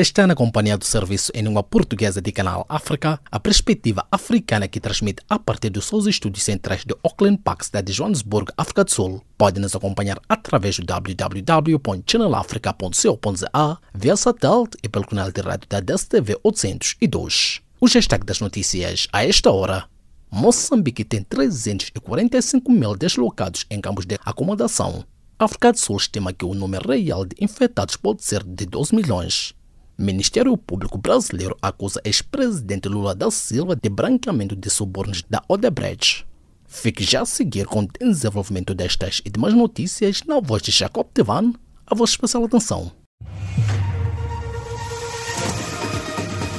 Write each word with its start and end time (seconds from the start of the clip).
Está 0.00 0.28
na 0.28 0.36
companhia 0.36 0.78
do 0.78 0.84
serviço 0.84 1.32
em 1.34 1.42
língua 1.42 1.60
portuguesa 1.60 2.22
de 2.22 2.30
Canal 2.30 2.64
África, 2.68 3.20
a 3.32 3.40
perspectiva 3.40 4.06
africana 4.12 4.68
que 4.68 4.78
transmite 4.78 5.24
a 5.28 5.40
partir 5.40 5.70
dos 5.70 5.86
seus 5.86 6.06
estúdios 6.06 6.44
centrais 6.44 6.84
de 6.84 6.94
Auckland 7.02 7.38
Park, 7.38 7.64
cidade 7.64 7.90
de 7.90 7.98
Johannesburg, 7.98 8.52
África 8.56 8.84
do 8.84 8.92
Sul. 8.92 9.20
Pode 9.36 9.58
nos 9.58 9.74
acompanhar 9.74 10.20
através 10.28 10.78
do 10.78 10.86
www.channelafrica.co.za, 10.86 13.78
via 13.92 14.16
satélite 14.16 14.78
e 14.84 14.88
pelo 14.88 15.04
canal 15.04 15.32
de 15.32 15.40
rádio 15.40 15.68
da 15.68 15.80
DSTV 15.80 16.38
802. 16.44 17.60
O 17.80 17.88
destaque 17.88 18.24
das 18.24 18.38
notícias 18.38 19.08
a 19.12 19.26
esta 19.26 19.50
hora. 19.50 19.86
Moçambique 20.30 21.02
tem 21.02 21.24
345 21.24 22.70
mil 22.70 22.94
deslocados 22.94 23.66
em 23.68 23.80
campos 23.80 24.06
de 24.06 24.16
acomodação. 24.24 25.04
A 25.40 25.46
África 25.46 25.72
do 25.72 25.78
Sul 25.80 25.96
estima 25.96 26.32
que 26.32 26.44
o 26.44 26.54
número 26.54 26.88
real 26.88 27.24
de 27.24 27.34
infectados 27.40 27.96
pode 27.96 28.22
ser 28.22 28.44
de 28.44 28.64
12 28.64 28.94
milhões. 28.94 29.57
Ministério 30.00 30.56
Público 30.56 30.96
Brasileiro 30.96 31.58
acusa 31.60 32.00
ex-presidente 32.04 32.88
Lula 32.88 33.16
da 33.16 33.32
Silva 33.32 33.74
de 33.74 33.88
branqueamento 33.88 34.54
de 34.54 34.70
subornos 34.70 35.24
da 35.28 35.42
Odebrecht. 35.48 36.24
Fique 36.68 37.02
já 37.02 37.22
a 37.22 37.26
seguir 37.26 37.66
com 37.66 37.80
o 37.80 37.88
desenvolvimento 37.98 38.76
destas 38.76 39.20
e 39.24 39.30
demais 39.30 39.54
notícias 39.54 40.22
na 40.24 40.38
voz 40.38 40.62
de 40.62 40.70
Jacob 40.70 41.08
Tevan, 41.12 41.52
a 41.84 41.96
vossa 41.96 42.12
especial 42.12 42.44
atenção. 42.44 42.92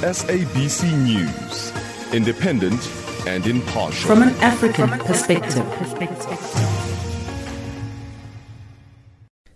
SABC 0.02 0.86
News, 0.86 1.72
independent 2.12 2.78
and 3.26 3.48
impartial. 3.48 4.14
From 4.14 4.22
an 4.22 4.34
African 4.42 4.90
perspective. 4.98 5.64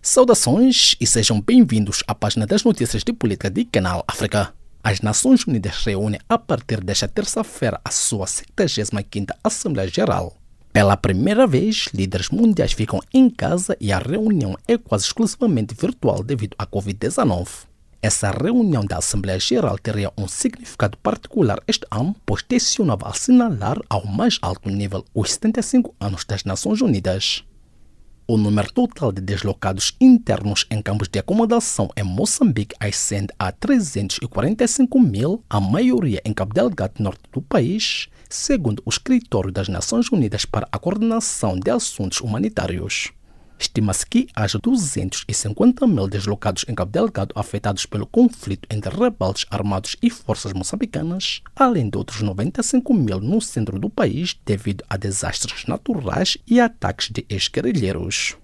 Saudações 0.07 0.95
e 1.01 1.07
sejam 1.07 1.41
bem-vindos 1.41 2.03
à 2.07 2.13
página 2.13 2.45
das 2.45 2.63
notícias 2.63 3.03
de 3.03 3.11
política 3.11 3.49
de 3.49 3.65
Canal 3.65 4.05
África. 4.07 4.53
As 4.83 5.01
Nações 5.01 5.47
Unidas 5.47 5.83
reúnem 5.83 6.19
a 6.29 6.37
partir 6.37 6.79
desta 6.83 7.07
terça-feira 7.07 7.81
a 7.83 7.89
sua 7.89 8.27
75ª 8.27 9.31
Assembleia 9.43 9.89
Geral. 9.89 10.37
Pela 10.71 10.95
primeira 10.95 11.47
vez, 11.47 11.89
líderes 11.91 12.29
mundiais 12.29 12.73
ficam 12.73 13.01
em 13.11 13.27
casa 13.31 13.75
e 13.81 13.91
a 13.91 13.97
reunião 13.97 14.55
é 14.67 14.77
quase 14.77 15.05
exclusivamente 15.05 15.73
virtual 15.73 16.21
devido 16.21 16.55
à 16.59 16.67
Covid-19. 16.67 17.65
Essa 17.99 18.29
reunião 18.29 18.85
da 18.85 18.97
Assembleia 18.97 19.39
Geral 19.39 19.79
teria 19.79 20.13
um 20.15 20.27
significado 20.27 20.99
particular 20.99 21.59
este 21.67 21.87
ano, 21.89 22.15
pois 22.23 22.43
tensionava 22.43 23.09
assinalar 23.09 23.79
ao 23.89 24.05
mais 24.05 24.37
alto 24.43 24.69
nível 24.69 25.03
os 25.15 25.33
75 25.33 25.95
anos 25.99 26.23
das 26.25 26.43
Nações 26.43 26.79
Unidas. 26.79 27.43
O 28.27 28.37
número 28.37 28.71
total 28.73 29.11
de 29.11 29.21
deslocados 29.21 29.95
internos 30.01 30.65
em 30.71 30.81
campos 30.81 31.07
de 31.07 31.19
acomodação 31.19 31.91
em 31.95 32.01
Moçambique 32.01 32.75
ascende 32.79 33.31
a 33.37 33.51
345 33.51 34.99
mil, 34.99 35.43
a 35.47 35.61
maioria 35.61 36.23
em 36.25 36.33
Cabo 36.33 36.51
Delgado, 36.51 36.93
norte 37.03 37.21
do 37.31 37.39
país, 37.39 38.07
segundo 38.27 38.81
o 38.83 38.89
Escritório 38.89 39.51
das 39.51 39.67
Nações 39.67 40.11
Unidas 40.11 40.43
para 40.43 40.67
a 40.71 40.79
Coordenação 40.79 41.59
de 41.59 41.69
Assuntos 41.69 42.19
Humanitários. 42.19 43.11
Estima-se 43.57 44.05
que 44.05 44.27
haja 44.35 44.59
250 44.59 45.87
mil 45.87 46.07
deslocados 46.07 46.65
em 46.67 46.75
Cabo 46.75 46.91
Delgado 46.91 47.33
afetados 47.35 47.85
pelo 47.85 48.05
conflito 48.05 48.67
entre 48.69 48.95
rebeldes 48.95 49.45
armados 49.49 49.95
e 50.01 50.09
forças 50.09 50.53
moçambicanas, 50.53 51.41
além 51.55 51.89
de 51.89 51.97
outros 51.97 52.21
95 52.21 52.93
mil 52.93 53.19
no 53.19 53.39
centro 53.39 53.79
do 53.79 53.89
país 53.89 54.35
devido 54.45 54.83
a 54.89 54.97
desastres 54.97 55.65
naturais 55.65 56.37
e 56.45 56.59
ataques 56.59 57.09
de 57.09 57.25
ex-guerrilheiros. 57.29 58.37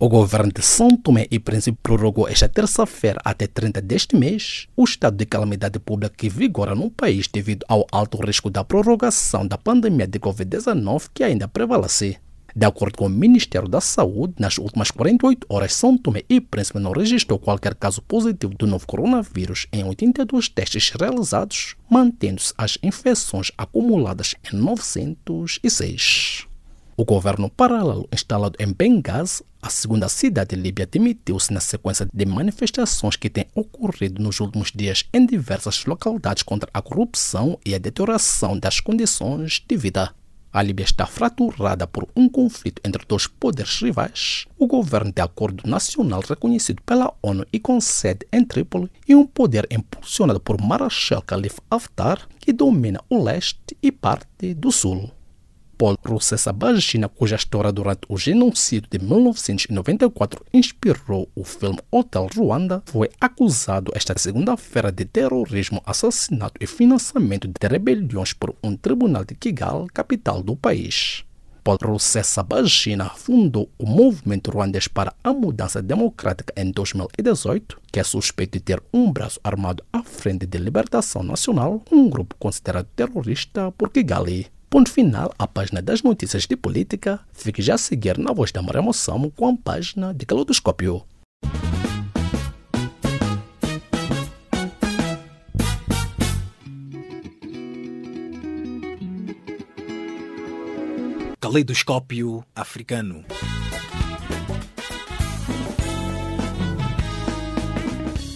O 0.04 0.10
governo 0.10 0.52
de 0.52 0.64
São 0.64 0.98
Tomé 0.98 1.28
e 1.30 1.38
Príncipe 1.38 1.78
prorrogou 1.80 2.28
esta 2.28 2.50
terça-feira 2.50 3.22
até 3.24 3.46
30 3.46 3.80
deste 3.84 4.16
mês 4.16 4.68
o 4.76 4.84
estado 4.84 5.16
de 5.16 5.28
calamidade 5.28 5.78
pública 5.78 6.16
que 6.18 6.28
vigora 6.28 6.74
no 6.74 6.90
país 6.90 7.28
devido 7.28 7.64
ao 7.70 7.86
alto 7.92 8.18
risco 8.18 8.50
da 8.50 8.64
prorrogação 8.64 9.46
da 9.46 9.60
pandemia 9.60 10.08
de 10.08 10.20
Covid-19 10.20 11.04
que 11.14 11.24
ainda 11.24 11.48
prevalece. 11.48 12.18
De 12.56 12.66
acordo 12.66 12.98
com 12.98 13.06
o 13.06 13.10
Ministério 13.10 13.68
da 13.68 13.80
Saúde, 13.80 14.34
nas 14.40 14.58
últimas 14.58 14.90
48 14.90 15.46
horas, 15.48 15.76
São 15.76 15.96
Tomé 15.96 16.24
e 16.28 16.42
Príncipe 16.42 16.80
não 16.80 16.94
registrou 16.94 17.38
qualquer 17.38 17.76
caso 17.76 18.02
positivo 18.02 18.56
do 18.56 18.66
novo 18.66 18.88
coronavírus 18.88 19.68
em 19.72 19.84
82 19.84 20.50
testes 20.50 20.90
realizados, 20.90 21.76
mantendo-se 21.88 22.52
as 22.58 22.76
infecções 22.82 23.52
acumuladas 23.56 24.34
em 24.52 24.58
906. 24.58 26.48
O 26.98 27.06
governo 27.06 27.50
paralelo 27.50 28.08
instalado 28.12 28.58
em 28.60 28.74
Benghazi, 28.74 29.44
a 29.62 29.70
segunda 29.70 30.10
cidade 30.10 30.56
líbia, 30.56 30.88
demitiu-se 30.88 31.54
na 31.54 31.60
sequência 31.60 32.08
de 32.12 32.26
manifestações 32.26 33.16
que 33.16 33.30
têm 33.30 33.46
ocorrido 33.54 34.22
nos 34.22 34.40
últimos 34.40 34.72
dias 34.74 35.06
em 35.14 35.26
diversas 35.26 35.86
localidades 35.86 36.44
contra 36.44 36.70
a 36.74 36.82
corrupção 36.82 37.60
e 37.66 37.76
a 37.76 37.78
deterioração 37.78 38.58
das 38.58 38.80
condições 38.80 39.64
de 39.68 39.78
vida. 39.78 40.14
A 40.54 40.62
Líbia 40.62 40.84
está 40.84 41.06
fraturada 41.06 41.88
por 41.88 42.10
um 42.14 42.28
conflito 42.28 42.82
entre 42.84 43.06
dois 43.08 43.26
poderes 43.26 43.80
rivais, 43.80 44.46
o 44.58 44.68
governo 44.68 45.12
de 45.12 45.22
acordo 45.22 45.70
nacional 45.70 46.22
reconhecido 46.28 46.82
pela 46.82 47.14
ONU 47.22 47.46
e 47.54 47.60
com 47.60 47.80
sede 47.80 48.28
em 48.34 48.44
Trípoli, 48.44 48.92
e 49.08 49.16
um 49.16 49.26
poder 49.26 49.66
impulsionado 49.72 50.42
por 50.42 50.60
Marshal 50.60 51.22
Khalifa 51.22 51.62
Haftar, 51.70 52.28
que 52.38 52.52
domina 52.52 53.00
o 53.10 53.24
leste 53.24 53.78
e 53.82 53.94
parte 53.94 54.54
do 54.54 54.72
sul. 54.74 55.10
Paul 55.82 55.98
Rusesabagina, 56.06 57.10
cuja 57.10 57.36
história 57.36 57.72
durante 57.72 58.02
o 58.08 58.16
genocídio 58.16 58.88
de 58.88 59.00
1994 59.00 60.46
inspirou 60.54 61.28
o 61.34 61.44
filme 61.44 61.80
Hotel 61.90 62.28
Ruanda, 62.36 62.84
foi 62.86 63.10
acusado 63.20 63.92
esta 63.96 64.16
segunda-feira 64.16 64.92
de 64.92 65.06
terrorismo, 65.06 65.82
assassinato 65.84 66.54
e 66.62 66.68
financiamento 66.68 67.48
de 67.48 67.68
rebeliões 67.68 68.32
por 68.32 68.56
um 68.64 68.78
tribunal 68.78 69.26
de 69.26 69.34
Kigali, 69.34 69.88
capital 69.92 70.44
do 70.44 70.56
país. 70.56 71.24
Paul 71.64 71.80
Rusesabagina 71.84 73.10
fundou 73.10 73.68
o 73.80 73.88
movimento 73.88 74.52
ruandês 74.52 74.88
para 74.88 75.16
a 75.24 75.34
mudança 75.34 75.82
democrática 75.82 76.54
em 76.56 76.70
2018, 76.70 77.82
que 77.92 78.00
é 78.00 78.04
suspeito 78.04 78.60
de 78.60 78.64
ter 78.64 78.84
um 78.94 79.12
braço 79.12 79.40
armado 79.44 79.84
à 79.92 80.04
frente 80.04 80.46
de 80.46 80.60
Libertação 80.60 81.24
Nacional, 81.24 81.82
um 81.92 82.08
grupo 82.08 82.36
considerado 82.38 82.86
terrorista 82.96 83.72
por 83.72 83.90
Kigali. 83.90 84.46
Ponto 84.72 84.90
final 84.90 85.34
à 85.38 85.46
página 85.46 85.82
das 85.82 86.02
notícias 86.02 86.48
de 86.48 86.56
política. 86.56 87.20
Fique 87.34 87.62
já 87.62 87.74
a 87.74 87.78
seguir 87.78 88.18
na 88.18 88.32
voz 88.32 88.54
da 88.54 88.62
Maria 88.62 88.82
Moção 88.82 89.30
com 89.30 89.50
a 89.50 89.54
página 89.54 90.14
de 90.14 90.26
Calodoscópio. 90.26 91.04
Caleidoscópio 101.42 102.42
africano. 102.56 103.26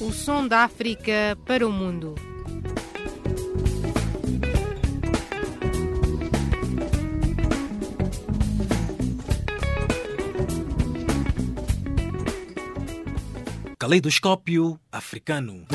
O 0.02 0.12
som 0.12 0.46
da 0.46 0.66
África 0.66 1.38
para 1.46 1.66
o 1.66 1.72
mundo. 1.72 2.35
Caleidoscópio 13.86 14.80
africano. 14.92 15.68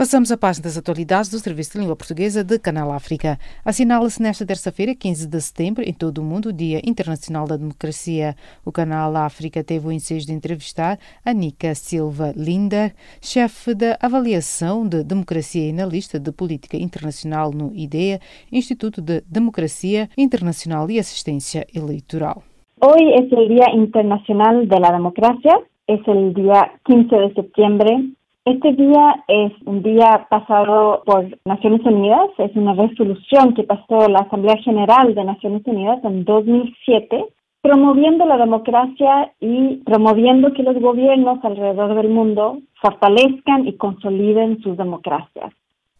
Passamos 0.00 0.32
a 0.32 0.38
página 0.38 0.64
das 0.64 0.78
atualidades 0.78 1.30
do 1.30 1.38
Serviço 1.38 1.74
de 1.74 1.80
Língua 1.80 1.94
Portuguesa 1.94 2.42
de 2.42 2.58
Canal 2.58 2.90
África. 2.90 3.36
Assinala-se 3.62 4.22
nesta 4.22 4.46
terça-feira, 4.46 4.94
15 4.94 5.28
de 5.28 5.38
setembro, 5.42 5.82
em 5.84 5.92
todo 5.92 6.22
o 6.22 6.24
mundo, 6.24 6.48
o 6.48 6.52
Dia 6.54 6.80
Internacional 6.86 7.46
da 7.46 7.58
Democracia. 7.58 8.34
O 8.64 8.72
Canal 8.72 9.14
África 9.14 9.62
teve 9.62 9.86
o 9.86 9.92
ensejo 9.92 10.24
de 10.24 10.32
entrevistar 10.32 10.98
a 11.22 11.34
Nica 11.34 11.74
Silva 11.74 12.32
Linder, 12.34 12.94
chefe 13.20 13.74
da 13.74 13.98
avaliação 14.00 14.88
de 14.88 15.04
democracia 15.04 15.66
e 15.66 15.70
analista 15.70 16.18
de 16.18 16.32
política 16.32 16.78
internacional 16.78 17.50
no 17.52 17.70
IDEA, 17.74 18.20
Instituto 18.50 19.02
de 19.02 19.20
Democracia 19.30 20.08
Internacional 20.16 20.90
e 20.90 20.98
Assistência 20.98 21.66
Eleitoral. 21.74 22.42
Hoy 22.80 23.02
es 23.20 23.30
el 23.30 23.48
Día 23.48 23.66
Internacional 23.74 24.66
de 24.66 24.80
Democracia, 24.80 25.60
es 25.86 26.00
el 26.08 26.32
día 26.32 26.72
15 26.86 27.14
de 27.14 27.34
septiembre 27.34 28.14
Este 28.46 28.72
día 28.72 29.22
es 29.28 29.52
un 29.66 29.82
día 29.82 30.26
pasado 30.30 31.02
por 31.04 31.28
Naciones 31.44 31.82
Unidas, 31.84 32.30
es 32.38 32.56
una 32.56 32.72
resolución 32.72 33.52
que 33.54 33.64
pasó 33.64 34.08
la 34.08 34.20
Asamblea 34.20 34.56
General 34.64 35.14
de 35.14 35.24
Naciones 35.24 35.62
Unidas 35.66 36.02
en 36.04 36.24
2007, 36.24 37.26
promoviendo 37.60 38.24
la 38.24 38.38
democracia 38.38 39.34
y 39.40 39.76
promoviendo 39.84 40.54
que 40.54 40.62
los 40.62 40.80
gobiernos 40.80 41.38
alrededor 41.44 41.94
del 41.94 42.08
mundo 42.08 42.60
fortalezcan 42.80 43.68
y 43.68 43.76
consoliden 43.76 44.62
sus 44.62 44.74
democracias. 44.78 45.52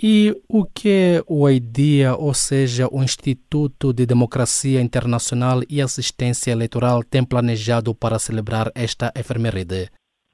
E 0.02 0.34
o 0.48 0.64
que 0.64 1.22
o 1.26 1.46
IDEA, 1.50 2.16
ou 2.16 2.32
seja, 2.32 2.88
o 2.90 3.02
Instituto 3.02 3.92
de 3.92 4.06
Democracia 4.06 4.81
Internacional 4.81 5.62
e 5.69 5.82
Assistência 5.82 6.52
Eleitoral, 6.52 7.04
tem 7.04 7.22
planejado 7.22 7.94
para 7.94 8.19
celebrar 8.19 8.72
esta 8.75 9.12
efeméride? 9.14 9.90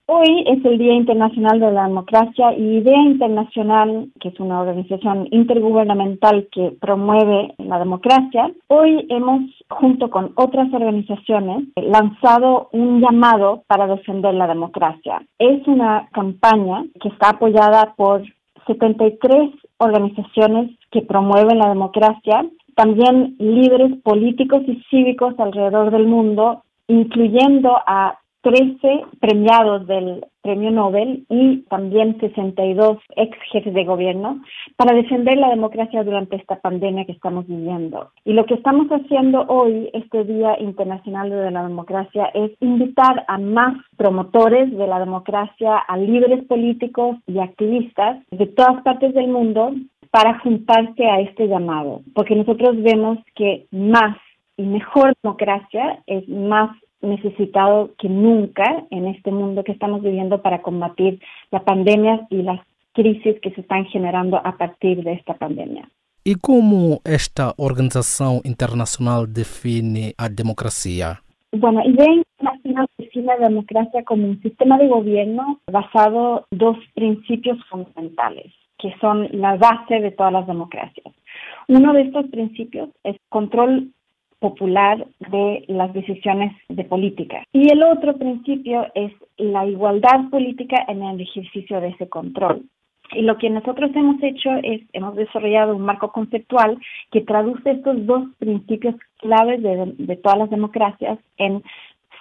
Hoy 0.08 0.44
es 0.46 0.64
el 0.64 0.78
Día 0.78 0.94
Internacional 0.94 1.58
de 1.58 1.72
la 1.72 1.88
Democracia 1.88 2.52
y 2.56 2.76
Idea 2.76 3.02
Internacional, 3.02 4.06
que 4.20 4.28
es 4.28 4.38
una 4.38 4.60
organización 4.60 5.26
intergubernamental 5.32 6.46
que 6.52 6.76
promueve 6.80 7.56
la 7.58 7.80
democracia, 7.80 8.52
hoy 8.68 9.04
hemos, 9.10 9.40
junto 9.68 10.08
con 10.08 10.30
otras 10.36 10.72
organizaciones, 10.72 11.64
lanzado 11.74 12.68
un 12.70 13.00
llamado 13.00 13.64
para 13.66 13.88
defender 13.88 14.34
la 14.34 14.46
democracia. 14.46 15.20
Es 15.40 15.66
una 15.66 16.08
campaña 16.12 16.84
que 17.02 17.08
está 17.08 17.30
apoyada 17.30 17.94
por 17.96 18.22
73 18.68 19.50
organizaciones 19.78 20.70
que 20.92 21.02
promueven 21.02 21.58
la 21.58 21.70
democracia, 21.70 22.46
también 22.76 23.34
líderes 23.40 24.00
políticos 24.04 24.62
y 24.68 24.80
cívicos 24.88 25.34
alrededor 25.40 25.90
del 25.90 26.06
mundo, 26.06 26.62
incluyendo 26.86 27.76
a 27.88 28.20
13 28.46 29.06
premiados 29.18 29.88
del 29.88 30.24
Premio 30.40 30.70
Nobel 30.70 31.26
y 31.28 31.62
también 31.62 32.16
62 32.20 32.98
ex 33.16 33.36
jefes 33.50 33.74
de 33.74 33.84
gobierno 33.84 34.40
para 34.76 34.94
defender 34.94 35.36
la 35.36 35.48
democracia 35.48 36.04
durante 36.04 36.36
esta 36.36 36.60
pandemia 36.60 37.06
que 37.06 37.10
estamos 37.10 37.48
viviendo. 37.48 38.12
Y 38.24 38.34
lo 38.34 38.46
que 38.46 38.54
estamos 38.54 38.86
haciendo 38.86 39.46
hoy, 39.48 39.90
este 39.94 40.22
Día 40.22 40.60
Internacional 40.60 41.28
de 41.28 41.50
la 41.50 41.64
Democracia, 41.64 42.26
es 42.34 42.52
invitar 42.60 43.24
a 43.26 43.36
más 43.36 43.74
promotores 43.96 44.70
de 44.70 44.86
la 44.86 45.00
democracia, 45.00 45.78
a 45.78 45.96
líderes 45.96 46.44
políticos 46.44 47.16
y 47.26 47.40
activistas 47.40 48.22
de 48.30 48.46
todas 48.46 48.80
partes 48.84 49.12
del 49.12 49.26
mundo 49.26 49.72
para 50.12 50.38
juntarse 50.38 51.04
a 51.04 51.18
este 51.18 51.48
llamado, 51.48 52.02
porque 52.14 52.36
nosotros 52.36 52.80
vemos 52.80 53.18
que 53.34 53.66
más 53.72 54.16
y 54.56 54.62
mejor 54.62 55.12
democracia 55.22 56.02
es 56.06 56.26
más 56.28 56.70
necesitado 57.06 57.90
que 57.98 58.08
nunca 58.08 58.84
en 58.90 59.06
este 59.06 59.30
mundo 59.30 59.64
que 59.64 59.72
estamos 59.72 60.02
viviendo 60.02 60.42
para 60.42 60.62
combatir 60.62 61.20
la 61.50 61.64
pandemia 61.64 62.26
y 62.30 62.42
las 62.42 62.60
crisis 62.92 63.40
que 63.40 63.50
se 63.52 63.60
están 63.60 63.84
generando 63.86 64.36
a 64.44 64.56
partir 64.56 65.02
de 65.04 65.12
esta 65.12 65.34
pandemia. 65.34 65.88
E 66.24 66.34
como 66.34 67.00
esta 67.04 67.54
organização 67.56 68.40
internacional 68.44 69.32
define 69.32 70.12
a 70.18 70.28
democracia? 70.28 71.22
Bueno, 71.52 71.80
Idea 71.84 72.12
Internacional 72.12 72.86
define 72.98 73.26
la 73.26 73.48
democracia 73.48 74.02
como 74.04 74.26
un 74.26 74.42
sistema 74.42 74.76
de 74.76 74.88
gobierno 74.88 75.60
basado 75.70 76.46
en 76.50 76.58
dos 76.58 76.76
principios 76.94 77.58
fundamentales, 77.70 78.52
que 78.78 78.92
son 79.00 79.28
la 79.30 79.56
base 79.56 80.00
de 80.00 80.10
todas 80.10 80.32
las 80.32 80.46
democracias. 80.48 81.14
Uno 81.68 81.92
de 81.92 82.02
estos 82.02 82.26
principios 82.26 82.88
es 83.04 83.16
control 83.28 83.92
popular 84.38 85.06
de 85.30 85.64
las 85.68 85.92
decisiones 85.92 86.52
de 86.68 86.84
política. 86.84 87.42
Y 87.52 87.70
el 87.70 87.82
otro 87.82 88.16
principio 88.16 88.86
es 88.94 89.12
la 89.36 89.66
igualdad 89.66 90.28
política 90.30 90.84
en 90.88 91.02
el 91.02 91.20
ejercicio 91.20 91.80
de 91.80 91.88
ese 91.88 92.08
control. 92.08 92.62
Y 93.12 93.22
lo 93.22 93.38
que 93.38 93.50
nosotros 93.50 93.90
hemos 93.94 94.20
hecho 94.22 94.50
es, 94.62 94.82
hemos 94.92 95.14
desarrollado 95.14 95.76
un 95.76 95.82
marco 95.82 96.10
conceptual 96.10 96.78
que 97.12 97.20
traduce 97.20 97.70
estos 97.70 98.04
dos 98.04 98.24
principios 98.38 98.96
claves 99.18 99.62
de, 99.62 99.94
de 99.96 100.16
todas 100.16 100.38
las 100.38 100.50
democracias 100.50 101.18
en 101.36 101.62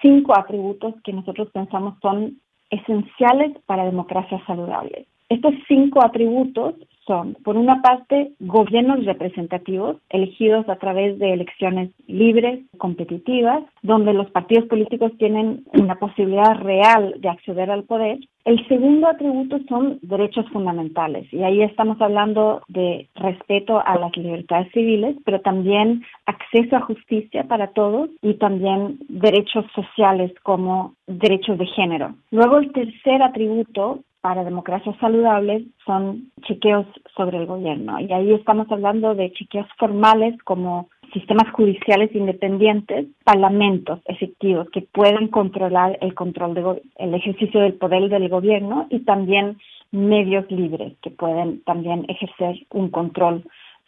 cinco 0.02 0.38
atributos 0.38 0.94
que 1.04 1.14
nosotros 1.14 1.50
pensamos 1.52 1.96
son 2.02 2.40
esenciales 2.70 3.58
para 3.66 3.86
democracias 3.86 4.42
saludables. 4.46 5.08
Estos 5.30 5.54
cinco 5.68 6.06
atributos 6.06 6.76
son, 7.06 7.36
por 7.44 7.56
una 7.56 7.82
parte, 7.82 8.32
gobiernos 8.40 9.06
representativos 9.06 9.98
elegidos 10.10 10.68
a 10.70 10.78
través 10.78 11.18
de 11.20 11.34
elecciones 11.34 11.92
libres, 12.08 12.60
competitivas, 12.78 13.64
donde 13.82 14.14
los 14.14 14.30
partidos 14.32 14.66
políticos 14.66 15.12
tienen 15.18 15.64
una 15.74 15.96
posibilidad 15.96 16.56
real 16.60 17.16
de 17.20 17.30
acceder 17.30 17.70
al 17.70 17.84
poder. 17.84 18.20
El 18.44 18.68
segundo 18.68 19.08
atributo 19.08 19.58
son 19.68 19.98
derechos 20.04 20.48
fundamentales 20.50 21.32
y 21.34 21.42
ahí 21.42 21.64
estamos 21.64 22.00
hablando 22.00 22.62
de 22.68 23.10
respeto 23.16 23.82
a 23.84 23.98
las 23.98 24.16
libertades 24.16 24.72
civiles, 24.72 25.16
pero 25.26 25.42
también 25.42 26.04
acceso 26.28 26.76
a 26.76 26.82
justicia 26.82 27.46
para 27.46 27.68
todos 27.68 28.10
y 28.22 28.36
también 28.36 29.00
derechos 29.10 29.66
sociales 29.74 30.32
como 30.44 30.94
derechos 31.08 31.58
de 31.58 31.66
género. 31.66 32.14
Luego 32.30 32.60
el 32.60 32.72
tercer 32.72 33.24
atributo 33.24 34.02
para 34.26 34.44
democracias 34.44 34.98
saludables 34.98 35.66
son 35.86 36.32
chequeos 36.48 36.88
sobre 37.16 37.38
el 37.38 37.46
gobierno. 37.46 38.00
Y 38.00 38.12
ahí 38.12 38.34
estamos 38.34 38.66
hablando 38.72 39.14
de 39.14 39.32
chequeos 39.32 39.68
formales 39.78 40.36
como 40.46 40.90
sistemas 41.14 41.52
judiciales 41.52 42.10
independientes, 42.16 43.06
parlamentos 43.24 44.00
efectivos 44.06 44.68
que 44.72 44.82
puedan 44.82 45.28
controlar 45.28 46.00
el 46.02 46.16
control 46.16 46.56
de 46.56 46.82
el 46.96 47.14
ejercicio 47.14 47.60
del 47.60 47.76
poder 47.76 48.10
del 48.10 48.28
gobierno 48.28 48.88
y 48.90 49.02
también 49.02 49.60
medios 49.92 50.50
libres 50.50 50.94
que 51.04 51.12
pueden 51.12 51.62
también 51.62 52.08
ejercer 52.08 52.66
un 52.72 52.90
control 52.90 53.44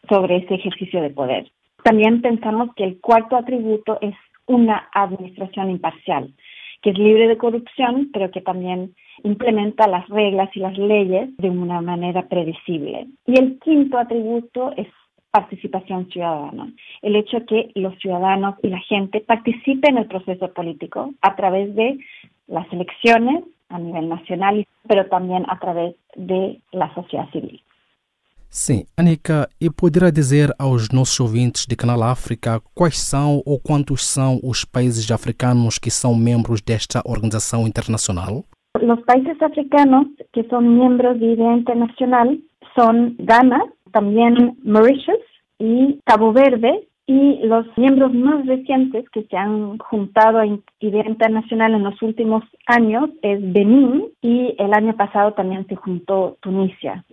sobre 0.08 0.38
ese 0.38 0.54
ejercicio 0.54 1.02
de 1.02 1.10
poder. 1.10 1.52
También 1.82 2.22
pensamos 2.22 2.76
que 2.76 2.84
el 2.84 3.00
cuarto 3.02 3.38
atributo 3.38 3.98
es 4.02 4.14
una 4.46 4.88
administración 4.94 5.72
imparcial, 5.72 6.32
que 6.82 6.92
es 6.92 6.98
libre 6.98 7.28
de 7.28 7.38
corrupción, 7.38 8.10
pero 8.14 8.32
que 8.32 8.42
también 8.42 8.94
implementa 9.24 9.88
las 9.88 10.08
reglas 10.10 10.50
y 10.56 10.60
las 10.60 10.78
leyes 10.78 11.36
de 11.38 11.50
una 11.50 11.82
manera 11.82 12.28
predecible. 12.28 13.08
Y 13.26 13.40
el 13.40 13.60
quinto 13.60 13.98
atributo 13.98 14.74
es 14.78 14.88
participación 15.32 16.10
ciudadana, 16.10 16.72
el 17.02 17.16
hecho 17.16 17.46
que 17.46 17.72
los 17.76 17.98
ciudadanos 18.00 18.56
y 18.64 18.70
la 18.70 18.80
gente 18.80 19.20
participen 19.22 19.98
en 19.98 20.04
el 20.04 20.08
proceso 20.08 20.52
político 20.54 21.14
a 21.22 21.36
través 21.36 21.76
de 21.76 22.00
las 22.48 22.72
elecciones 22.72 23.44
a 23.70 23.80
nivel 23.80 24.08
nacional, 24.10 24.66
pero 24.88 25.06
también 25.08 25.46
a 25.50 25.60
través 25.60 25.96
de 26.16 26.60
la 26.72 26.94
sociedad 26.96 27.30
civil. 27.32 27.62
Sim, 28.50 28.86
Anica, 28.98 29.48
e 29.62 29.70
poderá 29.70 30.10
dizer 30.10 30.50
aos 30.58 30.90
nossos 30.90 31.20
ouvintes 31.20 31.66
de 31.66 31.76
Canal 31.76 32.02
África 32.04 32.62
quais 32.74 32.98
são 32.98 33.42
ou 33.46 33.60
quantos 33.60 34.06
são 34.06 34.40
os 34.44 34.66
países 34.66 35.10
africanos 35.12 35.78
que 35.78 35.92
são 35.92 36.16
membros 36.16 36.62
desta 36.62 37.02
organização 37.06 37.68
internacional? 37.68 38.44
Os 38.76 39.06
países 39.06 39.42
africanos 39.42 40.08
que 40.34 40.44
são 40.50 40.62
membros 40.62 41.20
de 41.20 41.34
IDEA 41.34 41.54
Internacional 41.54 42.28
são 42.78 43.16
Ghana, 43.20 43.60
também 43.92 44.56
Mauritius 44.64 45.24
e 45.60 46.00
Cabo 46.06 46.32
Verde, 46.32 46.88
y 47.08 47.40
los 47.44 47.66
miembros 47.78 48.14
más 48.14 48.46
recientes 48.46 49.10
que 49.12 49.24
se 49.24 49.38
han 49.38 49.78
juntado 49.78 50.40
a 50.40 50.46
Idea 50.46 51.08
Internacional 51.08 51.74
en 51.74 51.84
los 51.84 52.02
últimos 52.02 52.44
años 52.66 53.10
es 53.22 53.40
Benín 53.54 54.10
y 54.22 54.56
el 54.60 54.74
año 54.74 54.94
pasado 54.96 55.32
también 55.32 55.66
se 55.68 55.78
juntó 55.78 56.38
Tunisia. 56.42 57.06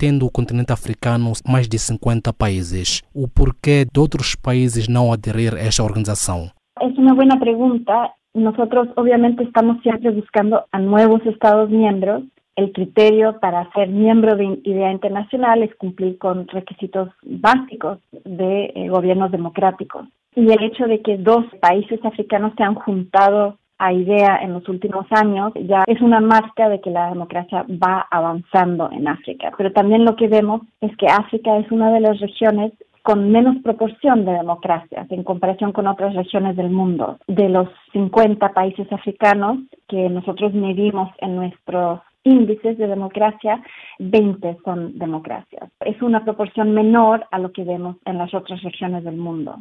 Tendo 0.00 0.24
o 0.24 0.30
continente 0.30 0.72
africano 0.72 1.32
mais 1.46 1.68
de 1.68 1.78
50 1.78 2.32
países, 2.32 3.02
o 3.14 3.28
porquê 3.28 3.84
de 3.84 4.00
outros 4.00 4.34
países 4.34 4.88
não 4.88 5.12
aderir 5.12 5.52
a 5.54 5.60
esta 5.60 5.82
organização? 5.82 6.48
Es 6.80 6.96
una 6.96 7.12
buena 7.14 7.38
pregunta. 7.38 7.92
Nosotros 8.34 8.88
obviamente 8.96 9.42
estamos 9.42 9.82
siempre 9.82 10.10
buscando 10.10 10.62
a 10.72 10.78
nuevos 10.78 11.20
Estados 11.26 11.68
miembros 11.68 12.22
el 12.56 12.72
criterio 12.72 13.38
para 13.40 13.70
ser 13.72 13.88
miembro 13.88 14.36
de 14.36 14.60
IDEA 14.64 14.92
Internacional 14.92 15.62
es 15.62 15.74
cumplir 15.76 16.18
con 16.18 16.46
requisitos 16.48 17.08
básicos 17.22 17.98
de 18.24 18.72
eh, 18.74 18.88
gobiernos 18.88 19.30
democráticos. 19.30 20.06
Y 20.34 20.50
el 20.50 20.62
hecho 20.62 20.86
de 20.86 21.00
que 21.00 21.16
dos 21.16 21.44
países 21.60 22.04
africanos 22.04 22.52
se 22.56 22.62
han 22.62 22.74
juntado 22.74 23.56
a 23.80 23.92
IDEA 23.94 24.40
en 24.42 24.52
los 24.52 24.68
últimos 24.68 25.06
años 25.10 25.52
ya 25.54 25.82
es 25.86 26.00
una 26.02 26.20
marca 26.20 26.68
de 26.68 26.80
que 26.82 26.90
la 26.90 27.08
democracia 27.08 27.64
va 27.82 28.06
avanzando 28.10 28.90
en 28.92 29.08
África. 29.08 29.50
Pero 29.56 29.72
también 29.72 30.04
lo 30.04 30.16
que 30.16 30.28
vemos 30.28 30.60
es 30.82 30.94
que 30.98 31.06
África 31.06 31.56
es 31.56 31.70
una 31.72 31.90
de 31.90 32.00
las 32.00 32.20
regiones 32.20 32.72
con 33.02 33.32
menos 33.32 33.56
proporción 33.62 34.26
de 34.26 34.32
democracias 34.32 35.10
en 35.10 35.24
comparación 35.24 35.72
con 35.72 35.86
otras 35.86 36.14
regiones 36.14 36.56
del 36.56 36.68
mundo. 36.68 37.18
De 37.26 37.48
los 37.48 37.68
50 37.94 38.52
países 38.52 38.86
africanos 38.92 39.58
que 39.88 40.10
nosotros 40.10 40.52
medimos 40.52 41.08
en 41.18 41.36
nuestros 41.36 42.00
índices 42.22 42.76
de 42.76 42.86
democracia, 42.86 43.62
20 43.98 44.58
son 44.62 44.98
democracias. 44.98 45.70
Es 45.80 46.02
una 46.02 46.22
proporción 46.22 46.72
menor 46.72 47.26
a 47.30 47.38
lo 47.38 47.50
que 47.50 47.64
vemos 47.64 47.96
en 48.04 48.18
las 48.18 48.34
otras 48.34 48.62
regiones 48.62 49.04
del 49.04 49.16
mundo. 49.16 49.56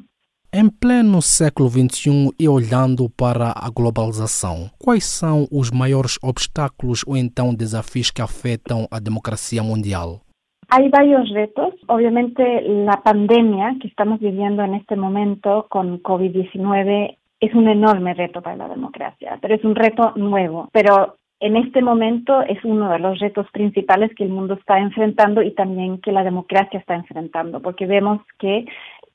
Em 0.52 0.68
pleno 0.68 1.22
século 1.22 1.70
XXI 1.70 2.34
e 2.40 2.50
olhando 2.50 3.08
para 3.08 3.54
a 3.56 3.70
globalização, 3.70 4.72
quais 4.80 5.06
são 5.06 5.46
os 5.52 5.70
maiores 5.70 6.18
obstáculos 6.24 7.04
ou 7.06 7.16
então 7.16 7.54
desafios 7.54 8.10
que 8.10 8.20
afetam 8.20 8.88
a 8.90 9.00
democracia 9.00 9.62
mundial? 9.62 10.22
Hay 10.72 10.90
varios 10.90 11.30
retos. 11.32 11.76
Obviamente 11.88 12.42
la 12.66 12.98
pandemia 13.04 13.76
que 13.80 13.90
estamos 13.90 14.20
viviendo 14.20 14.64
en 14.64 14.74
este 14.74 14.96
momento 14.96 15.68
con 15.70 16.02
COVID-19 16.02 17.16
es 17.40 17.54
un 17.54 17.68
enorme 17.68 18.16
reto 18.16 18.42
para 18.42 18.56
la 18.56 18.70
democracia, 18.70 19.38
pero 19.40 19.54
es 19.54 19.64
un 19.64 19.76
reto 19.76 20.14
nuevo. 20.16 20.68
Pero 20.72 21.20
en 21.42 21.56
este 21.56 21.82
momento 21.82 22.42
es 22.42 22.58
uno 22.66 22.90
de 22.90 23.00
los 23.00 23.20
retos 23.20 23.48
principales 23.52 24.14
que 24.16 24.26
el 24.26 24.30
mundo 24.30 24.56
está 24.56 24.78
enfrentando 24.80 25.42
y 25.42 25.52
también 25.52 26.00
que 26.02 26.12
la 26.12 26.24
democracia 26.24 26.80
está 26.80 26.96
enfrentando, 26.96 27.62
porque 27.62 27.86
vemos 27.86 28.20
que 28.40 28.66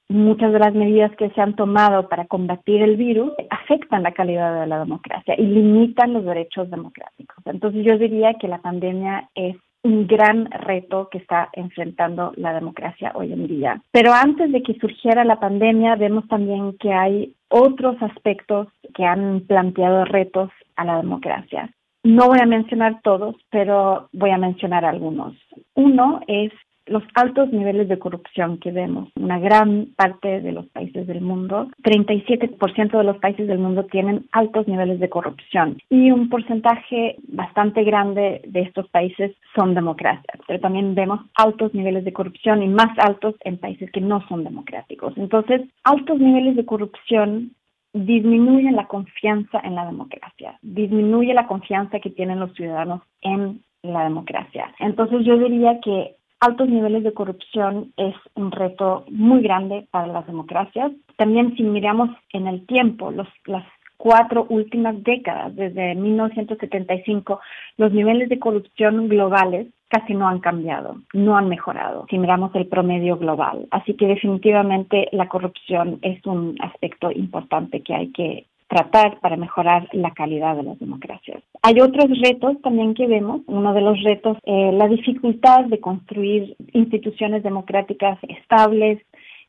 muchas 0.09 0.53
de 0.53 0.59
las 0.59 0.75
medidas 0.75 1.15
que 1.17 1.31
se 1.31 1.41
han 1.41 1.57
tomado 1.57 2.09
para 2.09 2.27
combatir 2.27 2.83
el 2.83 2.97
virus 2.97 3.33
afectan 3.51 4.03
la 4.03 4.13
calidad 4.13 4.61
de 4.61 4.67
la 4.67 4.81
democracia 4.81 5.35
y 5.39 5.43
limitan 5.43 6.13
los 6.13 6.25
derechos 6.25 6.71
democráticos. 6.71 7.45
Entonces 7.47 7.85
yo 7.85 7.99
diría 7.99 8.35
que 8.35 8.49
la 8.49 8.59
pandemia 8.59 9.31
es 9.35 9.57
un 9.83 10.07
gran 10.07 10.51
reto 10.51 11.09
que 11.11 11.19
está 11.19 11.51
enfrentando 11.53 12.33
la 12.37 12.55
democracia 12.55 13.13
hoy 13.15 13.33
en 13.33 13.47
día. 13.47 13.83
Pero 13.93 14.13
antes 14.13 14.51
de 14.51 14.63
que 14.63 14.79
surgiera 14.79 15.25
la 15.25 15.39
pandemia, 15.39 15.95
vemos 15.97 16.27
también 16.27 16.77
que 16.79 16.93
hay 16.93 17.35
otros 17.49 17.97
aspectos 18.01 18.69
que 18.95 19.05
han 19.05 19.43
planteado 19.43 20.07
retos 20.07 20.51
a 20.77 20.85
la 20.85 20.97
democracia. 20.97 21.71
No 22.03 22.29
voy 22.29 22.39
a 22.41 22.47
mencionar 22.47 23.01
todos, 23.03 23.37
pero 23.51 24.09
voy 24.13 24.31
a 24.31 24.39
mencionar 24.39 24.85
algunos. 24.85 25.35
Uno 25.75 26.21
es 26.29 26.51
los 26.87 27.03
altos 27.15 27.53
niveles 27.53 27.89
de 27.89 27.99
corrupción 27.99 28.59
que 28.59 28.73
vemos. 28.73 29.11
Una 29.17 29.39
gran 29.39 29.89
parte 29.97 30.41
de 30.41 30.53
los 30.53 30.67
países 30.67 31.07
del 31.07 31.21
mundo, 31.21 31.69
37% 31.83 32.99
de 32.99 33.05
los 33.05 33.19
países 33.19 33.47
del 33.47 33.59
mundo 33.59 33.85
tienen 33.85 34.27
altos 34.33 34.69
niveles 34.69 35.01
de 35.01 35.09
corrupción 35.09 35.79
y 35.89 36.11
un 36.11 36.29
porcentaje 36.29 37.17
bastante 37.29 37.85
grande 37.85 38.43
de 38.47 38.63
estos 38.63 38.89
países 38.89 39.33
son 39.55 39.75
democracias, 39.75 40.41
pero 40.47 40.61
también 40.61 40.95
vemos 40.95 41.21
altos 41.35 41.75
niveles 41.75 42.05
de 42.05 42.13
corrupción 42.13 42.63
y 42.63 42.69
más 42.69 42.99
altos 42.99 43.35
en 43.41 43.59
países 43.59 43.91
que 43.91 44.01
no 44.01 44.27
son 44.29 44.45
democráticos. 44.45 45.15
Entonces, 45.17 45.63
altos 45.85 46.19
niveles 46.19 46.57
de 46.57 46.67
corrupción 46.67 47.53
disminuye 47.93 48.71
la 48.73 48.89
confianza 48.89 49.61
en 49.63 49.77
la 49.77 49.87
democracia, 49.87 50.59
disminuye 50.63 51.33
la 51.33 51.47
confianza 51.47 52.01
que 52.01 52.11
tienen 52.11 52.41
los 52.41 52.53
ciudadanos 52.55 53.03
en 53.23 53.63
la 53.83 54.05
democracia. 54.05 54.75
Entonces 54.81 55.25
yo 55.25 55.39
diría 55.39 55.79
que 55.81 56.17
altos 56.45 56.69
niveles 56.69 57.03
de 57.05 57.15
corrupción 57.15 57.93
es 57.97 58.15
un 58.35 58.53
reto 58.53 59.05
muy 59.11 59.43
grande 59.43 59.87
para 59.91 60.07
las 60.07 60.27
democracias. 60.27 60.93
También 61.17 61.57
si 61.57 61.63
miramos 61.63 62.11
en 62.33 62.47
el 62.47 62.67
tiempo, 62.67 63.11
los, 63.11 63.29
las 63.47 63.65
cuatro 63.97 64.47
últimas 64.51 65.03
décadas, 65.03 65.57
desde 65.57 65.95
1975, 65.95 67.41
los 67.79 67.93
niveles 67.93 68.29
de 68.29 68.39
corrupción 68.39 69.09
globales 69.09 69.69
casi 69.89 70.13
no 70.13 70.29
han 70.29 70.41
cambiado, 70.41 70.97
no 71.15 71.37
han 71.37 71.49
mejorado, 71.49 72.05
si 72.11 72.19
miramos 72.19 72.55
el 72.55 72.67
promedio 72.67 73.17
global. 73.17 73.67
Así 73.71 73.95
que 73.95 74.07
definitivamente 74.07 75.09
la 75.13 75.29
corrupción 75.29 75.99
es 76.03 76.25
un 76.27 76.57
aspecto 76.61 77.11
importante 77.11 77.81
que 77.81 77.95
hay 77.95 78.13
que 78.13 78.47
tratar 78.69 79.21
para 79.21 79.37
mejorar 79.37 79.89
la 79.93 80.13
calidad 80.13 80.57
de 80.57 80.63
las 80.63 80.79
democracias. 80.79 81.43
Hay 81.63 81.81
otros 81.81 82.07
retos 82.21 82.61
también 82.63 82.95
que 82.95 83.07
vemos. 83.07 83.43
Uno 83.47 83.73
de 83.75 83.81
los 83.81 84.03
retos, 84.03 84.39
eh, 84.45 84.73
la 84.73 84.89
dificultad 84.89 85.65
de 85.65 85.81
construir 85.81 86.57
instituciones 86.73 87.43
democráticas 87.43 88.19
estables, 88.23 89.01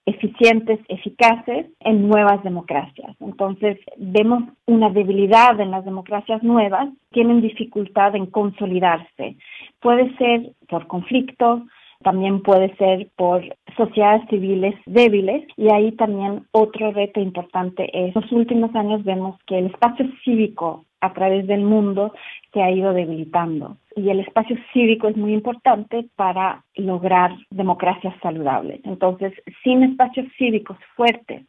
eficientes, 0.05 0.79
eficaces 0.87 1.65
en 1.79 2.07
nuevas 2.07 2.43
democracias. 2.43 3.15
Entonces, 3.19 3.79
vemos 3.97 4.43
una 4.67 4.89
debilidad 4.89 5.59
en 5.59 5.71
las 5.71 5.83
democracias 5.83 6.43
nuevas, 6.43 6.89
tienen 7.11 7.41
dificultad 7.41 8.15
en 8.15 8.27
consolidarse. 8.27 9.37
Puede 9.79 10.15
ser 10.17 10.51
por 10.69 10.85
conflicto, 10.87 11.65
también 12.05 12.43
puede 12.43 12.75
ser 12.75 13.07
por 13.15 13.43
sociedades 13.75 14.21
civiles 14.29 14.75
débiles 14.85 15.43
y 15.57 15.69
ahí 15.69 15.91
también 15.93 16.45
otro 16.51 16.91
reto 16.91 17.19
importante 17.19 17.89
es, 17.91 18.15
en 18.15 18.21
los 18.21 18.31
últimos 18.31 18.75
años 18.75 19.03
vemos 19.03 19.39
que 19.47 19.57
el 19.57 19.65
espacio 19.65 20.05
cívico 20.23 20.85
a 21.01 21.13
través 21.13 21.47
del 21.47 21.61
mundo 21.61 22.13
se 22.53 22.61
ha 22.61 22.69
ido 22.69 22.93
debilitando 22.93 23.77
y 23.95 24.09
el 24.09 24.19
espacio 24.19 24.55
cívico 24.71 25.07
es 25.07 25.17
muy 25.17 25.33
importante 25.33 26.05
para 26.15 26.63
lograr 26.75 27.31
democracias 27.49 28.13
saludables. 28.21 28.81
Entonces, 28.83 29.33
sin 29.63 29.81
espacios 29.81 30.27
cívicos 30.37 30.77
fuertes, 30.95 31.41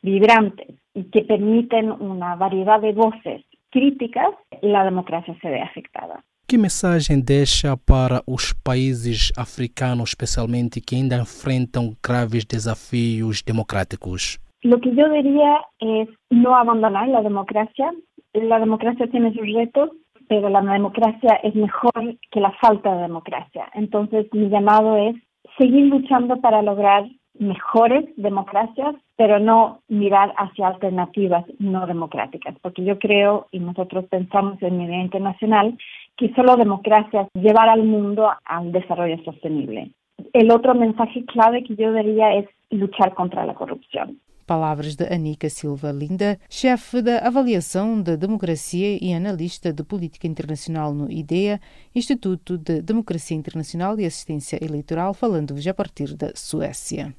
vibrantes 0.00 0.74
y 0.94 1.04
que 1.10 1.20
permiten 1.20 1.90
una 1.90 2.34
variedad 2.34 2.80
de 2.80 2.94
voces 2.94 3.44
críticas, 3.70 4.30
la 4.62 4.84
democracia 4.84 5.36
se 5.42 5.50
ve 5.50 5.60
afectada. 5.60 6.24
Que 6.50 6.56
mensagem 6.56 7.20
deixa 7.20 7.76
para 7.76 8.22
os 8.26 8.54
países 8.54 9.30
africanos, 9.36 10.08
especialmente 10.16 10.80
que 10.80 10.96
ainda 10.96 11.16
enfrentam 11.16 11.94
graves 12.02 12.46
desafios 12.46 13.42
democráticos? 13.42 14.40
Lo 14.64 14.80
que 14.80 14.88
yo 14.94 15.10
diría 15.10 15.60
es 15.78 16.08
no 16.30 16.56
abandonar 16.56 17.06
la 17.08 17.20
democracia. 17.20 17.92
La 18.32 18.58
democracia 18.60 19.06
tiene 19.10 19.34
sus 19.34 19.46
retos, 19.52 19.90
pero 20.26 20.48
la 20.48 20.62
democracia 20.62 21.34
es 21.42 21.54
mejor 21.54 22.16
que 22.30 22.40
la 22.40 22.52
falta 22.52 22.94
de 22.94 23.02
democracia. 23.02 23.68
Entonces, 23.74 24.24
mi 24.32 24.48
llamado 24.48 24.96
es 24.96 25.16
seguir 25.58 25.84
luchando 25.88 26.40
para 26.40 26.62
lograr 26.62 27.04
mejores 27.38 28.04
democracias, 28.16 28.94
pero 29.16 29.38
no 29.38 29.80
mirar 29.88 30.32
hacia 30.36 30.68
alternativas 30.68 31.44
no 31.58 31.86
democráticas, 31.86 32.54
porque 32.62 32.84
yo 32.84 32.98
creo 32.98 33.46
y 33.50 33.58
nosotros 33.58 34.04
pensamos 34.06 34.60
en 34.62 34.78
nivel 34.78 35.00
internacional 35.00 35.76
que 36.16 36.32
solo 36.34 36.56
democracia 36.56 37.28
llevar 37.34 37.68
al 37.68 37.84
mundo 37.84 38.30
al 38.44 38.72
desarrollo 38.72 39.22
sostenible. 39.24 39.90
El 40.32 40.50
otro 40.50 40.74
mensaje 40.74 41.24
clave 41.26 41.62
que 41.62 41.76
yo 41.76 41.92
diría 41.92 42.34
es 42.34 42.46
luchar 42.70 43.14
contra 43.14 43.46
la 43.46 43.54
corrupción. 43.54 44.18
Palavras 44.48 44.96
de 44.96 45.04
Anica 45.12 45.50
Silva 45.50 45.92
Linda, 45.92 46.40
chefe 46.48 47.02
da 47.02 47.18
Avaliação 47.18 48.00
da 48.00 48.16
Democracia 48.16 48.98
e 48.98 49.12
analista 49.12 49.74
de 49.74 49.84
política 49.84 50.26
internacional 50.26 50.94
no 50.94 51.12
IDEA, 51.12 51.60
Instituto 51.94 52.56
de 52.56 52.80
Democracia 52.80 53.36
Internacional 53.36 54.00
e 54.00 54.06
Assistência 54.06 54.58
Eleitoral, 54.64 55.12
falando-vos 55.12 55.66
a 55.66 55.74
partir 55.74 56.14
da 56.14 56.32
Suécia. 56.34 57.14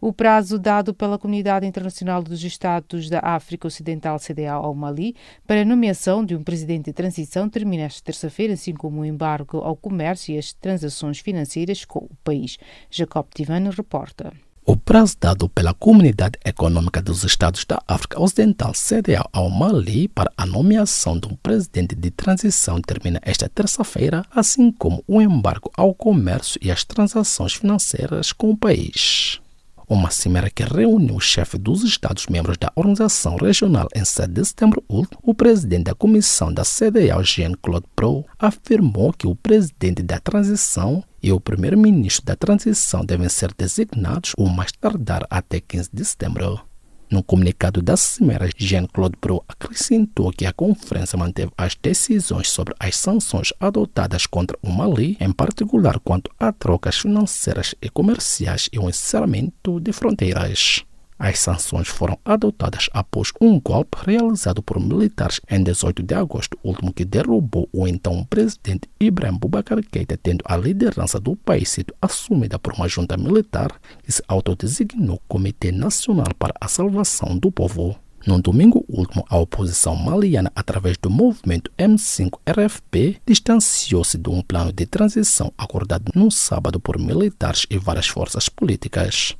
O 0.00 0.12
prazo 0.12 0.60
dado 0.60 0.94
pela 0.94 1.18
Comunidade 1.18 1.66
Internacional 1.66 2.22
dos 2.22 2.44
Estados 2.44 3.10
da 3.10 3.18
África 3.20 3.66
Ocidental, 3.66 4.16
CDA, 4.20 4.52
ao 4.52 4.72
Mali, 4.72 5.16
para 5.44 5.62
a 5.62 5.64
nomeação 5.64 6.24
de 6.24 6.36
um 6.36 6.44
presidente 6.44 6.84
de 6.84 6.92
transição 6.92 7.48
termina 7.48 7.82
esta 7.82 8.04
terça-feira, 8.04 8.54
assim 8.54 8.72
como 8.72 9.00
o 9.00 9.04
embargo 9.04 9.58
ao 9.58 9.74
comércio 9.74 10.32
e 10.32 10.38
as 10.38 10.52
transações 10.52 11.18
financeiras 11.18 11.84
com 11.84 11.98
o 11.98 12.10
país. 12.22 12.58
Jacob 12.88 13.26
Tivano 13.34 13.70
reporta. 13.70 14.32
O 14.64 14.76
prazo 14.76 15.16
dado 15.20 15.48
pela 15.48 15.74
Comunidade 15.74 16.38
Econômica 16.44 17.02
dos 17.02 17.24
Estados 17.24 17.64
da 17.64 17.82
África 17.88 18.22
Ocidental, 18.22 18.70
CDA, 18.74 19.28
ao 19.32 19.50
Mali 19.50 20.06
para 20.06 20.30
a 20.36 20.46
nomeação 20.46 21.18
de 21.18 21.26
um 21.26 21.34
presidente 21.34 21.96
de 21.96 22.10
transição 22.12 22.80
termina 22.80 23.18
esta 23.24 23.48
terça-feira, 23.48 24.24
assim 24.30 24.70
como 24.70 25.02
o 25.08 25.20
embargo 25.20 25.72
ao 25.76 25.92
comércio 25.92 26.60
e 26.62 26.70
as 26.70 26.84
transações 26.84 27.54
financeiras 27.54 28.30
com 28.30 28.50
o 28.50 28.56
país 28.56 29.40
uma 29.88 30.10
cimeira 30.10 30.50
que 30.50 30.62
reuniu 30.62 31.16
o 31.16 31.20
chefe 31.20 31.56
dos 31.56 31.82
Estados-membros 31.82 32.58
da 32.58 32.70
organização 32.76 33.36
regional 33.36 33.88
em 33.94 34.04
7 34.04 34.28
de 34.30 34.44
setembro 34.44 34.84
último, 34.88 35.18
o 35.22 35.34
presidente 35.34 35.84
da 35.84 35.94
comissão 35.94 36.52
da 36.52 36.62
CDAO, 36.62 37.24
Jean-Claude 37.24 37.86
Pro, 37.96 38.24
afirmou 38.38 39.12
que 39.12 39.26
o 39.26 39.34
presidente 39.34 40.02
da 40.02 40.18
transição 40.18 41.02
e 41.22 41.32
o 41.32 41.40
primeiro-ministro 41.40 42.24
da 42.24 42.36
transição 42.36 43.04
devem 43.04 43.28
ser 43.28 43.52
designados 43.56 44.32
o 44.36 44.48
mais 44.48 44.72
tardar 44.72 45.26
até 45.30 45.60
15 45.60 45.90
de 45.92 46.04
setembro. 46.04 46.67
No 47.10 47.22
comunicado 47.22 47.80
da 47.80 47.96
Cimeira, 47.96 48.50
Jean-Claude 48.56 49.16
Brou 49.20 49.44
acrescentou 49.48 50.30
que 50.30 50.44
a 50.44 50.52
conferência 50.52 51.18
manteve 51.18 51.50
as 51.56 51.74
decisões 51.74 52.50
sobre 52.50 52.74
as 52.78 52.96
sanções 52.96 53.52
adotadas 53.58 54.26
contra 54.26 54.58
o 54.62 54.70
Mali, 54.70 55.16
em 55.18 55.32
particular 55.32 55.98
quanto 56.00 56.30
a 56.38 56.52
trocas 56.52 56.98
financeiras 56.98 57.74
e 57.80 57.88
comerciais 57.88 58.68
e 58.72 58.78
o 58.78 58.88
encerramento 58.88 59.80
de 59.80 59.92
fronteiras. 59.92 60.84
As 61.18 61.40
sanções 61.40 61.88
foram 61.88 62.16
adotadas 62.24 62.88
após 62.92 63.32
um 63.40 63.58
golpe 63.58 63.98
realizado 64.06 64.62
por 64.62 64.78
militares 64.78 65.40
em 65.50 65.60
18 65.60 66.00
de 66.04 66.14
agosto, 66.14 66.56
último 66.62 66.92
que 66.92 67.04
derrubou 67.04 67.68
o 67.72 67.88
então 67.88 68.24
presidente 68.24 68.88
Ibrahim 69.00 69.36
Boubacar 69.36 69.82
Keita, 69.82 70.16
tendo 70.16 70.44
a 70.44 70.56
liderança 70.56 71.18
do 71.18 71.34
país 71.34 71.70
sido 71.70 71.92
assumida 72.00 72.56
por 72.56 72.74
uma 72.74 72.88
junta 72.88 73.16
militar 73.16 73.80
que 74.04 74.12
se 74.12 74.22
autodesignou 74.28 75.20
Comitê 75.26 75.72
Nacional 75.72 76.32
para 76.38 76.54
a 76.60 76.68
Salvação 76.68 77.36
do 77.36 77.50
Povo. 77.50 77.96
No 78.24 78.40
domingo 78.40 78.84
último, 78.88 79.24
a 79.28 79.38
oposição 79.38 79.96
maliana, 79.96 80.52
através 80.54 80.96
do 80.98 81.10
movimento 81.10 81.70
M5-RFP, 81.78 83.20
distanciou-se 83.26 84.18
de 84.18 84.28
um 84.28 84.42
plano 84.42 84.72
de 84.72 84.86
transição 84.86 85.52
acordado 85.58 86.12
no 86.14 86.30
sábado 86.30 86.78
por 86.78 86.98
militares 86.98 87.66
e 87.70 87.78
várias 87.78 88.06
forças 88.06 88.48
políticas. 88.48 89.36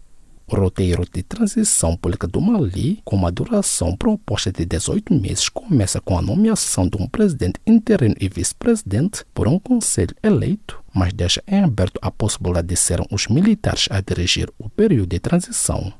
O 0.51 0.57
roteiro 0.57 1.05
de 1.13 1.23
transição 1.23 1.95
política 1.95 2.27
do 2.27 2.41
Mali, 2.41 3.03
com 3.05 3.17
uma 3.17 3.31
duração 3.31 3.95
proposta 3.95 4.51
de 4.51 4.65
18 4.65 5.13
meses, 5.13 5.51
começa 5.51 6.01
com 6.01 6.17
a 6.17 6.23
nomeação 6.23 6.89
de 6.89 6.97
um 6.97 7.07
presidente 7.07 7.61
interino 7.67 8.15
e 8.19 8.31
vice-presidente 8.31 9.27
por 9.35 9.47
um 9.47 9.59
conselho 9.59 10.17
eleito, 10.23 10.83
mas 10.95 11.13
deixa 11.13 11.43
em 11.47 11.63
aberto 11.63 11.99
a 12.01 12.11
possibilidade 12.11 12.69
de 12.69 12.77
serem 12.77 13.07
os 13.11 13.27
militares 13.27 13.89
a 13.91 14.01
dirigir 14.01 14.51
o 14.59 14.71
período 14.71 15.11
de 15.11 15.21
transição. 15.21 15.93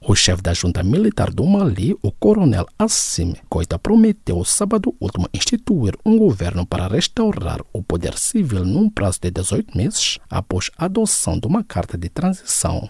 O 0.00 0.14
chefe 0.14 0.42
da 0.42 0.54
junta 0.54 0.84
militar 0.84 1.32
do 1.32 1.44
Mali, 1.44 1.96
o 2.00 2.12
coronel 2.12 2.66
Assim 2.78 3.34
Goita, 3.50 3.80
prometeu 3.80 4.44
sábado 4.44 4.94
último 5.00 5.28
instituir 5.34 5.98
um 6.06 6.16
governo 6.16 6.64
para 6.64 6.86
restaurar 6.86 7.60
o 7.72 7.82
poder 7.82 8.16
civil 8.16 8.64
num 8.64 8.88
prazo 8.88 9.18
de 9.20 9.32
18 9.32 9.76
meses 9.76 10.20
após 10.30 10.70
a 10.78 10.84
adoção 10.84 11.36
de 11.36 11.48
uma 11.48 11.64
carta 11.64 11.98
de 11.98 12.08
transição. 12.08 12.88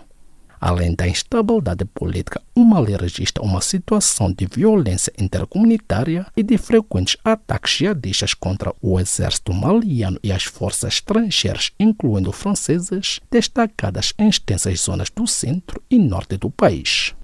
Além 0.61 0.95
da 0.95 1.07
instabilidade 1.07 1.85
política, 1.85 2.43
o 2.55 2.65
Mali 2.65 2.97
registra 2.97 3.45
uma 3.45 3.61
situação 3.61 4.33
de 4.33 4.47
violência 4.47 5.13
intercomunitária 5.19 6.27
e 6.37 6.43
de 6.43 6.59
frequentes 6.59 7.17
ataques 7.25 7.73
jihadistas 7.73 8.35
contra 8.35 8.75
o 8.83 8.99
exército 8.99 9.53
maliano 9.53 10.19
e 10.23 10.33
as 10.33 10.45
forças 10.45 10.95
estrangeiras, 10.95 11.71
incluindo 11.79 12.33
francesas, 12.33 13.21
destacadas 13.31 14.13
em 14.19 14.29
extensas 14.29 14.81
zonas 14.81 15.11
do 15.11 15.27
centro 15.27 15.83
e 15.91 15.99
norte 15.99 16.37
do 16.37 16.51
país. 16.51 17.15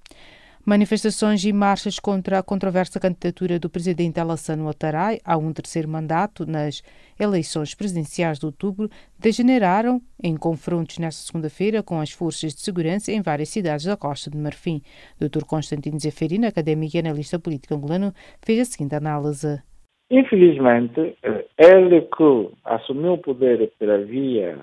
Manifestações 0.66 1.44
e 1.44 1.52
marchas 1.52 1.98
contra 1.98 2.38
a 2.38 2.42
controversa 2.42 2.98
candidatura 2.98 3.58
do 3.58 3.68
presidente 3.68 4.18
Alassane 4.18 4.62
Ouattara 4.62 5.18
a 5.22 5.36
um 5.36 5.52
terceiro 5.52 5.86
mandato 5.86 6.46
nas 6.46 6.82
eleições 7.20 7.74
presidenciais 7.74 8.38
de 8.38 8.46
outubro 8.46 8.88
degeneraram 9.20 10.00
em 10.22 10.34
confrontos 10.34 10.98
nesta 10.98 11.20
segunda-feira 11.20 11.82
com 11.82 12.00
as 12.00 12.12
forças 12.12 12.54
de 12.54 12.62
segurança 12.62 13.12
em 13.12 13.20
várias 13.20 13.50
cidades 13.50 13.84
da 13.84 13.94
Costa 13.94 14.30
de 14.30 14.38
Marfim. 14.38 14.80
Dr. 15.20 15.44
Constantino 15.46 16.00
Zeferino, 16.00 16.46
académico 16.46 16.96
e 16.96 17.00
analista 17.00 17.38
político 17.38 17.74
angolano, 17.74 18.14
fez 18.42 18.60
a 18.60 18.64
seguinte 18.64 18.94
análise. 18.94 19.62
Infelizmente, 20.10 21.14
eh, 21.22 21.44
ele 21.58 22.00
que 22.00 22.48
assumiu 22.64 23.12
o 23.12 23.18
poder 23.18 23.70
pela 23.78 23.98
via 23.98 24.60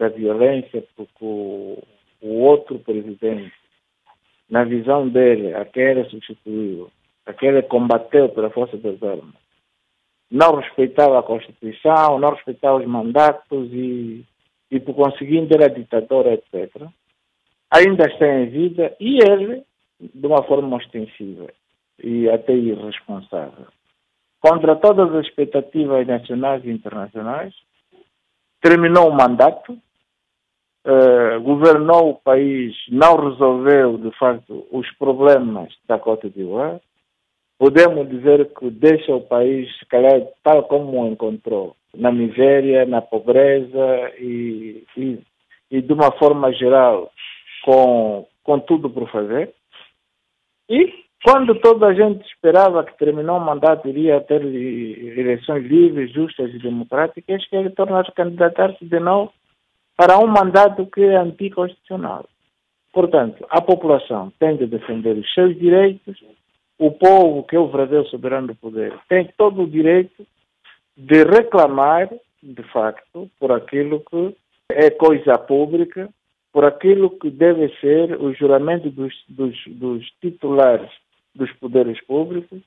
da 0.00 0.08
violência, 0.08 0.82
porque 0.96 1.24
o 1.24 2.40
outro 2.40 2.80
presidente 2.80 3.52
na 4.48 4.64
visão 4.64 5.08
dele, 5.08 5.54
aquele 5.54 6.04
substituiu, 6.10 6.90
aquele 7.26 7.62
combateu 7.62 8.28
pela 8.28 8.50
força 8.50 8.76
das 8.76 9.02
armas, 9.02 9.34
não 10.30 10.56
respeitava 10.56 11.18
a 11.18 11.22
Constituição, 11.22 12.18
não 12.18 12.30
respeitava 12.30 12.78
os 12.78 12.86
mandatos 12.86 13.68
e, 13.72 14.24
e 14.70 14.80
por 14.80 14.94
conseguinte 14.94 15.54
era 15.54 15.68
ditador, 15.68 16.26
etc. 16.26 16.88
Ainda 17.70 18.06
está 18.06 18.26
em 18.26 18.46
vida 18.46 18.96
e 19.00 19.18
ele, 19.22 19.62
de 20.00 20.26
uma 20.26 20.42
forma 20.42 20.76
ostensiva 20.76 21.46
e 22.02 22.28
até 22.28 22.52
irresponsável, 22.54 23.66
contra 24.40 24.76
todas 24.76 25.14
as 25.14 25.26
expectativas 25.26 26.06
nacionais 26.06 26.64
e 26.64 26.70
internacionais, 26.70 27.54
terminou 28.60 29.08
o 29.08 29.14
mandato, 29.14 29.78
uh, 30.84 31.40
governou 31.40 32.10
o 32.10 32.14
país, 32.14 32.74
não 32.88 33.16
resolveu, 33.16 33.98
de 33.98 34.10
facto, 34.18 34.66
os 34.70 34.90
problemas 34.96 35.72
da 35.88 35.98
Côte 35.98 36.28
d'Ivoire. 36.28 36.80
Podemos 37.58 38.08
dizer 38.08 38.50
que 38.58 38.70
deixa 38.70 39.14
o 39.14 39.20
país, 39.20 39.68
se 39.78 39.86
calhar, 39.86 40.20
tal 40.42 40.64
como 40.64 41.02
o 41.02 41.06
encontrou, 41.06 41.76
na 41.94 42.12
miséria, 42.12 42.84
na 42.84 43.00
pobreza 43.00 44.12
e, 44.18 44.84
e, 44.96 45.18
e 45.70 45.80
de 45.80 45.92
uma 45.92 46.10
forma 46.12 46.52
geral, 46.52 47.10
com, 47.64 48.26
com 48.42 48.58
tudo 48.60 48.90
por 48.90 49.08
fazer. 49.10 49.54
E 50.68 50.92
quando 51.24 51.54
toda 51.60 51.86
a 51.86 51.94
gente 51.94 52.26
esperava 52.26 52.84
que 52.84 52.98
terminou 52.98 53.38
o 53.38 53.44
mandato 53.44 53.88
iria 53.88 54.20
ter 54.20 54.42
eleições 54.42 55.64
livres, 55.64 56.12
justas 56.12 56.52
e 56.52 56.58
democráticas, 56.58 57.46
que 57.46 57.56
ele 57.56 57.70
torna-se 57.70 58.12
candidatar-se 58.12 58.84
de 58.84 59.00
novo 59.00 59.32
para 59.96 60.18
um 60.18 60.26
mandato 60.26 60.86
que 60.86 61.02
é 61.02 61.16
anticonstitucional. 61.16 62.26
Portanto, 62.92 63.44
a 63.50 63.60
população 63.60 64.32
tem 64.38 64.56
de 64.56 64.66
defender 64.66 65.16
os 65.16 65.32
seus 65.34 65.58
direitos, 65.58 66.22
o 66.78 66.90
povo, 66.92 67.42
que 67.44 67.56
é 67.56 67.58
o 67.58 67.68
verdadeiro 67.68 68.06
soberano 68.08 68.48
do 68.48 68.54
poder, 68.54 68.96
tem 69.08 69.28
todo 69.36 69.62
o 69.62 69.70
direito 69.70 70.26
de 70.96 71.24
reclamar, 71.24 72.08
de 72.42 72.62
facto, 72.72 73.28
por 73.38 73.52
aquilo 73.52 74.00
que 74.00 74.36
é 74.70 74.90
coisa 74.90 75.38
pública, 75.38 76.08
por 76.52 76.64
aquilo 76.64 77.10
que 77.10 77.30
deve 77.30 77.68
ser 77.80 78.20
o 78.20 78.32
juramento 78.32 78.88
dos, 78.90 79.12
dos, 79.28 79.56
dos 79.66 80.08
titulares 80.20 80.90
dos 81.34 81.50
poderes 81.54 82.00
públicos 82.04 82.60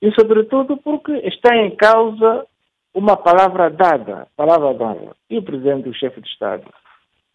e, 0.00 0.12
sobretudo, 0.12 0.76
porque 0.76 1.12
está 1.24 1.56
em 1.56 1.74
causa 1.74 2.46
uma 2.98 3.16
palavra 3.16 3.70
dada, 3.70 4.26
palavra 4.36 4.74
dada. 4.74 5.12
E 5.30 5.38
o 5.38 5.42
presidente, 5.42 5.88
o 5.88 5.94
chefe 5.94 6.20
de 6.20 6.28
Estado, 6.28 6.64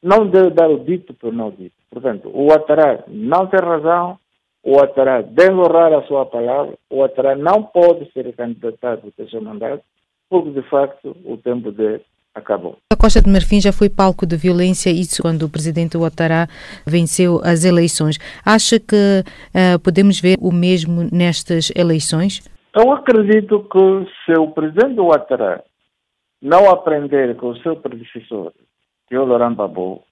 não 0.02 0.28
deve 0.28 0.50
dar 0.50 0.70
o 0.70 0.80
dito 0.80 1.14
por 1.14 1.32
não 1.32 1.50
dito. 1.50 1.76
Portanto, 1.90 2.30
o 2.34 2.48
Ouattara 2.48 3.06
não 3.08 3.48
tem 3.48 3.60
razão, 3.62 4.20
o 4.62 4.72
Ouattara 4.72 5.24
deve 5.24 5.54
honrar 5.54 5.94
a 5.94 6.04
sua 6.04 6.26
palavra, 6.26 6.74
o 6.90 6.98
Ouattara 6.98 7.36
não 7.36 7.64
pode 7.64 8.12
ser 8.12 8.32
candidatado 8.36 9.04
ao 9.06 9.12
terceiro 9.12 9.46
mandato, 9.46 9.82
porque 10.30 10.50
de 10.50 10.62
facto 10.64 11.16
o 11.24 11.38
tempo 11.38 11.72
dele 11.72 12.02
acabou. 12.36 12.78
A 12.92 12.98
Costa 12.98 13.22
de 13.22 13.30
Marfim 13.30 13.62
já 13.62 13.72
foi 13.72 13.90
palco 13.90 14.26
de 14.26 14.36
violência, 14.36 14.90
isso 14.90 15.22
quando 15.22 15.44
o 15.44 15.50
presidente 15.50 15.96
Ouattara 15.96 16.50
venceu 16.86 17.40
as 17.44 17.64
eleições. 17.64 18.18
Acha 18.46 18.80
que 18.80 19.24
uh, 19.26 19.80
podemos 19.80 20.20
ver 20.20 20.36
o 20.42 20.52
mesmo 20.52 21.08
nestas 21.12 21.72
eleições? 21.76 22.42
Eu 22.76 22.92
acredito 22.92 23.68
que 23.70 24.12
se 24.26 24.40
o 24.40 24.50
presidente 24.52 25.00
Ouattara 25.00 25.64
não 26.42 26.70
aprender 26.72 27.36
com 27.36 27.50
o 27.50 27.58
seu 27.60 27.76
predecessor, 27.76 28.52
que 29.08 29.14
é 29.14 29.20
o 29.20 29.26
Laurent 29.26 29.54
Gbagbo, 29.54 30.04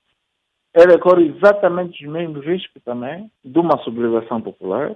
ele 0.76 0.98
corre 1.00 1.28
exatamente 1.28 2.06
os 2.06 2.12
mesmos 2.12 2.46
riscos 2.46 2.82
também 2.84 3.32
de 3.44 3.58
uma 3.58 3.78
sublevação 3.80 4.40
popular, 4.42 4.96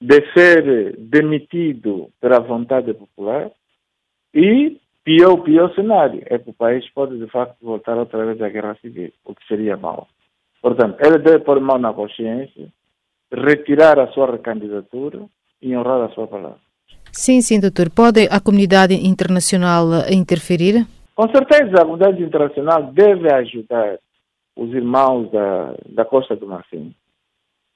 de 0.00 0.32
ser 0.32 0.96
demitido 0.98 2.10
pela 2.20 2.40
vontade 2.40 2.92
popular 2.92 3.52
e 4.34 4.78
pior, 5.04 5.36
pior 5.42 5.72
cenário 5.76 6.22
é 6.26 6.38
que 6.38 6.50
o 6.50 6.54
país 6.54 6.86
pode 6.90 7.16
de 7.18 7.28
facto 7.28 7.56
voltar 7.62 7.96
outra 7.96 8.26
vez 8.26 8.42
à 8.42 8.48
guerra 8.48 8.76
civil, 8.80 9.12
o 9.24 9.32
que 9.32 9.46
seria 9.46 9.76
mau. 9.76 10.08
Portanto, 10.60 10.98
ele 11.00 11.18
deve 11.18 11.38
pôr 11.44 11.60
mão 11.60 11.78
na 11.78 11.94
consciência, 11.94 12.66
retirar 13.30 13.98
a 14.00 14.08
sua 14.08 14.32
recandidatura 14.32 15.24
e 15.62 15.76
honrar 15.76 16.02
a 16.02 16.08
sua 16.14 16.26
palavra. 16.26 16.63
Sim, 17.12 17.40
sim, 17.40 17.60
doutor. 17.60 17.90
Pode 17.90 18.26
a 18.30 18.40
comunidade 18.40 18.94
internacional 18.94 19.86
interferir? 20.10 20.86
Com 21.14 21.28
certeza, 21.30 21.76
a 21.76 21.84
comunidade 21.84 22.22
internacional 22.22 22.92
deve 22.92 23.32
ajudar 23.32 23.98
os 24.56 24.72
irmãos 24.72 25.30
da, 25.30 25.74
da 25.86 26.04
Costa 26.04 26.34
do 26.34 26.46
Marfim, 26.46 26.94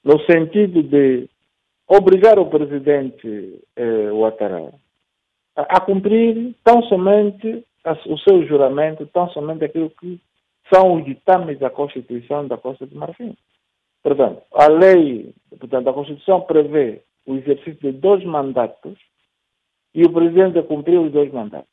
no 0.04 0.20
sentido 0.24 0.82
de 0.82 1.28
obrigar 1.86 2.38
o 2.38 2.46
presidente 2.46 3.60
eh, 3.76 4.10
Ouattara 4.12 4.72
a, 5.56 5.62
a, 5.62 5.80
cumprir 5.80 6.54
tão 6.62 6.82
somente 6.84 7.64
a, 7.84 7.92
o 8.06 8.18
seu 8.18 8.46
juramento, 8.46 9.06
tão 9.06 9.28
somente 9.30 9.64
aquilo 9.64 9.90
que 9.90 10.20
são 10.72 10.94
os 10.94 11.04
ditames 11.04 11.58
da 11.58 11.70
Constituição 11.70 12.46
da 12.46 12.56
Costa 12.56 12.86
do 12.86 12.96
Marfim. 12.96 13.36
Portanto, 14.02 14.42
a 14.52 14.68
lei, 14.68 15.34
portanto, 15.58 15.88
a 15.88 15.92
Constituição 15.92 16.42
prevê 16.42 17.02
o 17.28 17.36
exercício 17.36 17.92
de 17.92 17.92
dois 17.92 18.24
mandatos 18.24 18.98
e 19.94 20.02
o 20.02 20.12
presidente 20.12 20.58
a 20.58 20.62
cumprir 20.62 20.98
os 20.98 21.12
dois 21.12 21.32
mandatos. 21.32 21.68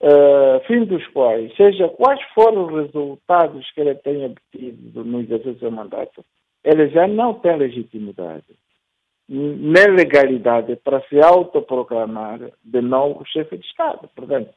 Uh, 0.00 0.60
fim 0.66 0.84
dos 0.84 1.06
quais, 1.08 1.54
seja 1.56 1.88
quais 1.88 2.20
forem 2.34 2.58
os 2.58 2.86
resultados 2.86 3.70
que 3.70 3.80
ele 3.80 3.94
tenha 3.96 4.26
obtido 4.26 5.04
no 5.04 5.20
exercício 5.20 5.54
do 5.54 5.58
seu 5.60 5.70
mandato, 5.70 6.24
ele 6.62 6.88
já 6.90 7.06
não 7.06 7.34
tem 7.34 7.56
legitimidade 7.56 8.44
nem 9.28 9.86
legalidade 9.96 10.76
para 10.76 11.00
se 11.08 11.18
autoproclamar 11.22 12.38
de 12.62 12.80
novo 12.82 13.24
chefe 13.24 13.56
de 13.56 13.64
Estado. 13.64 14.08
Portanto, 14.14 14.50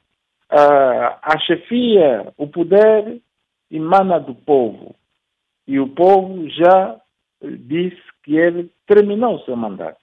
uh, 0.51 1.15
a 1.21 1.39
chefia, 1.45 2.33
o 2.37 2.47
poder 2.47 3.21
emana 3.71 4.19
do 4.19 4.35
povo. 4.35 4.95
E 5.67 5.79
o 5.79 5.87
povo 5.87 6.49
já 6.49 6.99
disse 7.51 8.01
que 8.23 8.37
ele 8.37 8.69
terminou 8.87 9.35
o 9.35 9.39
seu 9.45 9.55
mandato. 9.55 9.99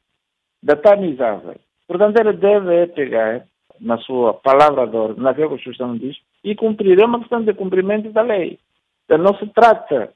Datamizável. 0.63 1.57
Portanto, 1.87 2.19
ele 2.19 2.33
deve 2.35 2.87
pegar 2.89 3.45
na 3.81 3.99
sua 3.99 4.35
palavra 4.35 4.87
de 4.87 4.97
ordem, 4.97 5.23
naquilo 5.23 5.49
que 5.49 5.55
a 5.55 5.57
Constituição 5.57 5.97
diz, 5.97 6.17
e 6.45 6.55
cumprir. 6.55 7.01
É 7.01 7.05
uma 7.05 7.19
questão 7.19 7.43
de 7.43 7.53
cumprimento 7.53 8.11
da 8.13 8.23
lei. 8.23 8.59
Então, 9.05 9.19
não 9.19 9.37
se 9.37 9.47
trata 9.49 10.13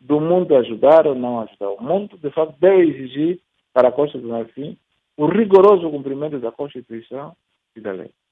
do 0.00 0.20
mundo 0.20 0.56
ajudar 0.56 1.06
ou 1.06 1.14
não 1.14 1.40
ajudar. 1.40 1.70
O 1.70 1.82
mundo, 1.82 2.16
de 2.16 2.30
fato, 2.30 2.54
deve 2.58 2.82
exigir 2.82 3.38
para 3.72 3.88
a 3.88 3.90
do 3.90 4.28
Marfim 4.28 4.76
o 5.16 5.26
rigoroso 5.26 5.90
cumprimento 5.90 6.38
da 6.38 6.50
Constituição. 6.50 7.36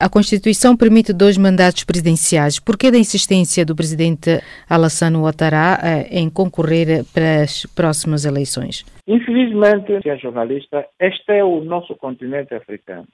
A 0.01 0.09
Constituição 0.09 0.77
permite 0.77 1.13
dois 1.13 1.37
mandatos 1.39 1.85
presidenciais. 1.85 2.59
Por 2.59 2.77
que 2.77 2.91
da 2.91 2.99
insistência 2.99 3.65
do 3.65 3.75
presidente 3.75 4.41
Alassane 4.69 5.17
Ouattara 5.17 5.79
eh, 5.83 6.21
em 6.21 6.29
concorrer 6.29 7.05
para 7.13 7.43
as 7.43 7.67
próximas 7.67 8.25
eleições? 8.25 8.85
Infelizmente, 9.07 10.01
se 10.03 10.09
é 10.09 10.17
jornalista, 10.17 10.87
este 11.01 11.33
é 11.33 11.45
o 11.45 11.61
nosso 11.65 11.95
continente 11.97 12.55
africano. 12.55 13.07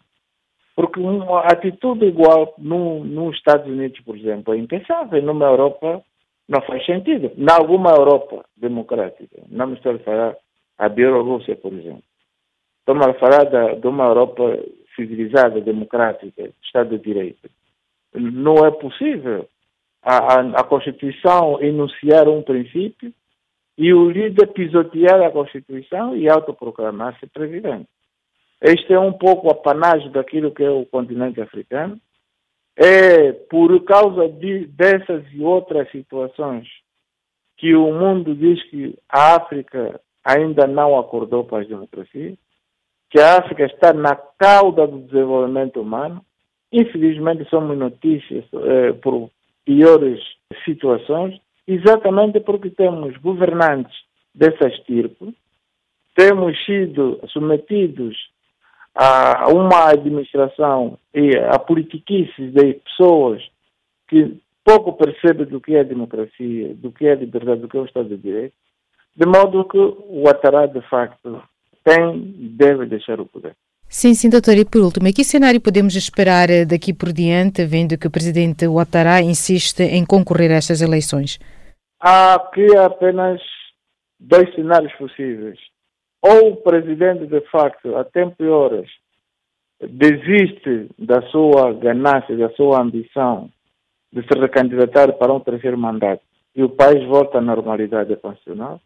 Porque 0.74 0.98
uma 0.98 1.40
atitude 1.40 2.06
igual 2.06 2.54
no, 2.58 3.04
nos 3.04 3.36
Estados 3.36 3.66
Unidos, 3.66 4.00
por 4.00 4.16
exemplo, 4.16 4.54
é 4.54 4.58
impensável. 4.58 5.22
Numa 5.22 5.46
Europa 5.46 6.02
não 6.48 6.60
faz 6.62 6.84
sentido. 6.84 7.32
Em 7.36 7.46
alguma 7.50 7.90
Europa 7.90 8.44
democrática, 8.56 9.42
não 9.48 9.68
me 9.68 9.74
estou 9.74 9.94
a 9.94 9.98
falar 10.00 10.36
a 10.78 10.88
Bielorrússia, 10.88 11.56
por 11.56 11.72
exemplo. 11.72 12.02
Estamos 12.80 13.06
a 13.06 13.14
falar 13.14 13.44
da, 13.44 13.74
de 13.74 13.86
uma 13.86 14.04
Europa 14.04 14.58
civilizada, 14.94 15.60
democrática, 15.60 16.50
Estado 16.62 16.96
de 16.98 17.04
Direito. 17.04 17.50
Não 18.14 18.64
é 18.64 18.70
possível 18.70 19.48
a, 20.02 20.16
a, 20.16 20.40
a 20.60 20.64
Constituição 20.64 21.60
enunciar 21.60 22.28
um 22.28 22.42
princípio 22.42 23.12
e 23.76 23.92
o 23.92 24.10
líder 24.10 24.48
pisotear 24.48 25.22
a 25.22 25.30
Constituição 25.30 26.16
e 26.16 26.28
autoproclamar-se 26.28 27.26
presidente. 27.26 27.88
Este 28.60 28.92
é 28.92 28.98
um 28.98 29.12
pouco 29.12 29.50
a 29.50 29.54
panagem 29.54 30.10
daquilo 30.10 30.52
que 30.52 30.62
é 30.62 30.70
o 30.70 30.86
continente 30.86 31.40
africano. 31.40 32.00
É 32.76 33.32
por 33.32 33.84
causa 33.84 34.28
de, 34.28 34.66
dessas 34.66 35.24
e 35.32 35.42
outras 35.42 35.90
situações 35.90 36.66
que 37.56 37.74
o 37.74 37.92
mundo 37.92 38.34
diz 38.34 38.62
que 38.70 38.96
a 39.08 39.36
África 39.36 40.00
ainda 40.24 40.66
não 40.66 40.98
acordou 40.98 41.44
para 41.44 41.62
as 41.62 41.68
democracias, 41.68 42.36
que 43.14 43.20
a 43.20 43.38
África 43.38 43.64
está 43.64 43.92
na 43.92 44.16
cauda 44.16 44.88
do 44.88 44.98
desenvolvimento 44.98 45.80
humano. 45.80 46.20
Infelizmente, 46.72 47.48
somos 47.48 47.78
notícias 47.78 48.44
eh, 48.52 48.92
por 48.94 49.30
piores 49.64 50.18
situações, 50.64 51.40
exatamente 51.64 52.40
porque 52.40 52.70
temos 52.70 53.16
governantes 53.18 53.94
dessa 54.34 54.66
estirpe, 54.66 55.32
temos 56.16 56.58
sido 56.64 57.20
submetidos 57.28 58.16
a 58.96 59.46
uma 59.48 59.90
administração 59.90 60.98
e 61.14 61.36
a 61.36 61.56
politiquices 61.60 62.52
de 62.52 62.74
pessoas 62.74 63.40
que 64.08 64.36
pouco 64.64 64.92
percebem 64.94 65.46
do 65.46 65.60
que 65.60 65.76
é 65.76 65.84
democracia, 65.84 66.74
do 66.74 66.90
que 66.90 67.06
é 67.06 67.14
liberdade, 67.14 67.60
do 67.60 67.68
que 67.68 67.76
é 67.76 67.80
o 67.80 67.84
Estado 67.84 68.08
de 68.08 68.16
Direito, 68.16 68.54
de 69.14 69.24
modo 69.24 69.68
que 69.68 69.78
o 69.78 70.28
Atará, 70.28 70.66
de 70.66 70.80
facto, 70.88 71.40
tem 71.84 72.34
e 72.38 72.48
deve 72.48 72.86
deixar 72.86 73.20
o 73.20 73.26
poder. 73.26 73.54
Sim, 73.88 74.14
sim, 74.14 74.28
doutor. 74.28 74.56
E 74.56 74.64
por 74.64 74.80
último, 74.80 75.12
que 75.12 75.22
cenário 75.22 75.60
podemos 75.60 75.94
esperar 75.94 76.50
eh, 76.50 76.64
daqui 76.64 76.92
por 76.92 77.12
diante, 77.12 77.64
vendo 77.64 77.98
que 77.98 78.08
o 78.08 78.10
presidente 78.10 78.66
Ouattara 78.66 79.20
insiste 79.20 79.82
em 79.82 80.04
concorrer 80.04 80.50
a 80.50 80.54
estas 80.54 80.80
eleições? 80.80 81.38
Há 82.00 82.34
aqui 82.34 82.66
apenas 82.76 83.40
dois 84.18 84.52
cenários 84.54 84.92
possíveis. 84.94 85.58
Ou 86.22 86.52
o 86.52 86.56
presidente, 86.56 87.26
de 87.26 87.40
facto, 87.50 87.96
a 87.96 88.04
tempo 88.04 88.42
e 88.42 88.48
horas, 88.48 88.88
desiste 89.80 90.88
da 90.98 91.20
sua 91.30 91.72
ganância, 91.74 92.36
da 92.36 92.50
sua 92.50 92.80
ambição 92.80 93.50
de 94.12 94.22
se 94.22 94.40
recandidatar 94.40 95.12
para 95.14 95.32
um 95.32 95.40
terceiro 95.40 95.76
mandato 95.76 96.22
e 96.54 96.62
o 96.62 96.68
país 96.68 97.04
volta 97.06 97.38
à 97.38 97.40
normalidade 97.40 98.14
constitucional, 98.16 98.80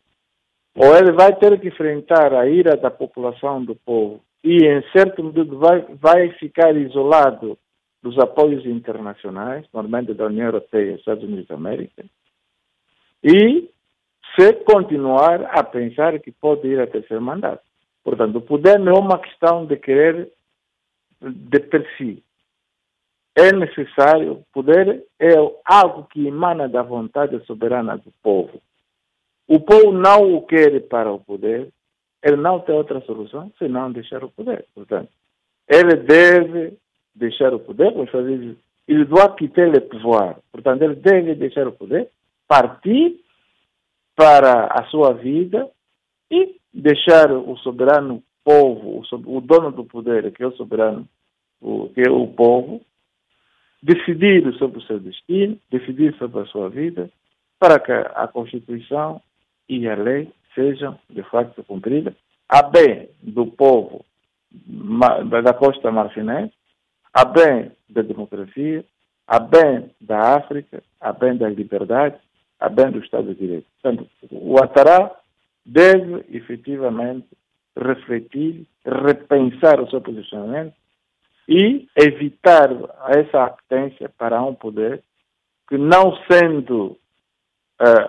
ou 0.78 0.96
ele 0.96 1.12
vai 1.12 1.34
ter 1.34 1.58
que 1.60 1.68
enfrentar 1.68 2.32
a 2.32 2.48
ira 2.48 2.76
da 2.76 2.90
população 2.90 3.64
do 3.64 3.74
povo 3.74 4.20
e, 4.44 4.64
em 4.64 4.82
certo 4.92 5.24
modo, 5.24 5.58
vai, 5.58 5.80
vai 6.00 6.30
ficar 6.34 6.74
isolado 6.76 7.58
dos 8.00 8.16
apoios 8.18 8.64
internacionais, 8.64 9.66
normalmente 9.74 10.14
da 10.14 10.26
União 10.26 10.46
Europeia 10.46 10.92
e 10.92 10.94
Estados 10.94 11.24
Unidos 11.24 11.48
da 11.48 11.56
América, 11.56 12.04
e 13.24 13.68
se 14.38 14.52
continuar 14.64 15.42
a 15.46 15.64
pensar 15.64 16.16
que 16.20 16.30
pode 16.30 16.68
ir 16.68 16.80
a 16.80 16.86
terceiro 16.86 17.20
mandato. 17.22 17.62
Portanto, 18.04 18.36
o 18.36 18.40
poder 18.40 18.78
não 18.78 18.92
é 18.92 18.98
uma 18.98 19.18
questão 19.18 19.66
de 19.66 19.76
querer 19.76 20.30
de 21.20 21.58
per 21.58 21.84
si. 21.96 22.22
É 23.34 23.52
necessário, 23.52 24.32
o 24.32 24.44
poder 24.52 25.04
é 25.18 25.34
algo 25.64 26.04
que 26.04 26.26
emana 26.26 26.68
da 26.68 26.82
vontade 26.82 27.44
soberana 27.46 27.96
do 27.96 28.12
povo. 28.22 28.60
O 29.48 29.60
povo 29.60 29.92
não 29.92 30.34
o 30.34 30.42
quer 30.42 30.78
para 30.88 31.10
o 31.10 31.18
poder, 31.18 31.68
ele 32.22 32.36
não 32.36 32.60
tem 32.60 32.74
outra 32.74 33.00
solução 33.00 33.50
senão 33.58 33.90
deixar 33.90 34.22
o 34.22 34.30
poder. 34.30 34.66
Portanto, 34.74 35.08
ele 35.66 35.96
deve 35.96 36.74
deixar 37.14 37.54
o 37.54 37.58
poder, 37.58 37.92
como 37.92 38.06
fazer 38.08 38.56
ele 38.88 39.04
doit 39.04 39.36
quitter 39.36 39.70
le 39.70 39.80
pouvoir. 39.80 40.38
Portanto, 40.50 40.82
ele 40.82 40.94
deve 40.94 41.34
deixar 41.34 41.68
o 41.68 41.72
poder, 41.72 42.10
partir 42.46 43.20
para 44.16 44.66
a 44.66 44.84
sua 44.86 45.12
vida 45.12 45.68
e 46.30 46.56
deixar 46.72 47.30
o 47.30 47.56
soberano 47.58 48.22
povo, 48.42 49.02
o, 49.12 49.40
dono 49.40 49.70
do 49.70 49.84
poder, 49.84 50.32
que 50.32 50.42
é 50.42 50.46
o 50.46 50.56
soberano, 50.56 51.06
que 51.94 52.00
é 52.00 52.10
o 52.10 52.26
povo, 52.28 52.80
decidir 53.82 54.52
sobre 54.54 54.78
o 54.78 54.82
seu 54.82 54.98
destino, 54.98 55.58
decidir 55.70 56.16
sobre 56.16 56.40
a 56.40 56.46
sua 56.46 56.70
vida, 56.70 57.10
para 57.58 57.78
que 57.78 57.92
a 57.92 58.26
Constituição 58.26 59.20
e 59.68 59.88
a 59.88 59.94
lei 59.94 60.32
sejam, 60.54 60.98
de 61.08 61.22
facto, 61.24 61.62
cumpridas, 61.64 62.14
a 62.48 62.62
bem 62.62 63.08
do 63.22 63.46
povo 63.46 64.04
da 64.50 65.52
costa 65.52 65.90
marfinense, 65.90 66.54
a 67.12 67.24
bem 67.24 67.70
da 67.88 68.02
democracia, 68.02 68.84
a 69.26 69.38
bem 69.38 69.90
da 70.00 70.36
África, 70.36 70.82
a 71.00 71.12
bem 71.12 71.36
da 71.36 71.48
liberdade, 71.48 72.16
a 72.58 72.68
bem 72.68 72.90
do 72.90 72.98
Estado 72.98 73.34
de 73.34 73.40
Direito. 73.40 73.66
Portanto, 73.80 74.08
o 74.30 74.58
Atará 74.62 75.14
deve 75.64 76.24
efetivamente 76.30 77.26
refletir, 77.76 78.66
repensar 78.84 79.80
o 79.80 79.88
seu 79.90 80.00
posicionamento 80.00 80.74
e 81.46 81.88
evitar 81.94 82.70
essa 83.08 83.44
apetência 83.44 84.10
para 84.18 84.42
um 84.42 84.54
poder 84.54 85.02
que, 85.68 85.76
não 85.76 86.16
sendo 86.30 86.98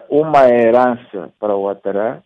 uma 0.10 0.48
herança 0.50 1.32
para 1.40 1.56
o 1.56 1.70
Atará, 1.70 2.22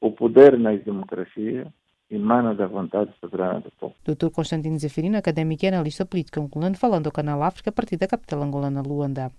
o 0.00 0.10
poder 0.12 0.58
nas 0.58 0.82
democracias 0.82 1.68
emana 2.10 2.54
da 2.54 2.66
vontade 2.66 3.12
soberana 3.20 3.60
do 3.60 3.70
povo. 3.72 3.94
Dr. 4.04 4.30
Constantino 4.30 4.78
Zeferino, 4.78 5.18
académico 5.18 5.64
e 5.64 5.68
analista 5.68 6.06
político 6.06 6.40
angolano, 6.40 6.76
falando 6.76 7.06
ao 7.06 7.12
Canal 7.12 7.42
África 7.42 7.70
a 7.70 7.72
partir 7.72 7.96
da 7.96 8.06
capital 8.06 8.42
angolana, 8.42 8.82
Luanda. 8.82 9.32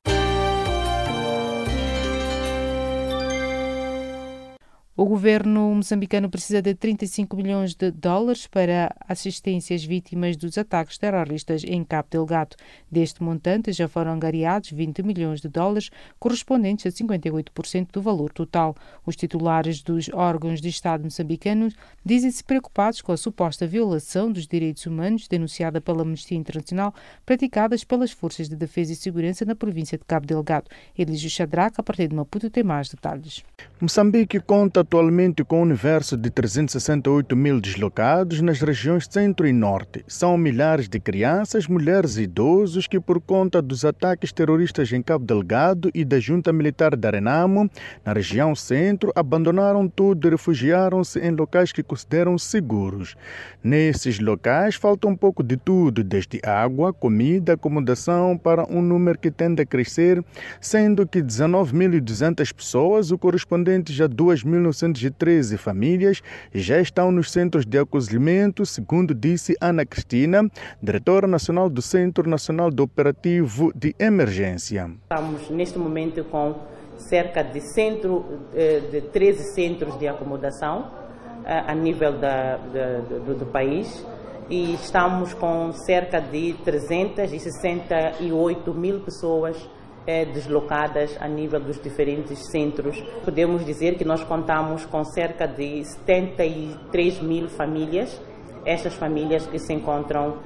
O 5.00 5.06
governo 5.06 5.76
moçambicano 5.76 6.28
precisa 6.28 6.60
de 6.60 6.74
35 6.74 7.38
milhões 7.38 7.76
de 7.76 7.92
dólares 7.92 8.48
para 8.48 8.96
assistência 9.08 9.76
às 9.76 9.86
vítimas 9.86 10.36
dos 10.36 10.58
ataques 10.58 10.98
terroristas 10.98 11.64
em 11.64 11.84
Cabo 11.84 12.08
Delgado. 12.10 12.56
Deste 12.90 13.22
montante 13.22 13.72
já 13.72 13.88
foram 13.88 14.14
angariados 14.14 14.72
20 14.72 15.04
milhões 15.04 15.40
de 15.40 15.50
dólares, 15.50 15.92
correspondentes 16.18 16.88
a 16.88 16.90
58% 16.90 17.92
do 17.92 18.02
valor 18.02 18.34
total. 18.34 18.76
Os 19.06 19.16
titulares 19.16 19.84
dos 19.84 20.10
órgãos 20.12 20.60
de 20.60 20.70
Estado 20.70 21.04
moçambicanos 21.04 21.76
dizem-se 22.04 22.44
preocupados 22.44 23.00
com 23.00 23.12
a 23.12 23.18
suposta 23.18 23.68
violação 23.68 24.32
dos 24.32 24.48
direitos 24.48 24.88
humanos 24.88 25.28
denunciada 25.28 25.80
pela 25.80 26.02
Amnistia 26.02 26.40
Internacional, 26.40 26.92
praticadas 27.24 27.84
pelas 27.84 28.10
forças 28.10 28.50
de 28.50 28.56
defesa 28.56 28.94
e 28.94 28.96
segurança 28.96 29.46
na 29.46 29.56
província 29.56 29.96
de 29.96 30.06
Cabo 30.06 30.26
Delgado. 30.26 30.72
Elísio 30.98 31.30
Chadraca, 31.30 31.82
a 31.82 31.84
partir 31.84 32.08
de 32.08 32.16
Maputo, 32.16 32.50
tem 32.50 32.64
mais 32.64 32.90
detalhes. 32.90 33.46
Moçambique 33.80 34.40
conta 34.40 34.87
atualmente 34.88 35.43
com 35.43 35.60
um 35.60 35.63
universo 35.63 36.15
de 36.15 36.30
368 36.30 37.36
mil 37.36 37.60
deslocados 37.60 38.39
nas 38.39 38.62
regiões 38.62 39.06
centro 39.10 39.45
e 39.45 39.52
norte. 39.52 40.02
São 40.08 40.38
milhares 40.38 40.88
de 40.88 40.97
crianças, 40.97 41.67
mulheres 41.67 42.15
e 42.15 42.21
idosos 42.21 42.88
que, 42.88 42.97
por 42.97 43.19
conta 43.19 43.62
dos 43.62 43.84
ataques 43.84 44.32
terroristas 44.32 44.89
em 44.93 45.02
Cabo 45.02 45.26
Delgado 45.26 45.91
e 45.93 46.06
da 46.06 46.21
junta 46.21 46.54
militar 46.54 46.95
de 46.95 47.06
Arenamo, 47.06 47.69
na 48.06 48.13
região 48.13 48.56
centro, 48.56 49.12
abandonaram 49.13 49.89
tudo 49.89 50.26
e 50.26 50.32
refugiaram-se 50.32 51.19
em 51.19 51.32
locais 51.32 51.73
que 51.73 51.84
consideram 51.84 52.38
seguros. 52.38 53.17
Nesses 53.62 54.19
locais 54.21 54.76
falta 54.76 55.06
um 55.06 55.17
pouco 55.17 55.43
de 55.43 55.58
tudo, 55.58 56.02
desde 56.02 56.39
água, 56.45 56.93
comida, 56.93 57.54
acomodação, 57.56 58.38
para 58.38 58.63
um 58.71 58.82
número 58.82 59.19
que 59.19 59.32
tende 59.32 59.62
a 59.62 59.65
crescer, 59.65 60.23
sendo 60.62 61.06
que 61.06 61.21
19.200 61.21 62.54
pessoas, 62.54 63.12
o 63.12 63.17
correspondente 63.17 63.91
já 63.91 64.08
2.900 64.08 64.77
413 64.78 65.58
famílias 65.58 66.22
já 66.54 66.80
estão 66.80 67.12
nos 67.12 67.32
centros 67.32 67.66
de 67.66 67.80
acolhimento, 67.80 68.63
segundo 68.66 69.13
disse 69.13 69.56
Ana 69.60 69.86
Cristina, 69.86 70.50
diretora 70.82 71.28
nacional 71.28 71.70
do 71.70 71.82
Centro 71.82 72.30
Nacional 72.30 72.70
de 72.70 72.82
Operativo 72.82 73.72
de 73.76 73.94
Emergência. 73.98 74.92
Estamos 75.04 75.50
neste 75.50 75.80
momento 75.80 76.24
com 76.26 76.56
cerca 76.98 77.44
de, 77.44 77.62
centro, 77.74 78.26
eh, 78.54 78.82
de 78.92 79.02
13 79.02 79.54
centros 79.54 79.98
de 80.00 80.08
acomodação 80.08 80.92
eh, 81.46 81.63
a 81.68 81.76
nível 81.76 82.20
da, 82.20 82.58
da, 82.58 83.00
do, 83.00 83.36
do 83.36 83.46
país 83.48 84.06
e 84.50 84.76
estamos 84.76 85.34
com 85.34 85.74
cerca 85.74 86.22
de 86.22 86.54
368 86.63 88.74
mil 88.74 89.02
pessoas 89.02 89.58
eh, 90.08 90.26
deslocadas 90.26 91.15
a 91.20 91.28
nível 91.28 91.60
dos 91.60 91.80
diferentes 91.82 92.39
centros. 92.50 92.98
Podemos 93.24 93.65
dizer 93.65 93.96
que 93.96 94.06
nós 94.06 94.24
contamos 94.24 94.86
com 94.86 95.04
cerca 95.04 95.46
de 95.46 95.84
73 95.84 97.22
mil 97.22 97.50
famílias, 97.50 98.20
estas 98.65 98.93
famílias 98.93 99.46
que 99.46 99.60
se 99.60 99.74
encontram 99.74 100.38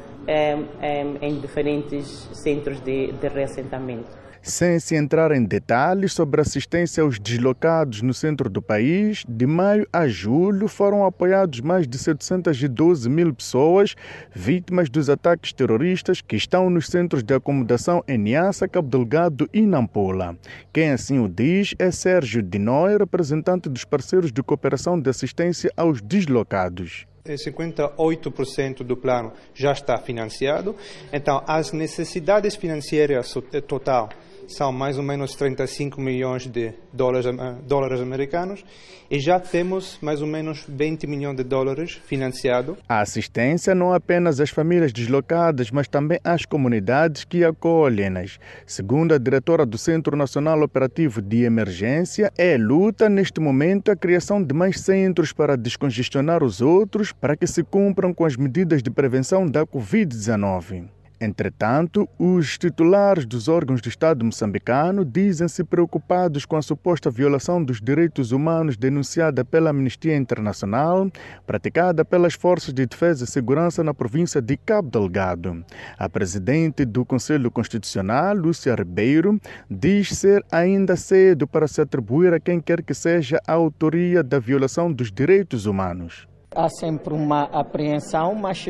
em 1.22 1.39
diferentes 1.39 2.30
centros 2.34 2.80
de, 2.82 3.12
de 3.12 3.28
reassentamento 3.28 4.22
sem 4.41 4.80
se 4.80 4.96
entrar 4.96 5.32
em 5.32 5.44
detalhes 5.44 6.13
sobre 6.13 6.41
assistência 6.41 7.04
aos 7.04 7.20
deslocados 7.20 8.02
no 8.02 8.13
centro 8.13 8.50
do 8.50 8.62
país, 8.62 9.24
de 9.28 9.46
maio 9.46 9.88
a 9.94 10.08
julho 10.08 10.67
foram 10.67 11.06
apoiados 11.06 11.62
mais 11.62 11.88
de 11.88 11.98
712 11.98 13.08
mil 13.08 13.34
pessoas 13.34 13.96
vítimas 14.34 14.89
dos 14.89 15.10
ataques 15.10 15.54
terroristas 15.54 16.22
que 16.22 16.36
estão 16.36 16.70
nos 16.70 16.88
centros 16.88 17.24
de 17.24 17.34
acomodação 17.34 18.04
em 18.08 18.17
Niassa, 18.17 18.67
Cabo 18.67 18.89
Delgado 18.89 19.48
e 19.54 19.62
Nampula. 19.62 20.36
Quem 20.74 20.91
assim 20.91 21.20
o 21.20 21.30
diz 21.30 21.76
é 21.78 21.91
Sérgio 21.91 22.41
Dinoy, 22.41 22.98
representante 22.98 23.70
dos 23.70 23.86
parceiros 23.86 24.32
de 24.32 24.41
cooperação 24.41 25.00
de 25.00 25.10
assistência 25.10 25.72
aos 25.78 26.02
deslocados. 26.02 27.06
58% 27.25 28.84
do 28.84 28.97
plano 28.97 29.34
já 29.53 29.71
está 29.71 29.97
financiado, 29.97 30.75
então 31.12 31.43
as 31.47 31.71
necessidades 31.71 32.55
financeiras 32.55 33.34
total 33.67 34.10
são 34.56 34.72
mais 34.72 34.98
ou 34.98 35.04
menos 35.04 35.36
35 35.36 36.00
milhões 36.00 36.48
de 36.48 36.74
dólares, 36.94 37.26
dólares 37.68 38.00
americanos 38.00 38.64
e 39.12 39.20
já 39.20 39.40
temos 39.40 40.00
mais 40.02 40.22
ou 40.22 40.28
menos 40.28 40.66
20 40.70 41.06
milhões 41.06 41.36
de 41.36 41.44
dólares 41.44 42.00
financiado. 42.06 42.78
A 42.88 43.02
assistência 43.02 43.76
não 43.76 43.94
apenas 43.94 44.40
às 44.40 44.50
famílias 44.50 44.94
deslocadas, 44.94 45.70
mas 45.70 45.88
também 45.88 46.18
às 46.24 46.46
comunidades 46.46 47.26
que 47.26 47.44
acolhem-nas. 47.44 48.40
Segundo 48.66 49.14
a 49.14 49.18
diretora 49.18 49.66
do 49.66 49.78
Centro 49.78 50.16
Nacional 50.16 50.62
Operativo 50.62 51.22
de 51.22 51.44
Emergência, 51.44 52.32
é 52.38 52.58
luta 52.58 53.10
neste 53.10 53.42
momento 53.42 53.92
a 53.92 53.96
criação 53.98 54.42
de 54.42 54.54
mais 54.54 54.80
centros 54.80 55.34
para 55.34 55.58
descongestionar 55.58 56.42
os 56.42 56.62
outros 56.62 57.12
para 57.12 57.36
que 57.36 57.46
se 57.46 57.64
cumpram 57.64 58.14
com 58.14 58.24
as 58.24 58.38
medidas 58.38 58.82
de 58.82 58.90
prevenção 58.90 59.46
da 59.46 59.66
Covid-19. 59.66 61.01
Entretanto, 61.21 62.10
os 62.17 62.57
titulares 62.57 63.27
dos 63.27 63.47
órgãos 63.47 63.79
do 63.79 63.88
Estado 63.88 64.25
moçambicano 64.25 65.05
dizem-se 65.05 65.63
preocupados 65.63 66.45
com 66.45 66.55
a 66.55 66.63
suposta 66.63 67.12
violação 67.12 67.63
dos 67.63 67.79
direitos 67.79 68.31
humanos 68.31 68.75
denunciada 68.75 69.45
pela 69.45 69.69
Amnistia 69.69 70.17
Internacional, 70.17 71.12
praticada 71.45 72.03
pelas 72.03 72.34
Forças 72.34 72.73
de 72.73 72.88
Defesa 72.88 73.25
e 73.25 73.27
Segurança 73.27 73.84
na 73.84 73.93
província 73.93 74.41
de 74.41 74.57
Cabo 74.57 74.89
Delgado. 74.89 75.63
A 75.95 76.10
presidente 76.10 76.86
do 76.86 77.05
Conselho 77.05 77.51
Constitucional, 77.51 78.36
Lúcia 78.36 78.73
Ribeiro, 78.73 79.39
diz 79.69 80.10
ser 80.17 80.43
ainda 80.51 80.95
cedo 80.95 81.47
para 81.47 81.67
se 81.67 81.81
atribuir 81.81 82.34
a 82.34 82.39
quem 82.39 82.60
quer 82.60 82.81
que 82.81 82.95
seja 82.95 83.39
a 83.47 83.53
autoria 83.53 84.23
da 84.23 84.39
violação 84.39 84.91
dos 84.91 85.12
direitos 85.12 85.67
humanos. 85.67 86.27
Há 86.55 86.67
sempre 86.67 87.13
uma 87.13 87.43
apreensão, 87.43 88.34
mas 88.34 88.65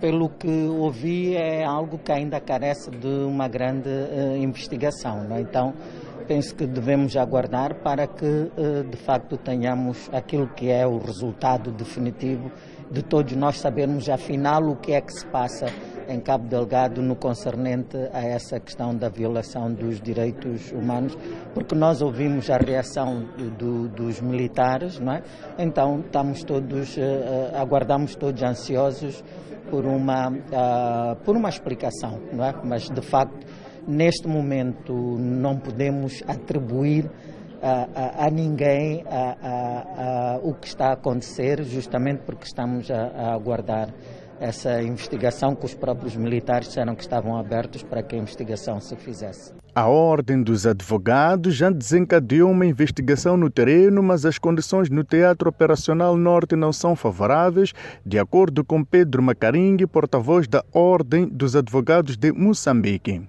pelo 0.00 0.28
que 0.30 0.48
ouvi, 0.48 1.36
é 1.36 1.64
algo 1.64 1.98
que 1.98 2.12
ainda 2.12 2.40
carece 2.40 2.90
de 2.90 3.06
uma 3.06 3.48
grande 3.48 3.88
uh, 3.88 4.36
investigação. 4.36 5.24
Né? 5.24 5.40
Então, 5.40 5.74
penso 6.26 6.54
que 6.54 6.66
devemos 6.66 7.16
aguardar 7.16 7.74
para 7.76 8.06
que, 8.06 8.24
uh, 8.24 8.84
de 8.88 8.96
facto, 8.96 9.36
tenhamos 9.36 10.08
aquilo 10.12 10.48
que 10.48 10.70
é 10.70 10.86
o 10.86 10.98
resultado 10.98 11.70
definitivo 11.70 12.50
de 12.90 13.02
todos 13.02 13.34
nós 13.36 13.58
sabermos, 13.58 14.08
afinal, 14.08 14.62
o 14.64 14.76
que 14.76 14.92
é 14.92 15.00
que 15.00 15.12
se 15.12 15.26
passa 15.26 15.66
em 16.08 16.18
Cabo 16.20 16.48
Delgado 16.48 17.02
no 17.02 17.14
concernente 17.14 17.96
a 18.12 18.22
essa 18.22 18.58
questão 18.58 18.96
da 18.96 19.10
violação 19.10 19.70
dos 19.70 20.00
direitos 20.00 20.72
humanos, 20.72 21.16
porque 21.52 21.74
nós 21.74 22.00
ouvimos 22.00 22.48
a 22.48 22.56
reação 22.56 23.28
do, 23.58 23.88
dos 23.88 24.20
militares, 24.20 24.98
não 24.98 25.12
é? 25.12 25.22
Então 25.58 26.00
estamos 26.00 26.42
todos, 26.42 26.96
uh, 26.96 27.00
aguardamos 27.56 28.16
todos 28.16 28.42
ansiosos 28.42 29.22
por 29.70 29.84
uma, 29.84 30.30
uh, 30.30 31.16
por 31.24 31.36
uma 31.36 31.50
explicação, 31.50 32.18
não 32.32 32.44
é? 32.44 32.54
Mas 32.64 32.88
de 32.88 33.02
facto, 33.02 33.46
neste 33.86 34.26
momento 34.26 34.94
não 34.94 35.58
podemos 35.58 36.22
atribuir 36.26 37.10
a, 37.62 37.88
a, 37.94 38.26
a 38.26 38.30
ninguém 38.30 39.04
a, 39.06 40.40
o 40.42 40.54
que 40.54 40.66
está 40.66 40.88
a 40.88 40.92
acontecer, 40.92 41.62
justamente 41.64 42.20
porque 42.24 42.44
estamos 42.44 42.90
a, 42.90 43.32
aguardar 43.34 43.88
essa 44.40 44.80
investigação 44.82 45.54
que 45.54 45.66
os 45.66 45.74
próprios 45.74 46.14
militares 46.14 46.68
disseram 46.68 46.94
que 46.94 47.02
estavam 47.02 47.36
abertos 47.36 47.82
para 47.82 48.02
que 48.02 48.14
a 48.14 48.18
investigação 48.18 48.80
se 48.80 48.94
fizesse. 48.96 49.52
A 49.74 49.86
Ordem 49.86 50.42
dos 50.42 50.66
Advogados 50.66 51.54
já 51.54 51.70
desencadeou 51.70 52.50
uma 52.50 52.66
investigação 52.66 53.36
no 53.36 53.50
terreno, 53.50 54.02
mas 54.02 54.24
as 54.24 54.38
condições 54.38 54.88
no 54.90 55.04
Teatro 55.04 55.48
Operacional 55.48 56.16
Norte 56.16 56.56
não 56.56 56.72
são 56.72 56.96
favoráveis, 56.96 57.72
de 58.04 58.18
acordo 58.18 58.64
com 58.64 58.84
Pedro 58.84 59.22
Macaringue, 59.22 59.86
porta-voz 59.86 60.48
da 60.48 60.64
Ordem 60.72 61.28
dos 61.28 61.54
Advogados 61.54 62.16
de 62.16 62.32
Moçambique. 62.32 63.22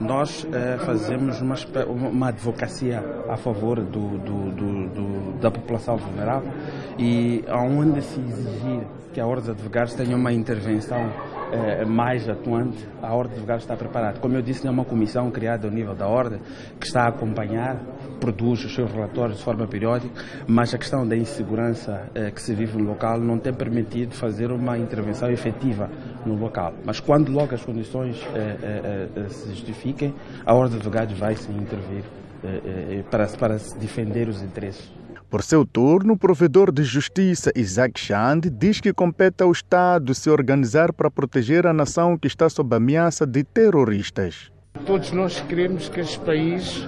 Nós 0.00 0.46
eh, 0.52 0.78
fazemos 0.84 1.40
uma, 1.40 1.54
uma 1.86 2.28
advocacia 2.28 3.02
a 3.28 3.36
favor 3.36 3.80
do, 3.80 4.18
do, 4.18 4.50
do, 4.50 5.40
da 5.40 5.50
população 5.50 5.96
vulnerável 5.96 6.50
e 6.98 7.44
onde 7.48 8.02
se 8.02 8.20
exigir 8.20 8.82
que 9.12 9.20
a 9.20 9.26
Ordem 9.26 9.44
dos 9.44 9.50
Advogados 9.50 9.94
tenha 9.94 10.16
uma 10.16 10.32
intervenção 10.32 11.10
eh, 11.52 11.84
mais 11.84 12.28
atuante, 12.28 12.86
a 13.02 13.14
Ordem 13.14 13.32
dos 13.32 13.38
Advogados 13.38 13.64
está 13.64 13.76
preparada. 13.76 14.18
Como 14.18 14.34
eu 14.34 14.42
disse, 14.42 14.66
é 14.66 14.70
uma 14.70 14.84
comissão 14.84 15.30
criada 15.30 15.66
ao 15.66 15.72
nível 15.72 15.94
da 15.94 16.08
Ordem 16.08 16.40
que 16.80 16.86
está 16.86 17.04
a 17.04 17.08
acompanhar, 17.08 17.76
produz 18.18 18.64
os 18.64 18.74
seus 18.74 18.90
relatórios 18.90 19.38
de 19.38 19.44
forma 19.44 19.66
periódica, 19.66 20.14
mas 20.46 20.74
a 20.74 20.78
questão 20.78 21.06
da 21.06 21.16
insegurança 21.16 22.08
eh, 22.14 22.30
que 22.30 22.40
se 22.40 22.54
vive 22.54 22.78
no 22.78 22.84
local 22.84 23.18
não 23.20 23.38
tem 23.38 23.52
permitido 23.52 24.14
fazer 24.14 24.50
uma 24.50 24.78
intervenção 24.78 25.30
efetiva 25.30 25.90
no 26.24 26.34
local. 26.34 26.72
Mas 26.84 27.00
quando 27.00 27.30
logo 27.30 27.54
as 27.54 27.64
condições 27.64 28.20
eh, 28.34 28.56
eh, 28.62 29.08
eh 29.16 29.28
se 29.28 29.50
justifiquem, 29.50 30.14
a 30.44 30.54
Ordem 30.54 30.78
dos 30.78 30.86
Advogados 30.86 31.18
vai 31.18 31.34
se 31.36 31.50
intervir 31.52 32.04
eh, 32.44 32.60
eh, 32.64 33.04
para, 33.08 33.28
para 33.28 33.56
defender 33.78 34.28
os 34.28 34.42
interesses 34.42 34.90
por 35.32 35.42
seu 35.42 35.64
turno, 35.64 36.12
o 36.12 36.18
provedor 36.18 36.70
de 36.70 36.84
justiça 36.84 37.50
Isaac 37.56 37.98
Chand 37.98 38.42
diz 38.52 38.82
que 38.82 38.92
compete 38.92 39.42
ao 39.42 39.50
Estado 39.50 40.14
se 40.14 40.28
organizar 40.28 40.92
para 40.92 41.10
proteger 41.10 41.66
a 41.66 41.72
nação 41.72 42.18
que 42.18 42.26
está 42.26 42.50
sob 42.50 42.76
ameaça 42.76 43.26
de 43.26 43.42
terroristas. 43.42 44.52
Todos 44.84 45.10
nós 45.10 45.40
queremos 45.40 45.88
que 45.88 46.00
este 46.00 46.18
país 46.18 46.86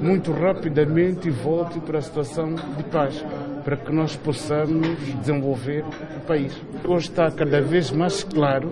muito 0.00 0.32
rapidamente 0.32 1.28
volte 1.28 1.80
para 1.80 1.98
a 1.98 2.02
situação 2.02 2.54
de 2.54 2.82
paz. 2.84 3.22
para 3.62 3.76
que 3.76 3.92
nós 3.92 4.16
possamos 4.16 4.98
desenvolver 5.20 5.84
o 6.16 6.20
país. 6.26 6.52
Hoje 6.84 7.10
está 7.10 7.30
cada 7.30 7.60
vez 7.60 7.92
mais 7.92 8.24
claro 8.24 8.68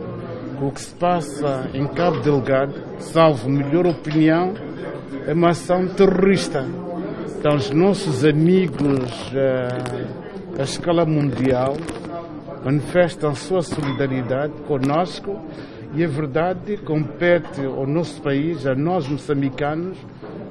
que 0.59 0.65
o 0.65 0.73
que 0.73 0.81
se 0.81 0.93
passa 0.95 1.71
em 1.73 1.87
Cabo 1.87 2.19
Delgado, 2.21 2.75
salvo 2.99 3.49
melhor 3.49 3.87
opinião, 3.87 4.53
é 5.29 5.33
uma 5.33 5.51
ação 5.51 5.87
terrorista. 5.87 6.67
Então, 7.41 7.57
os 7.57 7.71
nossos 7.71 8.23
amigos 8.23 9.33
uh, 9.33 10.61
a 10.61 10.63
escala 10.63 11.07
mundial 11.07 11.75
manifestam 12.63 13.35
sua 13.35 13.63
solidariedade 13.63 14.53
conosco 14.69 15.41
e 15.95 16.05
a 16.05 16.07
verdade 16.07 16.77
compete 16.77 17.65
ao 17.65 17.87
nosso 17.87 18.21
país, 18.21 18.67
a 18.67 18.75
nós 18.75 19.09
moçambicanos, 19.09 19.97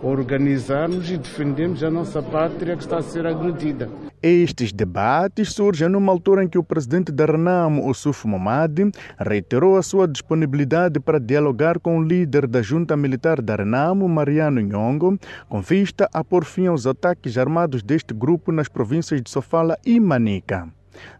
organizarmos 0.01 1.09
e 1.09 1.17
defendermos 1.17 1.83
a 1.83 1.91
nossa 1.91 2.21
pátria 2.21 2.75
que 2.75 2.83
está 2.83 2.97
a 2.97 3.01
ser 3.01 3.25
agredida. 3.25 3.89
Estes 4.21 4.73
debates 4.73 5.53
surgem 5.53 5.87
numa 5.87 6.11
altura 6.11 6.43
em 6.43 6.47
que 6.47 6.57
o 6.57 6.63
presidente 6.63 7.09
da 7.09 7.25
Renamo, 7.25 7.87
Ossuf 7.87 8.27
Momadi, 8.27 8.91
reiterou 9.17 9.77
a 9.77 9.81
sua 9.81 10.07
disponibilidade 10.07 10.99
para 10.99 11.19
dialogar 11.19 11.79
com 11.79 11.97
o 11.97 12.03
líder 12.03 12.45
da 12.45 12.61
junta 12.61 12.97
militar 12.97 13.41
da 13.41 13.55
Renamo, 13.55 14.09
Mariano 14.09 14.59
Nhongo, 14.59 15.17
com 15.47 15.61
vista 15.61 16.09
a 16.13 16.21
pôr 16.21 16.43
fim 16.43 16.67
aos 16.67 16.85
ataques 16.85 17.37
armados 17.37 17.81
deste 17.81 18.13
grupo 18.13 18.51
nas 18.51 18.67
províncias 18.67 19.21
de 19.21 19.29
Sofala 19.29 19.77
e 19.85 19.99
Manica. 19.99 20.67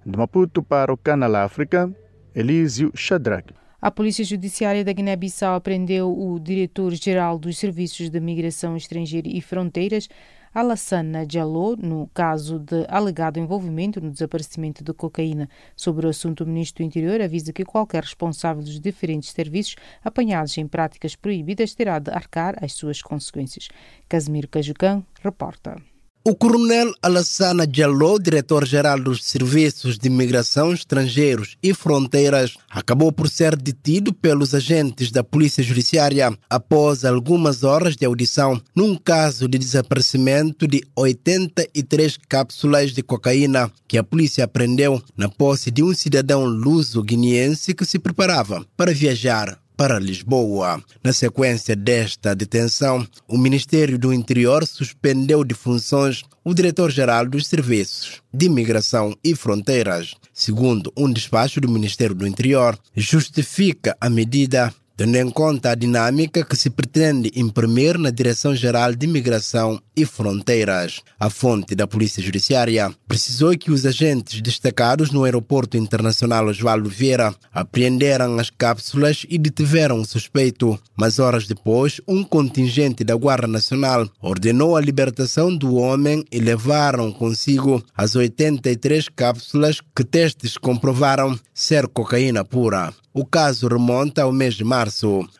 De 0.06 0.18
Maputo 0.18 0.62
para 0.62 0.92
o 0.92 0.98
Canal 0.98 1.36
África, 1.36 1.90
Elísio 2.36 2.92
Shadrach. 2.94 3.54
A 3.82 3.90
Polícia 3.90 4.26
Judiciária 4.26 4.84
da 4.84 4.92
Guiné-Bissau 4.92 5.62
prendeu 5.62 6.12
o 6.12 6.38
diretor-geral 6.38 7.40
dos 7.40 7.58
Serviços 7.58 8.10
de 8.10 8.20
Migração 8.20 8.76
Estrangeira 8.76 9.30
e 9.30 9.40
Fronteiras, 9.40 10.10
Alassane 10.54 11.26
Diallo, 11.26 11.78
no 11.78 12.10
caso 12.14 12.60
de 12.60 12.86
alegado 12.90 13.40
envolvimento 13.40 14.02
no 14.02 14.12
desaparecimento 14.12 14.84
de 14.84 14.94
cocaína. 14.94 15.50
Sobre 15.78 16.06
o 16.06 16.10
assunto, 16.10 16.44
o 16.44 16.46
Ministro 16.46 16.84
do 16.84 16.88
Interior 16.88 17.22
avisa 17.22 17.54
que 17.54 17.64
qualquer 17.64 18.04
responsável 18.04 18.62
dos 18.62 18.82
diferentes 18.82 19.32
serviços 19.32 19.78
apanhados 20.04 20.58
em 20.58 20.68
práticas 20.68 21.16
proibidas 21.16 21.74
terá 21.74 22.00
de 22.00 22.12
arcar 22.12 22.62
as 22.62 22.74
suas 22.74 23.02
consequências. 23.02 23.70
Casimiro 24.10 24.50
Cajucão, 24.50 25.06
reporta. 25.24 25.78
O 26.22 26.36
coronel 26.36 26.94
Alassana 27.02 27.66
Diallo, 27.66 28.20
diretor-geral 28.20 29.00
dos 29.00 29.24
Serviços 29.24 29.98
de 29.98 30.10
Imigração, 30.10 30.74
Estrangeiros 30.74 31.56
e 31.64 31.74
Fronteiras, 31.74 32.58
acabou 32.70 33.10
por 33.10 33.30
ser 33.30 33.56
detido 33.56 34.14
pelos 34.14 34.54
agentes 34.54 35.12
da 35.12 35.24
Polícia 35.24 35.64
Judiciária 35.64 36.38
após 36.50 37.06
algumas 37.06 37.64
horas 37.64 37.96
de 37.96 38.06
audição 38.06 38.62
num 38.76 38.98
caso 38.98 39.48
de 39.48 39.58
desaparecimento 39.58 40.68
de 40.68 40.84
83 40.94 42.18
cápsulas 42.28 42.92
de 42.92 43.02
cocaína 43.02 43.72
que 43.88 43.98
a 43.98 44.04
polícia 44.04 44.44
apreendeu 44.44 45.02
na 45.16 45.30
posse 45.30 45.72
de 45.72 45.82
um 45.82 45.96
cidadão 45.96 46.44
luso-guineense 46.44 47.74
que 47.74 47.86
se 47.86 47.98
preparava 47.98 48.66
para 48.76 48.94
viajar 48.94 49.58
para 49.80 49.98
Lisboa. 49.98 50.84
Na 51.02 51.14
sequência 51.14 51.74
desta 51.74 52.36
detenção, 52.36 53.08
o 53.26 53.38
Ministério 53.38 53.98
do 53.98 54.12
Interior 54.12 54.68
suspendeu 54.68 55.42
de 55.42 55.56
funções 55.56 56.22
o 56.44 56.54
diretor-geral 56.54 57.26
dos 57.26 57.48
Serviços 57.48 58.22
de 58.34 58.48
Imigração 58.48 59.16
e 59.24 59.34
Fronteiras. 59.34 60.16
Segundo 60.34 60.92
um 60.98 61.10
despacho 61.10 61.62
do 61.62 61.72
Ministério 61.72 62.14
do 62.14 62.28
Interior, 62.28 62.78
justifica 62.94 63.96
a 64.02 64.10
medida 64.10 64.74
tendo 65.00 65.16
em 65.16 65.30
conta 65.30 65.72
a 65.72 65.76
dinâmica 65.76 66.44
que 66.44 66.58
se 66.58 66.70
pretende 66.70 67.32
imprimir 67.34 67.98
na 67.98 68.10
Direção-Geral 68.10 68.94
de 68.94 69.06
Imigração 69.06 69.82
e 69.96 70.06
Fronteiras. 70.06 71.00
A 71.18 71.30
fonte 71.30 71.74
da 71.74 71.88
Polícia 71.88 72.22
Judiciária 72.22 72.94
precisou 73.08 73.58
que 73.58 73.72
os 73.72 73.86
agentes 73.86 74.42
destacados 74.42 75.10
no 75.10 75.24
Aeroporto 75.24 75.78
Internacional 75.78 76.48
Osvaldo 76.48 76.90
Vieira 76.90 77.34
apreenderam 77.54 78.38
as 78.40 78.50
cápsulas 78.50 79.26
e 79.30 79.38
detiveram 79.38 80.02
o 80.02 80.06
suspeito, 80.06 80.78
mas 80.98 81.18
horas 81.18 81.48
depois, 81.48 82.02
um 82.06 82.22
contingente 82.22 83.02
da 83.02 83.16
Guarda 83.16 83.48
Nacional 83.48 84.06
ordenou 84.22 84.76
a 84.76 84.82
libertação 84.82 85.56
do 85.56 85.76
homem 85.76 86.26
e 86.30 86.40
levaram 86.40 87.10
consigo 87.10 87.82
as 87.96 88.18
83 88.18 89.08
cápsulas 89.16 89.80
que 89.96 90.04
testes 90.04 90.58
comprovaram 90.58 91.40
ser 91.54 91.88
cocaína 91.88 92.44
pura. 92.44 92.94
O 93.14 93.26
caso 93.26 93.68
remonta 93.68 94.22
ao 94.22 94.32
mês 94.32 94.54
de 94.54 94.64
março. 94.64 94.89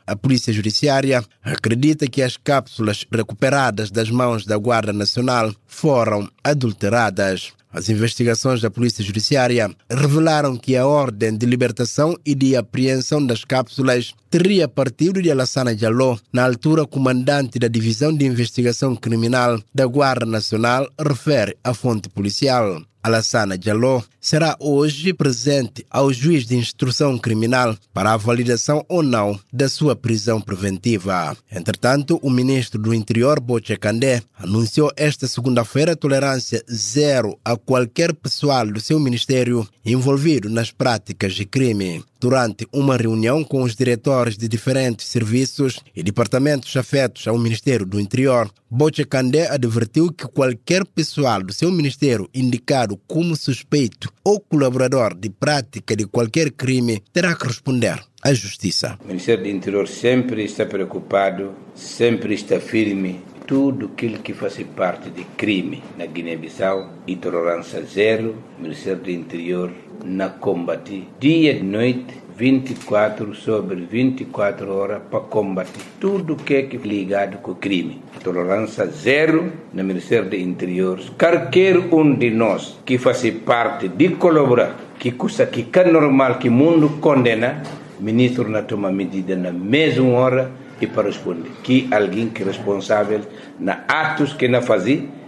A 0.06 0.16
Polícia 0.16 0.54
Judiciária 0.54 1.24
acredita 1.44 2.08
que 2.08 2.22
as 2.22 2.38
cápsulas 2.38 3.06
recuperadas 3.12 3.92
das 3.92 4.10
mãos 4.10 4.46
da 4.46 4.58
Guarda 4.58 4.94
Nacional 4.94 5.54
foram 5.68 6.30
adulteradas. 6.44 7.54
As 7.72 7.88
investigações 7.88 8.62
da 8.62 8.72
Polícia 8.72 9.04
Judiciária 9.04 9.70
revelaram 9.88 10.58
que 10.58 10.76
a 10.76 10.88
ordem 10.88 11.38
de 11.38 11.46
libertação 11.46 12.18
e 12.26 12.34
de 12.34 12.56
apreensão 12.56 13.24
das 13.24 13.46
cápsulas 13.46 14.16
teria 14.28 14.68
partido 14.68 15.22
de 15.22 15.30
Alassana 15.30 15.76
Diallo, 15.76 16.20
na 16.34 16.46
altura 16.46 16.88
comandante 16.88 17.60
da 17.60 17.68
Divisão 17.68 18.12
de 18.16 18.26
Investigação 18.26 18.96
Criminal 18.96 19.62
da 19.74 19.86
Guarda 19.86 20.26
Nacional, 20.26 20.90
refere 21.00 21.56
a 21.64 21.72
fonte 21.74 22.10
policial. 22.10 22.82
Alassana 23.02 23.58
Diallo 23.58 24.04
será 24.20 24.58
hoje 24.60 25.14
presente 25.14 25.86
ao 25.90 26.12
juiz 26.12 26.46
de 26.46 26.56
instrução 26.56 27.18
criminal 27.18 27.78
para 27.94 28.14
a 28.14 28.18
validação 28.18 28.86
ou 28.90 29.02
não 29.02 29.40
da 29.52 29.70
sua 29.70 29.96
prisão 29.96 30.42
preventiva. 30.42 31.36
Entretanto, 31.50 32.20
o 32.22 32.30
ministro 32.30 32.80
do 32.80 32.94
Interior, 32.94 33.40
Boche 33.40 33.78
Kandé, 33.78 34.22
anunciou 34.38 34.92
esta 34.98 35.28
segunda-feira 35.28 35.96
tolerância 35.96 36.64
zero 36.72 37.40
a 37.44 37.56
qualquer 37.56 38.14
pessoal 38.14 38.68
do 38.68 38.82
seu 38.82 39.00
ministério 39.00 39.68
envolvido 39.86 40.50
nas 40.50 40.72
práticas 40.72 41.34
de 41.34 41.46
crime. 41.46 42.04
Durante 42.22 42.68
uma 42.74 42.98
reunião 42.98 43.46
com 43.46 43.64
os 43.64 43.74
diretores 43.74 44.38
de 44.38 44.50
diferentes 44.50 45.08
serviços 45.08 45.80
e 45.96 46.04
departamentos 46.04 46.76
afetos 46.76 47.26
ao 47.30 47.40
Ministério 47.40 47.86
do 47.86 47.98
Interior, 47.98 48.52
Boche 48.70 49.06
Kandé 49.06 49.48
advertiu 49.48 50.12
que 50.12 50.28
qualquer 50.28 50.86
pessoal 50.86 51.42
do 51.42 51.54
seu 51.54 51.72
ministério 51.72 52.30
indicado 52.34 53.00
como 53.08 53.38
suspeito 53.38 54.12
ou 54.22 54.38
colaborador 54.38 55.16
de 55.16 55.30
prática 55.30 55.96
de 55.96 56.06
qualquer 56.06 56.52
crime 56.52 57.02
terá 57.14 57.34
que 57.34 57.48
responder 57.48 57.98
à 58.22 58.34
justiça. 58.34 58.98
O 59.02 59.08
Ministério 59.08 59.44
do 59.46 59.50
Interior 59.50 59.88
sempre 59.88 60.44
está 60.44 60.66
preocupado, 60.66 61.54
sempre 61.74 62.34
está 62.34 62.60
firme 62.60 63.22
tudo 63.48 63.86
aquilo 63.94 64.20
que 64.20 64.34
faz 64.34 64.62
parte 64.76 65.10
de 65.10 65.24
crime 65.24 65.82
na 65.98 66.06
Guiné-Bissau 66.06 66.96
e 67.08 67.16
tolerância 67.16 67.82
zero, 67.82 68.36
Ministério 68.60 69.02
do 69.02 69.10
Interior 69.10 69.72
na 70.04 70.30
combate 70.30 71.08
dia 71.20 71.54
e 71.54 71.64
noite 71.64 72.30
24 72.40 73.36
sobre 73.36 73.76
24 73.82 74.74
horas 74.74 75.02
para 75.12 75.20
combater 75.20 75.82
tudo 76.00 76.38
que 76.38 76.54
é 76.56 76.62
ligado 76.62 77.40
com 77.40 77.52
o 77.52 77.56
crime. 77.56 78.02
Tolerância 78.24 78.86
zero 78.86 79.52
no 79.74 79.84
Ministério 79.84 80.30
do 80.30 80.36
Interior. 80.38 81.00
Qualquer 81.18 81.78
um 81.78 82.16
de 82.16 82.30
nós 82.32 82.80
que 82.86 82.98
faz 82.98 83.30
parte 83.46 83.90
de 83.90 84.10
colaborar, 84.16 84.76
que 84.98 85.12
coisa 85.12 85.46
que 85.48 85.68
é 85.74 85.92
normal 85.92 86.40
que 86.40 86.48
o 86.48 86.52
mundo 86.52 86.98
condena, 87.02 87.62
o 88.00 88.04
ministro 88.04 88.48
não 88.48 88.64
toma 88.64 88.90
medida 88.90 89.36
na 89.36 89.52
mesma 89.52 90.10
hora 90.12 90.50
e 90.80 90.88
para 90.88 91.08
responder 91.08 91.52
que 91.62 91.90
alguém 91.92 92.30
que 92.30 92.42
é 92.42 92.46
responsável 92.46 93.20
na 93.60 93.84
atos 93.86 94.32
que 94.32 94.48
não 94.48 94.62
fazia 94.62 95.19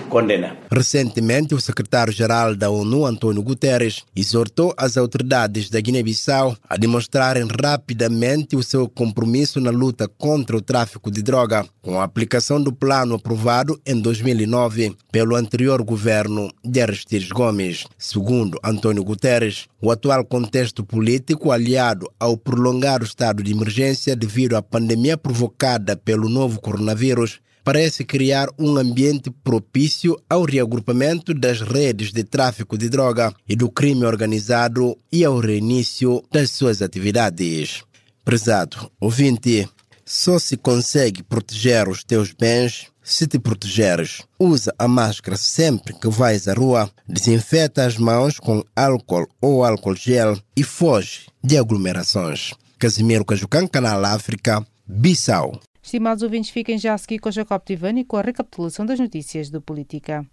condena. 0.00 0.56
Recentemente, 0.70 1.54
o 1.54 1.60
secretário-geral 1.60 2.54
da 2.54 2.70
ONU, 2.70 3.04
António 3.04 3.42
Guterres, 3.42 4.04
exortou 4.14 4.72
as 4.76 4.96
autoridades 4.96 5.68
da 5.68 5.80
Guiné-Bissau 5.80 6.56
a 6.68 6.76
demonstrarem 6.76 7.46
rapidamente 7.60 8.56
o 8.56 8.62
seu 8.62 8.88
compromisso 8.88 9.60
na 9.60 9.70
luta 9.70 10.08
contra 10.08 10.56
o 10.56 10.62
tráfico 10.62 11.10
de 11.10 11.22
droga, 11.22 11.66
com 11.82 12.00
a 12.00 12.04
aplicação 12.04 12.62
do 12.62 12.72
plano 12.72 13.16
aprovado 13.16 13.80
em 13.84 14.00
2009 14.00 14.96
pelo 15.10 15.36
anterior 15.36 15.82
governo 15.82 16.50
de 16.64 16.80
Aristides 16.80 17.28
Gomes. 17.28 17.84
Segundo 17.98 18.58
António 18.64 19.04
Guterres, 19.04 19.66
o 19.80 19.90
atual 19.90 20.24
contexto 20.24 20.84
político, 20.84 21.52
aliado 21.52 22.10
ao 22.18 22.36
prolongado 22.36 23.04
estado 23.04 23.42
de 23.42 23.52
emergência 23.52 24.16
devido 24.16 24.56
à 24.56 24.62
pandemia 24.62 25.16
provocada 25.16 25.96
pelo 25.96 26.28
novo 26.28 26.60
coronavírus, 26.60 27.40
parece 27.66 28.04
criar 28.04 28.48
um 28.56 28.76
ambiente 28.76 29.28
propício 29.28 30.16
ao 30.30 30.44
reagrupamento 30.44 31.34
das 31.34 31.60
redes 31.60 32.12
de 32.12 32.22
tráfico 32.22 32.78
de 32.78 32.88
droga 32.88 33.34
e 33.48 33.56
do 33.56 33.68
crime 33.68 34.04
organizado 34.04 34.96
e 35.10 35.24
ao 35.24 35.40
reinício 35.40 36.22
das 36.30 36.52
suas 36.52 36.80
atividades. 36.80 37.82
Prezado 38.24 38.88
ouvinte, 39.00 39.68
só 40.04 40.38
se 40.38 40.56
consegue 40.56 41.24
proteger 41.24 41.88
os 41.88 42.04
teus 42.04 42.30
bens 42.30 42.86
se 43.02 43.26
te 43.26 43.36
protegeres. 43.36 44.22
Usa 44.38 44.72
a 44.78 44.86
máscara 44.86 45.36
sempre 45.36 45.92
que 45.92 46.08
vais 46.08 46.46
à 46.46 46.54
rua, 46.54 46.88
desinfeta 47.08 47.84
as 47.84 47.98
mãos 47.98 48.38
com 48.38 48.62
álcool 48.76 49.26
ou 49.40 49.64
álcool 49.64 49.96
gel 49.96 50.38
e 50.56 50.62
foge 50.62 51.26
de 51.42 51.58
aglomerações. 51.58 52.52
Casimiro 52.78 53.24
Cajucan, 53.24 53.66
Canal 53.66 54.04
África, 54.04 54.64
Bissau. 54.86 55.60
Estimados 55.86 56.24
ouvintes, 56.24 56.50
fiquem 56.50 56.76
já 56.76 56.94
a 56.94 56.98
seguir 56.98 57.20
com 57.20 57.30
Jacob 57.30 57.62
Tivani 57.64 58.04
com 58.04 58.16
a 58.16 58.20
recapitulação 58.20 58.84
das 58.84 58.98
notícias 58.98 59.50
do 59.50 59.60
Política. 59.60 60.26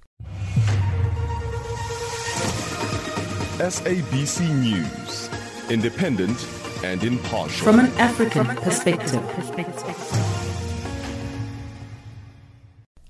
SABC 3.60 4.45
News, 4.45 5.30
independent 5.70 6.36
and 6.84 7.06
impartial. 7.06 7.72
From 7.72 7.82
an 7.82 7.91
African 7.99 8.45
perspective. 8.56 9.22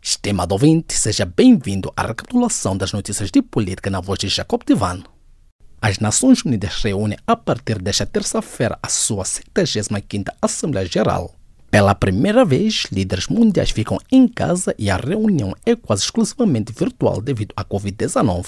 Estimado 0.02 0.54
ouvinte, 0.54 0.96
seja 0.96 1.26
bem-vindo 1.26 1.94
à 1.96 2.08
recapitulação 2.08 2.76
das 2.76 2.92
notícias 2.92 3.32
de 3.32 3.42
política 3.42 3.90
na 3.90 4.02
voz 4.02 4.20
de 4.20 4.28
Jacob 4.28 4.62
Divan. 4.68 5.02
As 5.82 6.00
Nações 6.00 6.44
Unidas 6.44 6.84
reúnem 6.84 7.18
a 7.26 7.38
partir 7.38 7.82
desta 7.82 8.06
terça-feira 8.06 8.78
a 8.84 8.90
sua 8.90 9.24
75ª 9.24 10.28
Assembleia 10.42 10.86
Geral. 10.86 11.34
Pela 11.74 11.96
primeira 11.96 12.46
vez, 12.46 12.86
líderes 12.92 13.28
mundiais 13.28 13.72
ficam 13.72 13.98
em 14.12 14.28
casa 14.28 14.76
e 14.78 14.92
a 14.92 14.96
reunião 14.96 15.56
é 15.66 15.76
quase 15.76 16.04
exclusivamente 16.04 16.72
virtual 16.72 17.20
devido 17.20 17.52
à 17.58 17.66
Covid-19. 17.66 18.46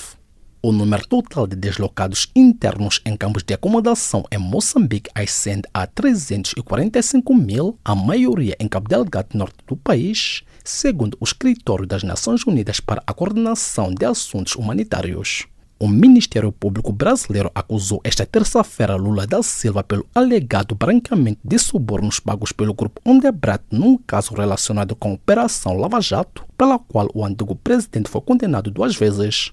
O 0.62 0.72
número 0.72 1.08
total 1.08 1.48
de 1.48 1.56
deslocados 1.56 2.28
internos 2.36 3.02
em 3.04 3.18
campos 3.18 3.42
de 3.42 3.56
acomodação 3.56 4.26
em 4.32 4.38
Moçambique 4.38 5.10
ascende 5.16 5.68
a 5.74 5.88
345 5.88 7.34
mil, 7.34 7.80
a 7.84 7.96
maioria 7.96 8.56
em 8.60 8.68
Cabo 8.68 8.88
Delgado, 8.88 9.36
norte 9.36 9.58
do 9.66 9.76
país, 9.76 10.44
segundo 10.64 11.18
o 11.20 11.24
Escritório 11.24 11.88
das 11.88 12.04
Nações 12.04 12.46
Unidas 12.46 12.80
para 12.80 13.02
a 13.08 13.12
Coordenação 13.12 13.92
de 13.92 14.06
Assuntos 14.06 14.56
Humanitários. 14.56 15.48
O 15.78 15.90
Ministério 15.90 16.54
Público 16.54 16.94
Brasileiro 16.94 17.52
acusou 17.54 18.00
esta 18.02 18.26
terça-feira 18.26 18.96
Lula 18.96 19.28
da 19.28 19.44
Silva 19.44 19.84
pelo 19.84 20.06
alegado 20.16 20.74
branqueamento 20.74 21.42
de 21.44 21.60
subornos 21.60 22.18
pagos 22.18 22.54
pelo 22.54 22.74
grupo 22.74 23.02
Ondebrat 23.04 23.62
num 23.70 23.98
caso 23.98 24.34
relacionado 24.34 24.96
com 24.96 25.10
a 25.12 25.14
Operação 25.16 25.78
Lava 25.78 26.00
Jato, 26.00 26.46
pela 26.58 26.80
qual 26.80 27.10
o 27.14 27.26
antigo 27.26 27.58
presidente 27.58 28.10
foi 28.10 28.22
condenado 28.22 28.72
duas 28.72 28.96
vezes. 28.96 29.52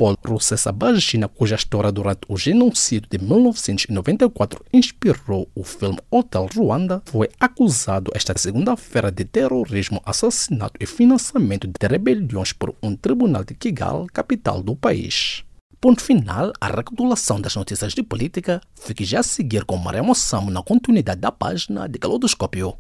Paul 0.02 0.18
Rusesabagina, 0.26 1.28
cuja 1.28 1.54
história 1.54 1.92
durante 1.92 2.22
o 2.28 2.36
genocídio 2.36 3.08
de 3.08 3.20
1994 3.20 4.66
inspirou 4.74 5.48
o 5.54 5.64
filme 5.64 6.00
Hotel 6.10 6.50
Ruanda, 6.56 7.04
foi 7.06 7.30
acusado 7.40 8.12
esta 8.16 8.36
segunda-feira 8.36 9.12
de 9.12 9.24
terrorismo, 9.26 10.02
assassinato 10.04 10.74
e 10.80 10.88
financiamento 10.88 11.68
de 11.68 11.88
rebeliões 11.88 12.52
por 12.52 12.74
um 12.82 12.96
tribunal 12.96 13.44
de 13.44 13.54
Kigali, 13.54 14.08
capital 14.08 14.64
do 14.64 14.76
país. 14.76 15.44
Ponto 15.80 16.02
final 16.02 16.52
à 16.60 16.66
recapitulação 16.66 17.40
das 17.40 17.56
notícias 17.56 17.94
de 17.94 18.02
política. 18.02 18.60
Fique 18.74 19.06
já 19.06 19.20
a 19.20 19.24
seguir 19.24 19.66
com 19.66 19.78
Maria 19.78 20.02
Moçamo 20.02 20.50
na 20.50 20.64
continuidade 20.64 21.22
da 21.22 21.32
página 21.32 21.88
de 21.88 22.00
Calodoscópio. 22.00 22.74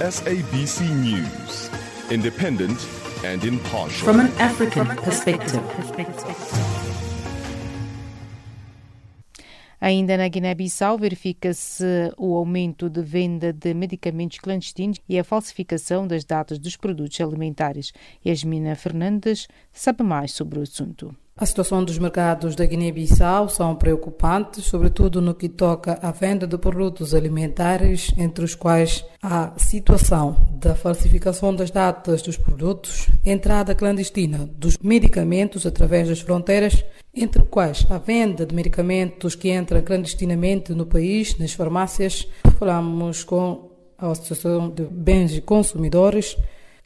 SABC 0.00 0.84
News, 0.84 1.70
independent 2.10 3.03
and 3.24 3.42
impartial. 3.44 4.04
From 4.04 4.20
an 4.20 4.30
African 4.38 4.86
perspective. 4.96 5.60
Ainda 9.80 10.16
na 10.16 10.28
Guiné-Bissau, 10.28 10.98
verifica-se 10.98 12.12
o 12.16 12.34
aumento 12.34 12.88
de 12.88 13.02
venda 13.02 13.52
de 13.52 13.74
medicamentos 13.74 14.38
clandestinos 14.38 14.98
e 15.08 15.18
a 15.18 15.24
falsificação 15.24 16.06
das 16.06 16.24
datas 16.24 16.58
dos 16.58 16.76
produtos 16.76 17.20
alimentares. 17.20 17.92
Yasmina 18.24 18.74
Fernandes 18.76 19.46
sabe 19.72 20.02
mais 20.02 20.32
sobre 20.32 20.58
o 20.58 20.62
assunto. 20.62 21.14
A 21.36 21.44
situação 21.44 21.82
dos 21.84 21.98
mercados 21.98 22.54
da 22.54 22.64
Guiné-Bissau 22.64 23.48
são 23.48 23.74
preocupantes, 23.74 24.66
sobretudo 24.66 25.20
no 25.20 25.34
que 25.34 25.48
toca 25.48 25.98
à 26.00 26.12
venda 26.12 26.46
de 26.46 26.56
produtos 26.56 27.12
alimentares, 27.12 28.14
entre 28.16 28.44
os 28.44 28.54
quais 28.54 29.04
a 29.20 29.52
situação 29.56 30.36
da 30.52 30.76
falsificação 30.76 31.52
das 31.52 31.72
datas 31.72 32.22
dos 32.22 32.36
produtos, 32.36 33.08
entrada 33.26 33.74
clandestina 33.74 34.48
dos 34.56 34.78
medicamentos 34.78 35.66
através 35.66 36.08
das 36.08 36.20
fronteiras, 36.20 36.84
entre 37.12 37.42
os 37.42 37.48
quais 37.48 37.84
a 37.90 37.98
venda 37.98 38.46
de 38.46 38.54
medicamentos 38.54 39.34
que 39.34 39.50
entram 39.50 39.82
clandestinamente 39.82 40.72
no 40.72 40.86
país, 40.86 41.36
nas 41.36 41.52
farmácias. 41.52 42.28
Falamos 42.60 43.24
com 43.24 43.72
a 43.98 44.08
Associação 44.08 44.70
de 44.70 44.84
Bens 44.84 45.34
e 45.34 45.40
Consumidores, 45.40 46.36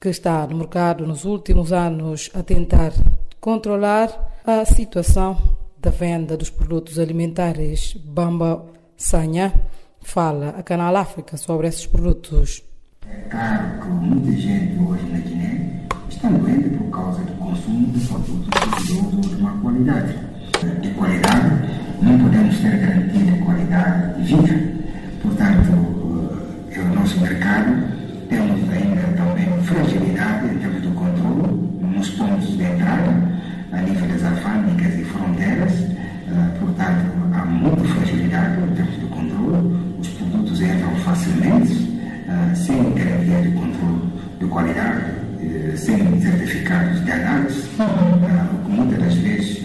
que 0.01 0.09
está 0.09 0.47
no 0.47 0.57
mercado 0.57 1.07
nos 1.07 1.27
últimos 1.27 1.71
anos 1.71 2.31
a 2.33 2.43
tentar 2.43 2.95
controlar 3.41 4.09
a 4.45 4.65
situação 4.65 5.37
da 5.81 5.91
venda 5.91 6.37
dos 6.37 6.51
produtos 6.51 6.99
alimentares 6.99 7.95
Bamba 8.05 8.65
Sanha. 8.97 9.53
Fala 10.01 10.51
a 10.51 10.63
Canal 10.63 10.97
África 10.97 11.37
sobre 11.37 11.69
esses 11.69 11.87
produtos. 11.87 12.63
É 13.07 13.29
claro 13.31 13.81
que 13.81 13.89
muita 13.89 14.33
gente 14.33 14.79
hoje 14.83 15.05
na 15.07 15.19
Guiné 15.19 15.83
está 16.09 16.29
doente 16.29 16.71
por 16.71 16.91
causa 16.91 17.21
do 17.23 17.33
consumo 17.33 17.87
de 17.93 18.07
produtos 18.07 19.37
de 19.37 19.43
má 19.43 19.53
qualidade. 19.61 20.15
De 20.81 20.91
qualidade, 20.95 21.69
não 22.03 22.19
podemos 22.19 22.59
ter 22.59 22.79
garantia 22.79 23.33
de 23.33 23.45
qualidade 23.45 24.23
de 24.25 24.35
vida. 24.35 24.79
Portanto, 25.23 25.71
é 26.71 26.81
o 26.81 26.95
nosso 26.95 27.21
mercado 27.21 27.99
temos 28.29 28.71
ainda 28.71 29.03
também 29.17 29.63
fragilidade 29.63 30.55
em 30.55 30.59
termos 30.59 30.88
nos 31.99 32.11
pontos 32.11 32.57
de 32.57 32.63
entrada 32.63 33.13
a 33.73 33.81
nível 33.83 34.09
das 34.09 34.25
alfândegas 34.25 34.99
e 35.01 35.05
fronteiras, 35.05 35.73
uh, 35.81 36.59
portanto, 36.61 37.13
há 37.33 37.45
muita 37.45 37.85
fragilidade 37.85 38.63
em 38.63 38.75
termos 38.75 39.01
de 39.01 39.07
controle, 39.07 39.77
os 39.99 40.09
produtos 40.11 40.61
entram 40.61 40.95
facilmente, 41.05 41.73
uh, 41.73 42.55
sem 42.55 42.95
garantia 42.95 43.43
de 43.43 43.51
controle 43.51 44.13
de 44.39 44.47
qualidade, 44.47 45.05
uh, 45.41 45.77
sem 45.77 46.21
certificados 46.21 47.05
de 47.05 47.11
análise, 47.11 47.69
o 47.81 48.65
que 48.65 48.71
muitas 48.71 48.99
das 49.01 49.15
vezes 49.15 49.65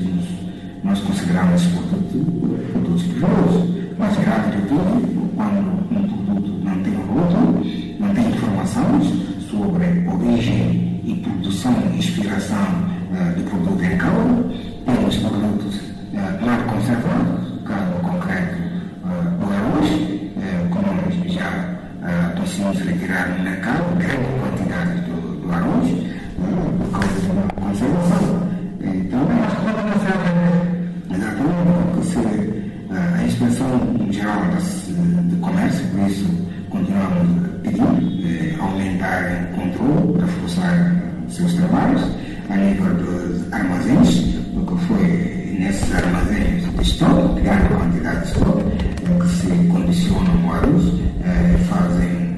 nós 0.84 1.00
consideramos 1.02 1.64
produto, 1.68 2.68
produtos 2.72 3.04
perigosos. 3.04 3.74
Mas 4.00 4.18
grave 4.18 4.58
de 4.58 4.68
tudo, 4.68 5.32
quando 5.36 5.60
um 5.92 6.08
produto 6.08 6.50
não 6.64 6.82
tem 6.82 6.94
rótulo, 6.96 7.64
não 8.00 8.14
tem 8.16 8.28
informações 8.28 9.14
sobre 9.52 9.86
origem 10.10 10.93
e 11.04 11.16
produção 11.16 11.74
e 11.92 11.98
inspiração 11.98 12.58
uh, 12.58 13.36
do 13.36 13.44
produto 13.50 13.84
em 13.84 13.98
calor, 13.98 14.52
temos 14.86 15.18
produtos 15.18 15.76
uh, 15.76 16.70
conservados, 16.70 17.62
caso 17.66 17.94
concreto 18.02 18.58
uh, 19.04 19.38
do 19.38 19.46
arroz, 19.54 19.90
uh, 19.90 20.70
como 20.70 20.88
nós 20.94 21.34
já 21.34 21.50
uh, 21.50 22.40
conseguimos 22.40 22.80
retirar 22.80 23.38
no 23.38 23.44
mercado 23.44 23.96
grande 23.98 24.28
quantidade 24.40 25.02
do, 25.02 25.42
do 25.42 25.52
arroz, 25.52 25.90
uh, 25.90 26.42
por 26.80 26.90
causa 27.00 27.20
de 27.20 27.28
uma 27.32 27.48
conservação. 27.48 28.24
Então, 28.82 29.20
nós 29.20 29.54
podemos 29.54 30.00
ver 30.04 30.18
exatamente 31.16 31.64
que 31.94 32.06
se 32.06 32.18
uh, 32.18 33.16
a 33.16 33.24
inspeção 33.24 33.72
geral 34.12 34.42
de 35.30 35.36
comércio, 35.38 35.86
por 35.88 36.10
isso 36.10 36.26
continuamos 36.70 37.28
pedir 37.62 38.03
aumentar 38.64 39.50
o 39.52 39.56
controle, 39.56 40.22
reforçar 40.22 40.96
seus 41.30 41.54
trabalhos 41.54 42.02
a 42.50 42.58
nível 42.58 42.94
dos 42.96 43.54
armazéns, 43.54 44.36
o 44.56 44.66
que 44.66 44.86
foi 44.86 45.56
nesses 45.60 45.94
armazéns 45.96 46.64
de 46.76 46.82
estoque, 46.82 47.36
de 47.36 47.42
grande 47.42 47.68
quantidade 47.70 48.22
de 48.22 48.28
estoque, 48.28 48.64
que 49.20 49.28
se 49.30 49.68
condicionam 49.68 50.50
ao 50.50 50.56
arroz, 50.56 50.84
fazem 51.70 52.34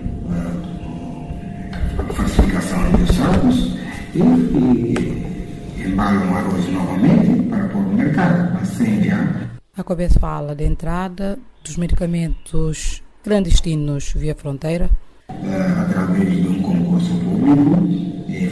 a 1.97 2.13
falsificação 2.13 2.91
dos 2.91 3.15
sacos 3.15 3.77
e, 4.13 4.19
e 4.19 5.87
embalam 5.87 6.35
arroz 6.35 6.67
novamente 6.71 7.43
para 7.49 7.67
pôr 7.69 7.81
no 7.81 7.93
mercado, 7.93 8.65
sem 8.65 8.95
enviar. 8.95 9.49
A 9.77 9.83
cabeça 9.83 10.19
fala 10.19 10.55
da 10.55 10.63
entrada 10.63 11.37
dos 11.63 11.77
medicamentos 11.77 13.03
clandestinos 13.23 14.13
via 14.15 14.35
fronteira. 14.35 14.89
Através 15.29 16.31
de 16.31 16.47
um 16.47 16.61
concurso 16.61 17.13
público, 17.15 17.87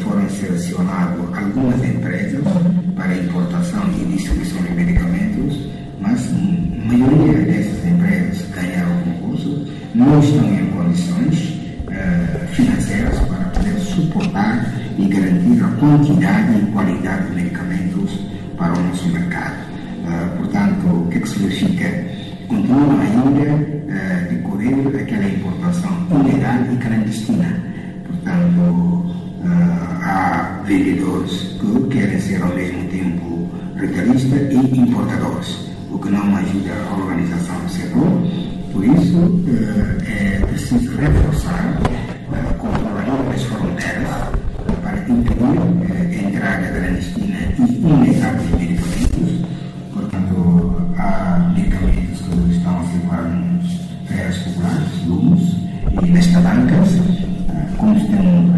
foram 0.03 0.29
selecionadas 0.29 1.19
algumas 1.33 1.83
empresas 1.83 2.41
para 2.95 3.15
importação 3.15 3.83
e 3.99 4.05
distribuição 4.05 4.61
de 4.63 4.71
medicamentos, 4.71 5.67
mas 5.99 6.29
a 6.29 6.85
maioria 6.85 7.45
dessas 7.45 7.85
empresas 7.85 8.45
ganharam 8.53 8.91
o 8.91 9.03
concurso, 9.03 9.67
não 9.95 10.19
estão 10.19 10.53
em 10.53 10.65
condições 10.67 11.59
financeiras 12.51 13.19
para 13.19 13.45
poder 13.45 13.79
suportar 13.79 14.73
e 14.97 15.05
garantir 15.07 15.63
a 15.63 15.67
quantidade 15.79 16.59
e 16.59 16.71
qualidade 16.71 17.27
de 17.27 17.35
medicamentos 17.35 18.19
para 18.57 18.73
o 18.73 18.83
nosso 18.83 19.07
mercado. 19.09 19.57
portanto, 20.37 20.87
o 20.87 21.07
que, 21.09 21.19
que 21.19 21.29
significa? 21.29 22.22
Continuam 22.53 23.01
ainda 23.01 23.49
a 23.89 24.29
decorrer 24.29 25.01
aquela 25.01 25.27
importação 25.27 25.89
ilegal 26.11 26.59
e 26.71 26.77
clandestina. 26.77 27.49
Portanto, 28.05 29.15
há 30.03 30.61
vendedores 30.63 31.57
que 31.59 31.87
querem 31.87 32.19
ser 32.19 32.43
ao 32.43 32.53
mesmo 32.53 32.87
tempo 32.89 33.49
retalhistas 33.75 34.53
e 34.53 34.79
importadores, 34.79 35.71
o 35.89 35.97
que 35.97 36.09
não 36.11 36.35
ajuda 36.35 36.73
a 36.75 36.95
organização 36.95 37.59
do 37.59 37.69
setor. 37.69 38.21
Por 38.71 38.85
isso, 38.85 39.43
é 40.05 40.45
preciso 40.45 40.95
reforçar 40.95 41.79
o 42.29 42.53
controle 42.59 43.29
das 43.31 43.43
fronteiras 43.45 44.09
para 44.83 44.99
impedir 45.09 45.57
a 45.89 46.29
entrada 46.29 46.67
clandestina 46.67 47.39
e 47.57 47.61
ilegal 47.81 48.35
populares, 54.37 55.05
lumos 55.05 55.55
e 56.01 56.11
nas 56.11 56.27
tabancas. 56.27 56.89
Como 57.77 57.95
temos 57.95 58.52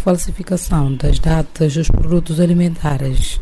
falsificação 0.00 0.94
das 0.94 1.18
datas 1.18 1.74
dos 1.74 1.88
produtos 1.88 2.40
alimentares. 2.40 3.38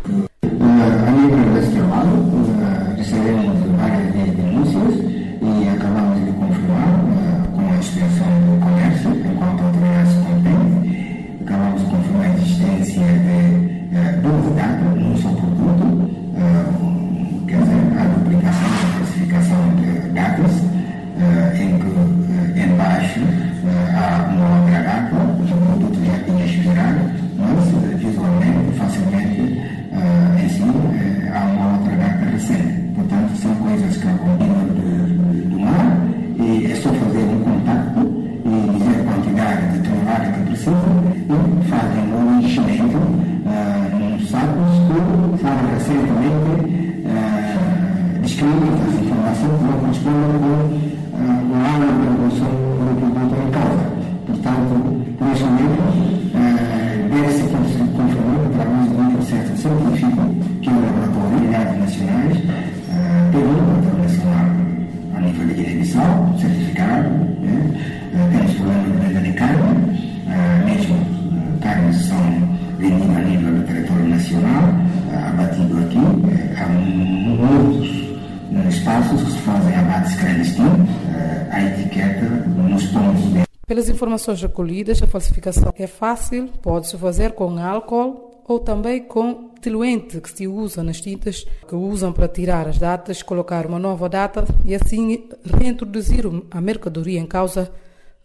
Informações 83.98 84.40
recolhidas, 84.40 85.02
a 85.02 85.08
falsificação 85.08 85.72
é 85.76 85.88
fácil, 85.88 86.48
pode-se 86.62 86.96
fazer 86.96 87.32
com 87.32 87.58
álcool 87.58 88.44
ou 88.46 88.60
também 88.60 89.02
com 89.02 89.50
diluente 89.60 90.20
que 90.20 90.30
se 90.30 90.46
usa 90.46 90.84
nas 90.84 91.00
tintas 91.00 91.44
que 91.66 91.74
usam 91.74 92.12
para 92.12 92.28
tirar 92.28 92.68
as 92.68 92.78
datas, 92.78 93.24
colocar 93.24 93.66
uma 93.66 93.78
nova 93.78 94.08
data 94.08 94.44
e 94.64 94.72
assim 94.72 95.28
reintroduzir 95.44 96.24
a 96.48 96.60
mercadoria 96.60 97.18
em 97.18 97.26
causa 97.26 97.72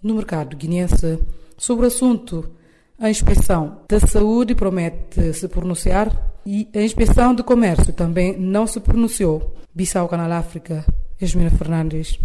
no 0.01 0.13
mercado 0.13 0.55
guineense. 0.55 1.17
Sobre 1.57 1.85
o 1.85 1.87
assunto, 1.87 2.51
a 2.99 3.09
Inspeção 3.09 3.79
da 3.89 3.99
Saúde 3.99 4.53
promete 4.53 5.33
se 5.33 5.47
pronunciar 5.47 6.37
e 6.45 6.69
a 6.75 6.81
Inspeção 6.81 7.33
de 7.33 7.41
Comércio 7.41 7.91
também 7.93 8.37
não 8.37 8.67
se 8.67 8.79
pronunciou. 8.79 9.55
Bissau 9.73 10.07
Canal 10.07 10.31
África, 10.33 10.85
Esmina 11.19 11.49
Fernandes. 11.49 12.19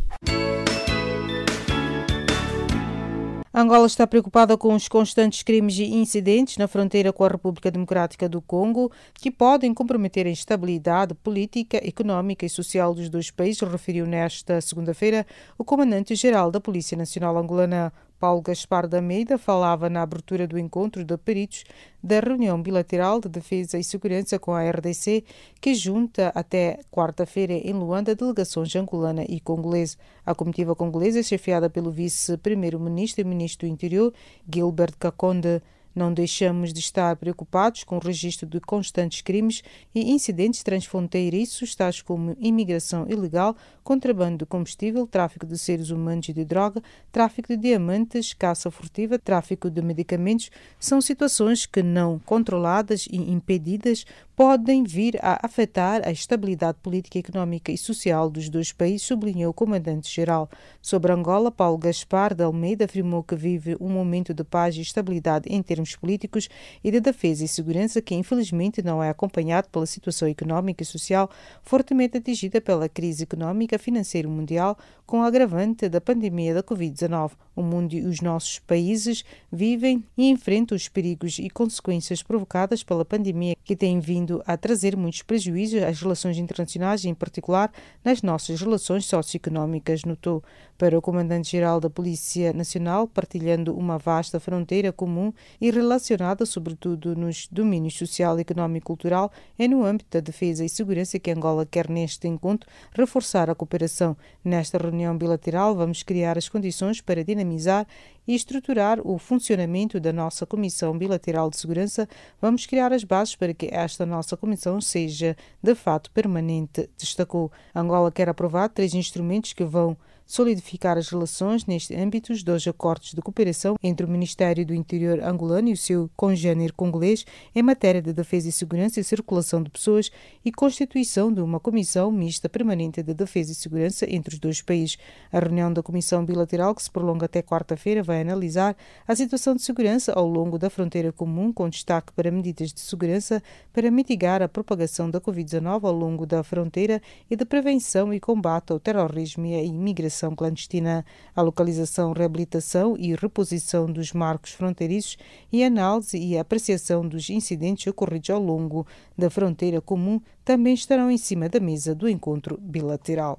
Angola 3.60 3.88
está 3.88 4.06
preocupada 4.06 4.56
com 4.56 4.72
os 4.72 4.86
constantes 4.86 5.42
crimes 5.42 5.76
e 5.80 5.86
incidentes 5.86 6.56
na 6.58 6.68
fronteira 6.68 7.12
com 7.12 7.24
a 7.24 7.28
República 7.28 7.72
Democrática 7.72 8.28
do 8.28 8.40
Congo, 8.40 8.88
que 9.12 9.32
podem 9.32 9.74
comprometer 9.74 10.28
a 10.28 10.30
estabilidade 10.30 11.12
política, 11.12 11.76
econômica 11.84 12.46
e 12.46 12.48
social 12.48 12.94
dos 12.94 13.08
dois 13.08 13.32
países, 13.32 13.60
referiu 13.62 14.06
nesta 14.06 14.60
segunda-feira 14.60 15.26
o 15.58 15.64
comandante-geral 15.64 16.52
da 16.52 16.60
Polícia 16.60 16.96
Nacional 16.96 17.36
Angolana. 17.36 17.92
Paulo 18.18 18.42
Gaspar 18.42 18.88
da 18.88 19.00
Meida 19.00 19.38
falava 19.38 19.88
na 19.88 20.02
abertura 20.02 20.46
do 20.46 20.58
encontro 20.58 21.04
de 21.04 21.16
peritos 21.16 21.64
da 22.02 22.20
reunião 22.20 22.60
bilateral 22.60 23.20
de 23.20 23.28
defesa 23.28 23.78
e 23.78 23.84
segurança 23.84 24.38
com 24.38 24.52
a 24.52 24.68
RDC, 24.68 25.24
que 25.60 25.74
junta 25.74 26.32
até 26.34 26.80
quarta-feira 26.90 27.52
em 27.52 27.72
Luanda 27.72 28.14
delegações 28.14 28.74
angolana 28.74 29.24
e 29.28 29.38
congolesa. 29.40 29.96
A 30.26 30.34
comitiva 30.34 30.74
congolesa 30.74 31.20
é 31.20 31.22
chefiada 31.22 31.70
pelo 31.70 31.90
vice-primeiro-ministro 31.90 33.20
e 33.20 33.24
ministro 33.24 33.68
do 33.68 33.72
Interior, 33.72 34.12
Gilbert 34.52 34.94
Kakonde. 34.98 35.62
Não 35.98 36.14
deixamos 36.14 36.72
de 36.72 36.78
estar 36.78 37.16
preocupados 37.16 37.82
com 37.82 37.96
o 37.96 37.98
registro 37.98 38.46
de 38.46 38.60
constantes 38.60 39.20
crimes 39.20 39.64
e 39.92 40.12
incidentes 40.12 40.62
transfronteiriços, 40.62 41.74
tais 41.74 42.00
como 42.00 42.36
imigração 42.38 43.04
ilegal, 43.08 43.56
contrabando 43.82 44.38
de 44.38 44.46
combustível, 44.46 45.08
tráfico 45.08 45.44
de 45.44 45.58
seres 45.58 45.90
humanos 45.90 46.28
e 46.28 46.32
de 46.32 46.44
droga, 46.44 46.80
tráfico 47.10 47.48
de 47.48 47.56
diamantes, 47.56 48.32
caça 48.32 48.70
furtiva, 48.70 49.18
tráfico 49.18 49.68
de 49.68 49.82
medicamentos. 49.82 50.52
São 50.78 51.00
situações 51.00 51.66
que, 51.66 51.82
não 51.82 52.20
controladas 52.20 53.08
e 53.10 53.16
impedidas, 53.16 54.06
podem 54.38 54.84
vir 54.84 55.18
a 55.20 55.44
afetar 55.44 56.00
a 56.06 56.12
estabilidade 56.12 56.78
política, 56.80 57.18
económica 57.18 57.72
e 57.72 57.76
social 57.76 58.30
dos 58.30 58.48
dois 58.48 58.70
países, 58.70 59.02
sublinhou 59.02 59.50
o 59.50 59.52
comandante-geral. 59.52 60.48
Sobre 60.80 61.10
Angola, 61.10 61.50
Paulo 61.50 61.76
Gaspar 61.76 62.36
de 62.36 62.44
Almeida 62.44 62.84
afirmou 62.84 63.24
que 63.24 63.34
vive 63.34 63.76
um 63.80 63.88
momento 63.88 64.32
de 64.32 64.44
paz 64.44 64.76
e 64.76 64.80
estabilidade 64.80 65.48
em 65.52 65.60
termos 65.60 65.96
políticos 65.96 66.48
e 66.84 66.90
de 66.92 67.00
defesa 67.00 67.44
e 67.44 67.48
segurança 67.48 68.00
que, 68.00 68.14
infelizmente, 68.14 68.80
não 68.80 69.02
é 69.02 69.10
acompanhado 69.10 69.70
pela 69.70 69.86
situação 69.86 70.28
económica 70.28 70.84
e 70.84 70.86
social 70.86 71.28
fortemente 71.60 72.18
atingida 72.18 72.60
pela 72.60 72.88
crise 72.88 73.24
económica 73.24 73.76
financeira 73.76 74.28
mundial, 74.28 74.78
com 75.04 75.18
o 75.18 75.22
agravante 75.22 75.88
da 75.88 76.00
pandemia 76.00 76.54
da 76.54 76.62
Covid-19. 76.62 77.32
O 77.56 77.62
mundo 77.62 77.94
e 77.94 78.02
os 78.02 78.20
nossos 78.20 78.60
países 78.60 79.24
vivem 79.50 80.04
e 80.16 80.28
enfrentam 80.28 80.76
os 80.76 80.86
perigos 80.86 81.40
e 81.40 81.50
consequências 81.50 82.22
provocadas 82.22 82.84
pela 82.84 83.04
pandemia 83.04 83.56
que 83.64 83.74
tem 83.74 83.98
vindo 83.98 84.27
a 84.46 84.56
trazer 84.56 84.96
muitos 84.96 85.22
prejuízos 85.22 85.82
às 85.82 86.00
relações 86.00 86.38
internacionais, 86.38 87.04
em 87.04 87.14
particular 87.14 87.72
nas 88.04 88.22
nossas 88.22 88.60
relações 88.60 89.06
socioeconómicas, 89.06 90.04
notou. 90.04 90.42
Para 90.78 90.96
o 90.96 91.02
Comandante-Geral 91.02 91.80
da 91.80 91.90
Polícia 91.90 92.52
Nacional, 92.52 93.08
partilhando 93.08 93.76
uma 93.76 93.98
vasta 93.98 94.38
fronteira 94.38 94.92
comum 94.92 95.32
e 95.60 95.72
relacionada 95.72 96.46
sobretudo 96.46 97.16
nos 97.16 97.48
domínios 97.50 97.94
social, 97.98 98.38
económico 98.38 98.84
e 98.84 98.86
cultural, 98.86 99.32
é 99.58 99.66
no 99.66 99.84
âmbito 99.84 100.08
da 100.12 100.20
defesa 100.20 100.64
e 100.64 100.68
segurança 100.68 101.18
que 101.18 101.32
Angola 101.32 101.66
quer 101.66 101.90
neste 101.90 102.28
encontro 102.28 102.70
reforçar 102.92 103.50
a 103.50 103.56
cooperação. 103.56 104.16
Nesta 104.44 104.78
reunião 104.78 105.18
bilateral, 105.18 105.74
vamos 105.74 106.04
criar 106.04 106.38
as 106.38 106.48
condições 106.48 107.00
para 107.00 107.24
dinamizar 107.24 107.84
e 108.24 108.36
estruturar 108.36 109.00
o 109.04 109.18
funcionamento 109.18 109.98
da 109.98 110.12
nossa 110.12 110.46
Comissão 110.46 110.96
Bilateral 110.96 111.50
de 111.50 111.56
Segurança. 111.56 112.08
Vamos 112.40 112.66
criar 112.66 112.92
as 112.92 113.02
bases 113.02 113.34
para 113.34 113.52
que 113.52 113.68
esta 113.72 114.06
nossa 114.06 114.36
comissão 114.36 114.80
seja 114.80 115.36
de 115.60 115.74
fato 115.74 116.08
permanente, 116.12 116.88
destacou. 116.96 117.50
Angola 117.74 118.12
quer 118.12 118.28
aprovar 118.28 118.68
três 118.68 118.94
instrumentos 118.94 119.52
que 119.52 119.64
vão 119.64 119.96
solidificar 120.28 120.98
as 120.98 121.08
relações 121.08 121.64
neste 121.64 121.96
âmbito 121.96 122.34
dos 122.44 122.68
acordos 122.68 123.14
de 123.14 123.22
cooperação 123.22 123.76
entre 123.82 124.04
o 124.04 124.08
Ministério 124.08 124.64
do 124.64 124.74
Interior 124.74 125.20
angolano 125.24 125.70
e 125.70 125.72
o 125.72 125.76
seu 125.76 126.10
congênero 126.14 126.74
congolês 126.74 127.24
em 127.54 127.62
matéria 127.62 128.02
de 128.02 128.12
defesa 128.12 128.46
e 128.46 128.52
segurança 128.52 129.00
e 129.00 129.04
circulação 129.04 129.62
de 129.62 129.70
pessoas 129.70 130.10
e 130.44 130.52
constituição 130.52 131.32
de 131.32 131.40
uma 131.40 131.58
comissão 131.58 132.12
mista 132.12 132.46
permanente 132.46 133.02
de 133.02 133.14
defesa 133.14 133.52
e 133.52 133.54
segurança 133.54 134.04
entre 134.08 134.34
os 134.34 134.38
dois 134.38 134.60
países. 134.60 134.98
A 135.32 135.38
reunião 135.38 135.72
da 135.72 135.82
comissão 135.82 136.22
bilateral, 136.22 136.74
que 136.74 136.82
se 136.82 136.90
prolonga 136.90 137.24
até 137.24 137.40
quarta-feira, 137.40 138.02
vai 138.02 138.20
analisar 138.20 138.76
a 139.06 139.16
situação 139.16 139.56
de 139.56 139.62
segurança 139.62 140.12
ao 140.12 140.28
longo 140.28 140.58
da 140.58 140.68
fronteira 140.68 141.10
comum, 141.10 141.50
com 141.50 141.70
destaque 141.70 142.12
para 142.12 142.30
medidas 142.30 142.70
de 142.70 142.80
segurança 142.80 143.42
para 143.72 143.90
mitigar 143.90 144.42
a 144.42 144.48
propagação 144.48 145.10
da 145.10 145.22
Covid-19 145.22 145.84
ao 145.84 145.92
longo 145.92 146.26
da 146.26 146.42
fronteira 146.42 147.00
e 147.30 147.34
de 147.34 147.46
prevenção 147.46 148.12
e 148.12 148.20
combate 148.20 148.72
ao 148.72 148.78
terrorismo 148.78 149.46
e 149.46 149.54
à 149.54 149.62
imigração 149.62 150.17
clandestina, 150.34 151.04
a 151.34 151.42
localização, 151.42 152.12
reabilitação 152.12 152.96
e 152.98 153.14
reposição 153.14 153.86
dos 153.86 154.12
marcos 154.12 154.52
fronteiriços 154.52 155.16
e 155.52 155.62
análise 155.62 156.18
e 156.18 156.36
apreciação 156.36 157.06
dos 157.06 157.30
incidentes 157.30 157.86
ocorridos 157.86 158.30
ao 158.30 158.42
longo 158.42 158.86
da 159.16 159.30
fronteira 159.30 159.80
comum 159.80 160.20
também 160.44 160.74
estarão 160.74 161.10
em 161.10 161.18
cima 161.18 161.48
da 161.48 161.60
mesa 161.60 161.94
do 161.94 162.08
encontro 162.08 162.58
bilateral. 162.60 163.38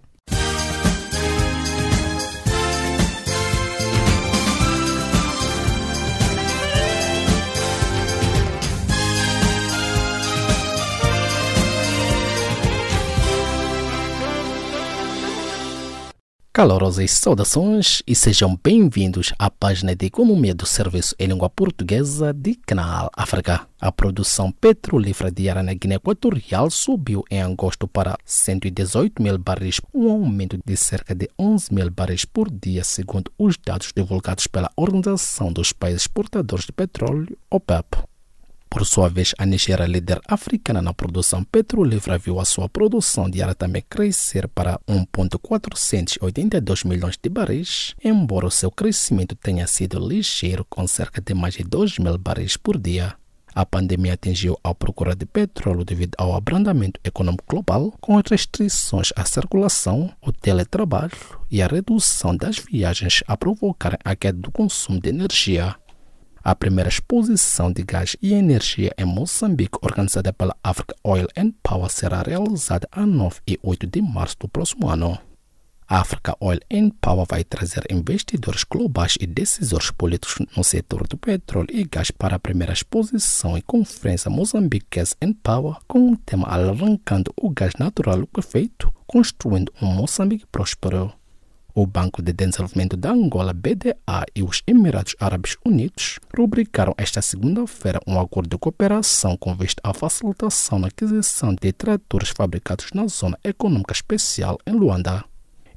Calorosas 16.60 17.12
saudações 17.12 18.04
e 18.06 18.14
sejam 18.14 18.60
bem-vindos 18.62 19.32
à 19.40 19.50
página 19.50 19.96
de 19.96 20.08
Economia 20.08 20.54
do 20.54 20.66
Serviço 20.66 21.16
em 21.18 21.28
Língua 21.28 21.50
Portuguesa 21.50 22.34
de 22.34 22.54
Canal 22.54 23.10
África. 23.16 23.66
A 23.80 23.90
produção 23.94 24.52
petrolífera 24.52 25.32
diária 25.32 25.64
na 25.64 25.74
Guiné 25.74 25.96
Equatorial 25.96 26.70
subiu 26.70 27.24
em 27.32 27.42
agosto 27.42 27.88
para 27.88 28.18
118 28.26 29.24
mil 29.24 29.38
barris, 29.38 29.80
um 29.94 30.12
aumento 30.12 30.60
de 30.66 30.76
cerca 30.76 31.16
de 31.16 31.30
11 31.40 31.74
mil 31.74 31.90
barris 31.90 32.26
por 32.26 32.52
dia, 32.52 32.84
segundo 32.84 33.32
os 33.38 33.56
dados 33.56 33.94
divulgados 33.96 34.46
pela 34.46 34.70
Organização 34.76 35.54
dos 35.54 35.72
Países 35.72 36.02
Exportadores 36.02 36.66
de 36.66 36.74
Petróleo, 36.74 37.38
OPEP. 37.50 38.09
Por 38.70 38.86
sua 38.86 39.10
vez, 39.10 39.34
a 39.40 39.48
Nigéria, 39.48 39.88
líder 39.88 40.22
africana 40.28 40.80
na 40.80 40.94
produção 40.94 41.44
petrolífera, 41.44 42.20
viu 42.20 42.40
a 42.40 42.46
sua 42.46 42.70
produção 42.70 43.28
diária 43.28 43.56
também 43.56 43.84
crescer 43.90 44.48
para 44.48 44.80
1,482 44.88 46.84
milhões 46.84 47.18
de 47.22 47.30
barris, 47.30 47.96
embora 48.04 48.46
o 48.46 48.52
seu 48.52 48.70
crescimento 48.70 49.36
tenha 49.36 49.66
sido 49.66 49.98
ligeiro, 50.00 50.64
com 50.70 50.86
cerca 50.86 51.20
de 51.20 51.34
mais 51.34 51.56
de 51.56 51.64
2 51.64 51.98
mil 51.98 52.16
barris 52.20 52.56
por 52.58 52.78
dia. 52.78 53.16
A 53.56 53.66
pandemia 53.66 54.14
atingiu 54.14 54.56
a 54.64 54.76
procura 54.76 55.16
de 55.16 55.26
petróleo 55.26 55.84
devido 55.84 56.14
ao 56.20 56.36
abrandamento 56.36 57.00
econômico 57.04 57.46
global, 57.50 57.92
com 58.00 58.22
restrições 58.22 59.12
à 59.16 59.26
circulação, 59.26 60.14
o 60.22 60.32
teletrabalho 60.32 61.12
e 61.50 61.60
a 61.62 61.68
redução 61.68 62.38
das 62.38 62.60
viagens 62.60 63.24
a 63.28 63.36
provocarem 63.36 63.98
a 64.06 64.16
queda 64.16 64.38
do 64.38 64.52
consumo 64.52 65.02
de 65.02 65.10
energia. 65.10 65.76
A 66.42 66.56
primeira 66.56 66.90
exposição 66.90 67.72
de 67.72 67.84
gás 67.84 68.16
e 68.22 68.34
energia 68.34 68.94
em 68.98 69.06
Moçambique, 69.06 69.78
organizada 69.82 70.32
pela 70.32 70.56
Africa 70.64 70.96
Oil 71.04 71.28
and 71.38 71.52
Power, 71.62 71.90
será 71.90 72.22
realizada 72.22 72.88
a 72.92 73.06
9 73.06 73.42
e 73.46 73.60
8 73.62 73.86
de 73.88 74.02
março 74.02 74.38
do 74.40 74.48
próximo 74.48 74.88
ano. 74.88 75.20
A 75.92 76.02
Africa 76.02 76.38
Oil 76.40 76.60
and 76.72 76.92
Power 77.02 77.26
vai 77.28 77.44
trazer 77.44 77.84
investidores 77.90 78.64
globais 78.64 79.16
e 79.20 79.26
decisores 79.26 79.90
políticos 79.90 80.46
no 80.56 80.64
setor 80.64 81.08
do 81.08 81.18
petróleo 81.18 81.70
e 81.72 81.84
gás 81.84 82.12
para 82.12 82.36
a 82.36 82.40
primeira 82.40 82.72
exposição 82.72 83.58
e 83.58 83.62
conferência 83.62 84.30
Moçambique 84.30 84.86
Gas 84.92 85.16
and 85.20 85.34
Power 85.42 85.78
com 85.88 86.12
o 86.12 86.18
tema 86.18 86.48
Alavancando 86.48 87.34
o 87.36 87.50
Gás 87.50 87.74
Natural 87.80 88.20
Liquefeito, 88.20 88.94
construindo 89.08 89.74
um 89.82 89.88
Moçambique 89.88 90.46
próspero. 90.52 91.19
O 91.82 91.88
Banco 91.88 92.22
de 92.22 92.34
Desenvolvimento 92.34 92.98
da 92.98 93.12
Angola, 93.12 93.54
BDA, 93.54 94.26
e 94.36 94.44
os 94.44 94.62
Emirados 94.68 95.16
Árabes 95.18 95.56
Unidos 95.66 96.20
rubricaram 96.38 96.94
esta 96.98 97.22
segunda-feira 97.22 98.02
um 98.06 98.20
acordo 98.20 98.50
de 98.50 98.58
cooperação 98.58 99.38
com 99.38 99.56
vista 99.56 99.82
à 99.82 99.94
facilitação 99.94 100.78
na 100.78 100.88
aquisição 100.88 101.56
de 101.56 101.72
tratores 101.72 102.34
fabricados 102.36 102.88
na 102.94 103.08
Zona 103.08 103.40
Econômica 103.46 103.94
Especial 103.94 104.58
em 104.68 104.74
Luanda. 104.74 105.24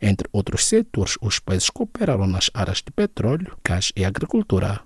Entre 0.00 0.28
outros 0.32 0.66
setores, 0.66 1.16
os 1.22 1.38
países 1.38 1.70
cooperaram 1.70 2.26
nas 2.26 2.50
áreas 2.52 2.78
de 2.78 2.90
petróleo, 2.90 3.56
gás 3.64 3.92
e 3.94 4.04
agricultura. 4.04 4.80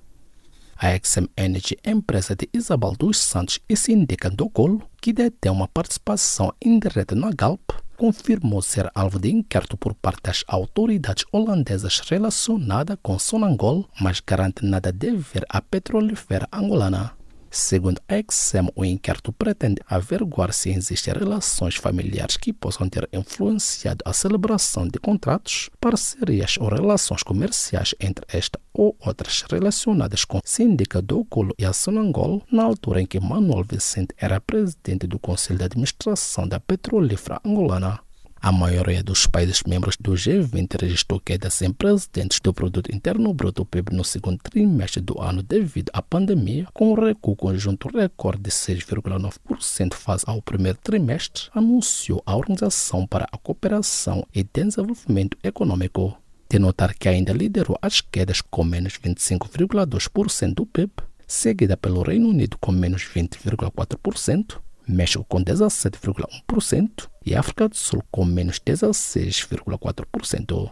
A 0.77 0.89
XM 1.03 1.31
Energy, 1.35 1.79
empresa 1.83 2.37
de 2.37 2.47
Isabel 2.53 2.93
dos 2.93 3.17
Santos 3.17 3.59
e 3.67 3.75
Sindica 3.75 4.29
Dogolo, 4.29 4.83
que 5.01 5.15
detém 5.15 5.51
uma 5.51 5.67
participação 5.67 6.53
indireta 6.63 7.15
na 7.15 7.31
Galp, 7.31 7.71
confirmou 7.97 8.61
ser 8.63 8.91
alvo 8.95 9.19
de 9.19 9.31
inquérito 9.31 9.77
por 9.77 9.95
parte 9.95 10.23
das 10.25 10.45
autoridades 10.47 11.25
holandesas 11.33 12.01
relacionada 12.01 12.97
com 12.99 13.19
Sonangol, 13.19 13.89
mas 14.01 14.21
garante 14.21 14.65
nada 14.65 14.93
dever 14.93 15.45
à 15.49 15.61
petrolífera 15.61 16.47
angolana. 16.53 17.16
Segundo 17.59 18.03
a 18.07 18.17
XM, 18.31 18.69
o 18.75 18.85
inquérito 18.85 19.33
pretende 19.33 19.81
averiguar 19.89 20.53
se 20.53 20.69
existem 20.69 21.15
relações 21.15 21.75
familiares 21.75 22.37
que 22.37 22.53
possam 22.53 22.87
ter 22.87 23.09
influenciado 23.11 24.03
a 24.05 24.13
celebração 24.13 24.87
de 24.87 24.99
contratos, 24.99 25.71
parcerias 25.81 26.59
ou 26.61 26.69
relações 26.69 27.23
comerciais 27.23 27.95
entre 27.99 28.27
esta 28.29 28.61
ou 28.75 28.95
outras 29.01 29.43
relacionadas 29.51 30.23
com 30.23 30.39
Síndica 30.45 31.01
do 31.01 31.25
Colo 31.25 31.55
e 31.59 31.65
a 31.65 31.73
Sonangol, 31.73 32.43
na 32.53 32.63
altura 32.63 33.01
em 33.01 33.07
que 33.07 33.19
Manuel 33.19 33.65
Vicente 33.65 34.15
era 34.19 34.39
presidente 34.39 35.07
do 35.07 35.19
Conselho 35.19 35.59
de 35.59 35.65
Administração 35.65 36.47
da 36.47 36.61
Petrolífera 36.61 37.41
Angolana. 37.43 38.06
A 38.47 38.53
maioria 38.53 39.03
dos 39.03 39.27
países 39.27 39.65
membros 39.67 39.97
do 39.99 40.13
G20 40.13 40.81
registrou 40.81 41.19
queda 41.19 41.51
sem 41.51 41.73
precedentes 41.73 42.39
do 42.39 42.55
produto 42.55 42.95
interno 42.95 43.35
bruto 43.35 43.67
PIB 43.67 43.93
no 43.93 44.05
segundo 44.05 44.39
trimestre 44.39 45.03
do 45.03 45.21
ano 45.21 45.43
devido 45.43 45.91
à 45.93 46.01
pandemia, 46.01 46.69
com 46.73 46.93
um 46.93 46.95
recuo 46.95 47.35
conjunto 47.35 47.89
recorde 47.89 48.45
de 48.45 48.51
6,9% 48.51 49.95
face 49.95 50.25
ao 50.29 50.41
primeiro 50.41 50.79
trimestre, 50.81 51.51
anunciou 51.53 52.23
a 52.25 52.37
Organização 52.37 53.05
para 53.05 53.27
a 53.33 53.37
Cooperação 53.37 54.25
e 54.33 54.45
Desenvolvimento 54.45 55.37
Econômico. 55.43 56.17
De 56.49 56.61
notar 56.61 56.95
que 56.95 57.09
ainda 57.09 57.33
liderou 57.33 57.77
as 57.83 58.01
quedas 58.01 58.41
com 58.41 58.63
menos 58.63 58.93
25,2% 58.93 60.55
do 60.55 60.65
PIB, 60.65 60.93
seguida 61.27 61.77
pelo 61.77 62.03
Reino 62.03 62.29
Unido 62.29 62.57
com 62.61 62.71
menos 62.71 63.03
20,4%, 63.13 64.61
México 64.89 65.25
com 65.29 65.43
17,1% 65.43 67.09
e 67.25 67.35
África 67.35 67.69
do 67.69 67.77
Sul 67.77 68.03
com 68.11 68.25
menos 68.25 68.61
16,4%. 68.61 70.71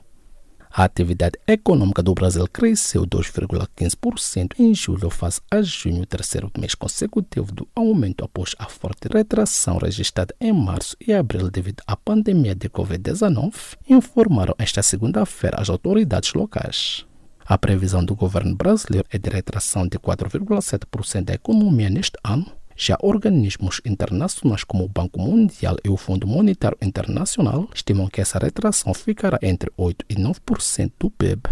A 0.76 0.82
atividade 0.82 1.38
econômica 1.46 2.02
do 2.02 2.12
Brasil 2.14 2.48
cresceu 2.48 3.06
2,15% 3.06 4.58
em 4.58 4.74
julho 4.74 5.08
face 5.08 5.40
a 5.48 5.62
junho, 5.62 6.04
terceiro 6.04 6.50
mês 6.58 6.74
consecutivo 6.74 7.52
do 7.52 7.68
aumento 7.76 8.24
após 8.24 8.56
a 8.58 8.64
forte 8.64 9.06
retração 9.06 9.78
registrada 9.78 10.34
em 10.40 10.52
março 10.52 10.96
e 11.00 11.12
abril 11.12 11.48
devido 11.48 11.80
à 11.86 11.96
pandemia 11.96 12.56
de 12.56 12.68
Covid-19, 12.68 13.76
informaram 13.88 14.52
esta 14.58 14.82
segunda-feira 14.82 15.58
as 15.60 15.70
autoridades 15.70 16.34
locais. 16.34 17.06
A 17.46 17.56
previsão 17.56 18.04
do 18.04 18.16
governo 18.16 18.56
brasileiro 18.56 19.06
é 19.12 19.16
de 19.16 19.30
retração 19.30 19.86
de 19.86 19.96
4,7% 19.96 21.22
da 21.22 21.34
economia 21.34 21.88
neste 21.88 22.18
ano, 22.24 22.50
já 22.77 22.97
organismos 23.03 23.81
internacionais 23.85 24.64
como 24.64 24.85
o 24.85 24.89
Banco 24.89 25.20
Mundial 25.20 25.77
e 25.85 25.89
o 25.89 25.97
Fundo 25.97 26.27
Monetário 26.27 26.79
Internacional 26.83 27.68
estimam 27.75 28.09
que 28.09 28.20
essa 28.20 28.39
retração 28.39 28.93
ficará 28.93 29.39
entre 29.43 29.70
8% 29.79 30.05
e 30.09 30.14
9% 30.14 30.93
do 30.99 31.11
PIB. 31.11 31.43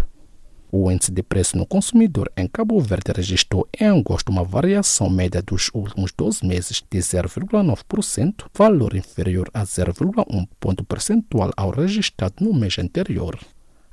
O 0.75 0.91
índice 0.91 1.11
de 1.11 1.21
preço 1.21 1.55
no 1.55 1.67
consumidor 1.67 2.31
em 2.35 2.47
Cabo 2.47 2.79
Verde 2.79 3.11
registrou 3.15 3.69
em 3.79 3.85
agosto 3.85 4.29
uma 4.29 4.43
variação 4.43 5.07
média 5.07 5.39
dos 5.39 5.69
últimos 5.71 6.11
12 6.17 6.43
meses 6.43 6.83
de 6.89 6.97
0,9%, 6.97 8.45
valor 8.57 8.95
inferior 8.95 9.47
a 9.53 9.63
0,1 9.63 10.47
ponto 10.59 10.83
percentual 10.83 11.51
ao 11.55 11.69
registrado 11.69 12.43
no 12.43 12.51
mês 12.55 12.79
anterior. 12.79 13.37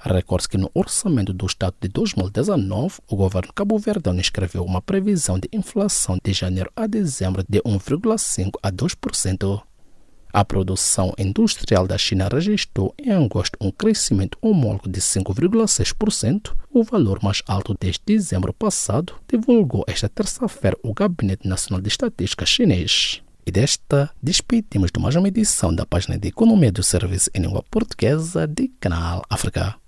Recorde 0.02 0.48
que 0.48 0.56
no 0.56 0.70
orçamento 0.72 1.32
do 1.32 1.44
Estado 1.44 1.74
de 1.78 1.88
2019, 1.88 3.00
o 3.06 3.16
governo 3.16 3.52
cabo-verdiano 3.52 4.18
escreveu 4.18 4.64
uma 4.64 4.80
previsão 4.80 5.38
de 5.38 5.46
inflação 5.52 6.18
de 6.24 6.32
janeiro 6.32 6.72
a 6.74 6.86
dezembro 6.86 7.44
de 7.46 7.60
1,5% 7.60 8.52
a 8.62 8.72
2%. 8.72 9.62
A 10.32 10.44
produção 10.44 11.12
industrial 11.18 11.86
da 11.86 11.98
China 11.98 12.28
registrou 12.32 12.94
em 12.98 13.10
agosto 13.10 13.58
um 13.60 13.70
crescimento 13.70 14.38
homólogo 14.40 14.88
de 14.88 15.00
5,6%, 15.00 16.54
o 16.72 16.82
valor 16.82 17.18
mais 17.22 17.42
alto 17.46 17.76
desde 17.78 18.00
dezembro 18.06 18.54
passado, 18.54 19.14
divulgou 19.28 19.84
esta 19.86 20.08
terça-feira 20.08 20.78
o 20.82 20.94
Gabinete 20.94 21.46
Nacional 21.46 21.82
de 21.82 21.88
Estatística 21.88 22.46
chinês. 22.46 23.22
E 23.44 23.50
desta, 23.50 24.10
despedimos 24.22 24.90
de 24.94 25.00
mais 25.00 25.16
uma 25.16 25.28
edição 25.28 25.74
da 25.74 25.84
página 25.84 26.16
de 26.16 26.28
Economia 26.28 26.70
do 26.70 26.82
Serviço 26.82 27.28
em 27.34 27.42
Língua 27.42 27.64
Portuguesa 27.68 28.46
de 28.46 28.68
Canal 28.80 29.22
África. 29.28 29.79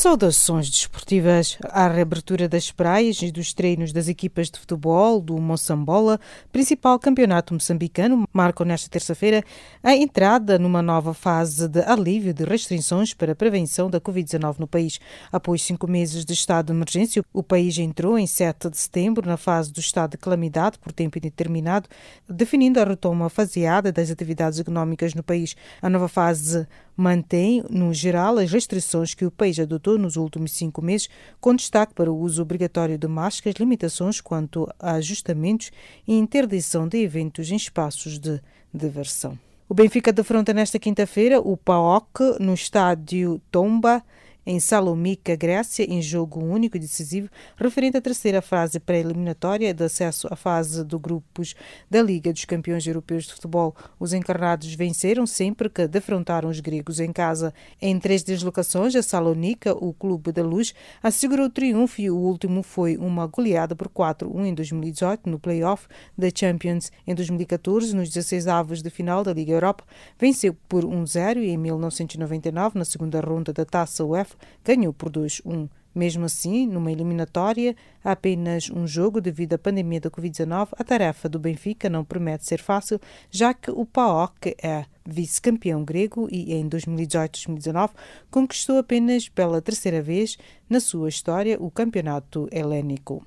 Saudações 0.00 0.70
desportivas. 0.70 1.58
A 1.62 1.86
reabertura 1.86 2.48
das 2.48 2.72
praias 2.72 3.20
e 3.20 3.30
dos 3.30 3.52
treinos 3.52 3.92
das 3.92 4.08
equipas 4.08 4.48
de 4.48 4.58
futebol 4.58 5.20
do 5.20 5.38
Moçambola, 5.38 6.18
principal 6.50 6.98
campeonato 6.98 7.52
moçambicano, 7.52 8.26
marcam 8.32 8.64
nesta 8.64 8.88
terça-feira 8.88 9.44
a 9.82 9.94
entrada 9.94 10.58
numa 10.58 10.80
nova 10.80 11.12
fase 11.12 11.68
de 11.68 11.82
alívio 11.82 12.32
de 12.32 12.44
restrições 12.44 13.12
para 13.12 13.32
a 13.32 13.36
prevenção 13.36 13.90
da 13.90 14.00
Covid-19 14.00 14.60
no 14.60 14.66
país. 14.66 14.98
Após 15.30 15.60
cinco 15.60 15.86
meses 15.86 16.24
de 16.24 16.32
estado 16.32 16.68
de 16.68 16.72
emergência, 16.72 17.22
o 17.30 17.42
país 17.42 17.76
entrou 17.76 18.18
em 18.18 18.26
7 18.26 18.70
de 18.70 18.78
setembro 18.78 19.28
na 19.28 19.36
fase 19.36 19.70
do 19.70 19.80
estado 19.80 20.12
de 20.12 20.16
calamidade 20.16 20.78
por 20.78 20.94
tempo 20.94 21.18
indeterminado, 21.18 21.90
definindo 22.26 22.80
a 22.80 22.84
retoma 22.84 23.28
faseada 23.28 23.92
das 23.92 24.10
atividades 24.10 24.58
económicas 24.58 25.12
no 25.12 25.22
país. 25.22 25.54
A 25.82 25.90
nova 25.90 26.08
fase 26.08 26.66
mantém, 26.96 27.64
no 27.70 27.92
geral, 27.92 28.38
as 28.38 28.50
restrições 28.50 29.14
que 29.14 29.24
o 29.24 29.30
país 29.30 29.58
adotou 29.58 29.98
nos 29.98 30.16
últimos 30.16 30.52
cinco 30.52 30.82
meses, 30.82 31.08
com 31.40 31.54
destaque 31.54 31.94
para 31.94 32.10
o 32.10 32.18
uso 32.18 32.42
obrigatório 32.42 32.98
de 32.98 33.08
máscaras, 33.08 33.58
limitações 33.58 34.20
quanto 34.20 34.68
a 34.78 34.92
ajustamentos 34.92 35.70
e 36.06 36.14
interdição 36.14 36.86
de 36.86 36.98
eventos 36.98 37.50
em 37.50 37.56
espaços 37.56 38.18
de 38.18 38.40
diversão. 38.72 39.38
O 39.68 39.74
Benfica 39.74 40.12
defronta 40.12 40.52
nesta 40.52 40.78
quinta-feira 40.78 41.40
o 41.40 41.56
PAOK 41.56 42.38
no 42.40 42.54
estádio 42.54 43.40
Tomba 43.50 44.02
em 44.46 44.58
Salomika, 44.58 45.36
Grécia, 45.36 45.84
em 45.84 46.00
jogo 46.00 46.42
único 46.42 46.76
e 46.76 46.80
decisivo, 46.80 47.28
referente 47.56 47.96
à 47.96 48.00
terceira 48.00 48.40
fase 48.40 48.80
pré-eliminatória 48.80 49.72
de 49.72 49.84
acesso 49.84 50.28
à 50.30 50.36
fase 50.36 50.84
de 50.84 50.98
grupos 50.98 51.54
da 51.90 52.02
Liga 52.02 52.32
dos 52.32 52.44
Campeões 52.44 52.86
Europeus 52.86 53.24
de 53.24 53.34
Futebol. 53.34 53.74
Os 53.98 54.12
encarnados 54.12 54.74
venceram 54.74 55.26
sempre 55.26 55.68
que 55.68 55.86
defrontaram 55.86 56.48
os 56.48 56.60
gregos 56.60 57.00
em 57.00 57.12
casa. 57.12 57.52
Em 57.80 57.98
três 57.98 58.22
deslocações 58.22 58.94
a 58.94 59.02
Salónica, 59.02 59.72
o 59.72 59.92
Clube 59.92 60.32
da 60.32 60.42
Luz 60.42 60.74
assegurou 61.02 61.46
o 61.46 61.50
triunfo 61.50 62.00
e 62.00 62.10
o 62.10 62.16
último 62.16 62.62
foi 62.62 62.96
uma 62.96 63.26
goleada 63.26 63.76
por 63.76 63.88
4-1 63.88 64.46
em 64.46 64.54
2018 64.54 65.28
no 65.28 65.38
play-off 65.38 65.86
da 66.16 66.28
Champions. 66.34 66.90
Em 67.06 67.14
2014, 67.14 67.94
nos 67.94 68.08
16 68.08 68.46
avos 68.46 68.82
de 68.82 68.90
final 68.90 69.22
da 69.22 69.32
Liga 69.32 69.52
Europa, 69.52 69.84
venceu 70.18 70.54
por 70.68 70.84
1-0 70.84 71.38
e 71.38 71.50
em 71.50 71.56
1999, 71.56 72.78
na 72.78 72.84
segunda 72.84 73.20
ronda 73.20 73.52
da 73.52 73.64
Taça 73.64 74.04
UEFA, 74.04 74.29
ganhou 74.64 74.92
por 74.92 75.10
2-1. 75.10 75.68
Mesmo 75.92 76.24
assim, 76.24 76.68
numa 76.68 76.92
eliminatória, 76.92 77.74
há 78.04 78.12
apenas 78.12 78.70
um 78.70 78.86
jogo 78.86 79.20
devido 79.20 79.54
à 79.54 79.58
pandemia 79.58 80.00
da 80.00 80.10
Covid-19, 80.10 80.68
a 80.78 80.84
tarefa 80.84 81.28
do 81.28 81.38
Benfica 81.38 81.90
não 81.90 82.04
promete 82.04 82.46
ser 82.46 82.60
fácil, 82.60 83.00
já 83.28 83.52
que 83.52 83.72
o 83.72 83.84
PAOK 83.84 84.54
é 84.62 84.84
vice-campeão 85.04 85.84
grego 85.84 86.28
e 86.30 86.54
em 86.54 86.68
2018-2019 86.68 87.90
conquistou 88.30 88.78
apenas 88.78 89.28
pela 89.28 89.60
terceira 89.60 90.00
vez 90.00 90.38
na 90.68 90.78
sua 90.78 91.08
história 91.08 91.60
o 91.60 91.70
campeonato 91.70 92.48
helénico. 92.52 93.26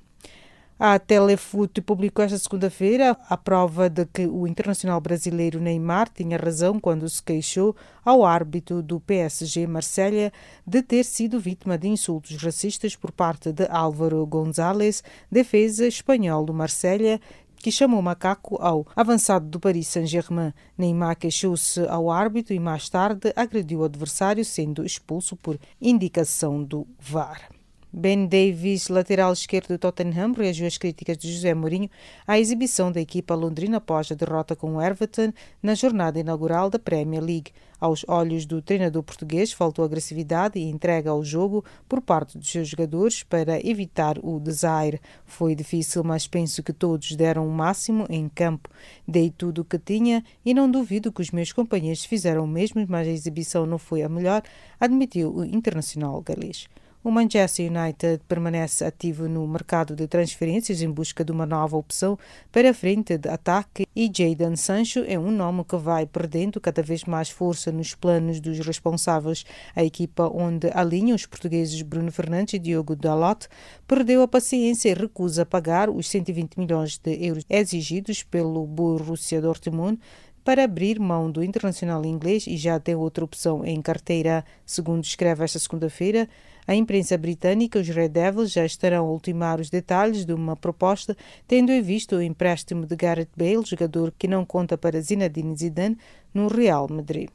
A 0.76 0.98
Telefoot 0.98 1.80
publicou 1.82 2.24
esta 2.24 2.36
segunda-feira 2.36 3.16
a 3.30 3.36
prova 3.36 3.88
de 3.88 4.04
que 4.06 4.26
o 4.26 4.44
internacional 4.44 5.00
brasileiro 5.00 5.60
Neymar 5.60 6.08
tinha 6.12 6.36
razão 6.36 6.80
quando 6.80 7.08
se 7.08 7.22
queixou 7.22 7.76
ao 8.04 8.24
árbitro 8.24 8.82
do 8.82 8.98
PSG 8.98 9.68
Marselha 9.68 10.32
de 10.66 10.82
ter 10.82 11.04
sido 11.04 11.38
vítima 11.38 11.78
de 11.78 11.86
insultos 11.86 12.36
racistas 12.42 12.96
por 12.96 13.12
parte 13.12 13.52
de 13.52 13.68
Álvaro 13.70 14.26
González, 14.26 15.04
defesa 15.30 15.86
espanhol 15.86 16.44
do 16.44 16.52
Marselha, 16.52 17.20
que 17.56 17.70
chamou 17.70 18.02
macaco 18.02 18.60
ao 18.60 18.84
avançado 18.96 19.46
do 19.46 19.60
Paris 19.60 19.86
Saint-Germain. 19.86 20.52
Neymar 20.76 21.16
queixou-se 21.16 21.86
ao 21.86 22.10
árbitro 22.10 22.52
e 22.52 22.58
mais 22.58 22.88
tarde 22.88 23.32
agrediu 23.36 23.78
o 23.78 23.84
adversário, 23.84 24.44
sendo 24.44 24.84
expulso 24.84 25.36
por 25.36 25.56
indicação 25.80 26.64
do 26.64 26.84
VAR. 26.98 27.53
Ben 27.96 28.26
Davis, 28.26 28.88
lateral 28.88 29.32
esquerdo 29.32 29.68
do 29.68 29.78
Tottenham, 29.78 30.32
reagiu 30.32 30.66
às 30.66 30.76
críticas 30.76 31.16
de 31.16 31.32
José 31.32 31.54
Mourinho 31.54 31.88
à 32.26 32.40
exibição 32.40 32.90
da 32.90 33.00
equipa 33.00 33.36
londrina 33.36 33.76
após 33.76 34.10
a 34.10 34.16
derrota 34.16 34.56
com 34.56 34.74
o 34.74 34.82
Everton 34.82 35.32
na 35.62 35.76
jornada 35.76 36.18
inaugural 36.18 36.68
da 36.68 36.76
Premier 36.76 37.22
League. 37.22 37.52
Aos 37.78 38.04
olhos 38.08 38.46
do 38.46 38.60
treinador 38.60 39.00
português, 39.04 39.52
faltou 39.52 39.84
agressividade 39.84 40.58
e 40.58 40.64
entrega 40.64 41.10
ao 41.10 41.22
jogo 41.22 41.64
por 41.88 42.00
parte 42.00 42.36
dos 42.36 42.50
seus 42.50 42.66
jogadores 42.66 43.22
para 43.22 43.64
evitar 43.64 44.18
o 44.24 44.40
desaire. 44.40 45.00
Foi 45.24 45.54
difícil, 45.54 46.02
mas 46.02 46.26
penso 46.26 46.64
que 46.64 46.72
todos 46.72 47.14
deram 47.14 47.46
o 47.46 47.52
máximo 47.52 48.06
em 48.10 48.28
campo. 48.28 48.68
Dei 49.06 49.30
tudo 49.30 49.60
o 49.60 49.64
que 49.64 49.78
tinha 49.78 50.24
e 50.44 50.52
não 50.52 50.68
duvido 50.68 51.12
que 51.12 51.22
os 51.22 51.30
meus 51.30 51.52
companheiros 51.52 52.04
fizeram 52.04 52.42
o 52.42 52.48
mesmo, 52.48 52.84
mas 52.88 53.06
a 53.06 53.12
exibição 53.12 53.64
não 53.64 53.78
foi 53.78 54.02
a 54.02 54.08
melhor, 54.08 54.42
admitiu 54.80 55.32
o 55.32 55.44
internacional 55.44 56.20
galês. 56.20 56.66
O 57.04 57.10
Manchester 57.10 57.70
United 57.70 58.22
permanece 58.26 58.82
ativo 58.82 59.28
no 59.28 59.46
mercado 59.46 59.94
de 59.94 60.08
transferências 60.08 60.80
em 60.80 60.90
busca 60.90 61.22
de 61.22 61.30
uma 61.30 61.44
nova 61.44 61.76
opção 61.76 62.18
para 62.50 62.70
a 62.70 62.72
frente 62.72 63.18
de 63.18 63.28
ataque 63.28 63.86
e 63.94 64.10
Jadon 64.10 64.56
Sancho 64.56 65.04
é 65.06 65.18
um 65.18 65.30
nome 65.30 65.64
que 65.64 65.76
vai 65.76 66.06
perdendo 66.06 66.58
cada 66.58 66.82
vez 66.82 67.04
mais 67.04 67.28
força 67.28 67.70
nos 67.70 67.94
planos 67.94 68.40
dos 68.40 68.58
responsáveis. 68.58 69.44
A 69.76 69.84
equipa 69.84 70.30
onde 70.34 70.70
alinham 70.72 71.14
os 71.14 71.26
portugueses 71.26 71.82
Bruno 71.82 72.10
Fernandes 72.10 72.54
e 72.54 72.58
Diogo 72.58 72.96
Dalot 72.96 73.48
perdeu 73.86 74.22
a 74.22 74.28
paciência 74.28 74.88
e 74.88 74.94
recusa 74.94 75.44
pagar 75.44 75.90
os 75.90 76.08
120 76.08 76.58
milhões 76.58 76.96
de 76.96 77.22
euros 77.22 77.44
exigidos 77.50 78.22
pelo 78.22 78.66
Borussia 78.66 79.42
Dortmund 79.42 80.00
para 80.42 80.64
abrir 80.64 81.00
mão 81.00 81.30
do 81.30 81.42
internacional 81.42 82.04
inglês 82.04 82.46
e 82.46 82.56
já 82.56 82.78
tem 82.78 82.94
outra 82.94 83.24
opção 83.24 83.64
em 83.64 83.80
carteira. 83.80 84.44
Segundo 84.66 85.02
escreve 85.02 85.42
esta 85.42 85.58
segunda-feira, 85.58 86.28
a 86.66 86.74
imprensa 86.74 87.18
britânica, 87.18 87.78
os 87.78 87.88
Red 87.88 88.08
Devils 88.08 88.52
já 88.52 88.64
estarão 88.64 89.06
a 89.06 89.10
ultimar 89.10 89.60
os 89.60 89.70
detalhes 89.70 90.24
de 90.24 90.32
uma 90.32 90.56
proposta, 90.56 91.16
tendo 91.46 91.70
em 91.70 91.82
vista 91.82 92.16
o 92.16 92.22
empréstimo 92.22 92.86
de 92.86 92.96
Gareth 92.96 93.28
Bale, 93.36 93.64
jogador 93.64 94.12
que 94.18 94.26
não 94.26 94.44
conta 94.44 94.78
para 94.78 95.00
Zinedine 95.00 95.56
Zidane, 95.56 95.98
no 96.32 96.48
Real 96.48 96.86
Madrid. 96.90 97.28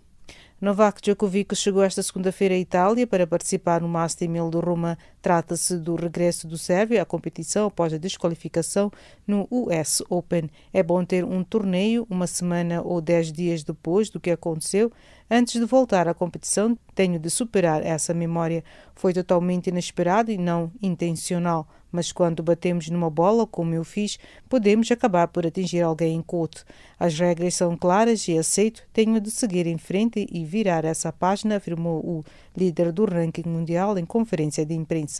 Novak 0.62 1.02
Djokovic 1.02 1.56
chegou 1.56 1.82
esta 1.82 2.04
segunda-feira 2.04 2.54
à 2.54 2.58
Itália 2.58 3.08
para 3.08 3.26
participar 3.26 3.80
no 3.80 3.88
Master 3.88 4.28
1000 4.28 4.50
de 4.50 4.58
Roma 4.58 4.98
Trata-se 5.22 5.78
do 5.78 5.96
regresso 5.96 6.48
do 6.48 6.58
Sérvio 6.58 7.02
à 7.02 7.06
competição 7.06 7.68
após 7.68 7.94
a 7.94 7.98
desqualificação 7.98 8.92
no 9.28 9.48
US 9.52 10.02
Open. 10.10 10.50
É 10.72 10.82
bom 10.82 11.04
ter 11.04 11.26
um 11.26 11.44
torneio 11.44 12.08
uma 12.10 12.28
semana 12.28 12.82
ou 12.82 13.02
dez 13.02 13.32
dias 13.32 13.64
depois 13.64 14.10
do 14.10 14.20
que 14.20 14.32
aconteceu. 14.32 14.92
Antes 15.30 15.60
de 15.60 15.66
voltar 15.66 16.08
à 16.08 16.14
competição, 16.14 16.78
tenho 16.96 17.20
de 17.20 17.30
superar 17.30 17.86
essa 17.86 18.14
memória. 18.14 18.64
Foi 18.96 19.14
totalmente 19.14 19.68
inesperado 19.68 20.32
e 20.32 20.38
não 20.38 20.72
intencional 20.82 21.68
mas 21.92 22.12
quando 22.12 22.44
batemos 22.44 22.90
numa 22.90 23.10
bola, 23.10 23.48
como 23.48 23.74
eu 23.74 23.84
fiz, 23.84 24.18
podemos 24.48 24.92
acabar 24.92 25.28
por 25.28 25.46
atingir 25.46 25.82
alguém 25.82 26.16
em 26.16 26.22
coto. 26.22 26.66
As 27.00 27.18
regras 27.18 27.56
são 27.56 27.76
claras 27.76 28.28
e 28.28 28.38
aceito, 28.38 28.84
tenho 28.94 29.20
de 29.20 29.32
seguir 29.32 29.68
em 29.68 29.78
frente 29.78 30.28
e 30.32 30.46
virar 30.46 30.86
essa 30.86 31.12
página, 31.12 31.58
afirmou 31.58 32.00
o 32.06 32.24
líder 32.56 32.92
do 32.92 33.06
ranking 33.06 33.48
mundial 33.48 33.98
em 33.98 34.06
conferência 34.06 34.66
de 34.66 34.74
imprensa. 34.74 35.19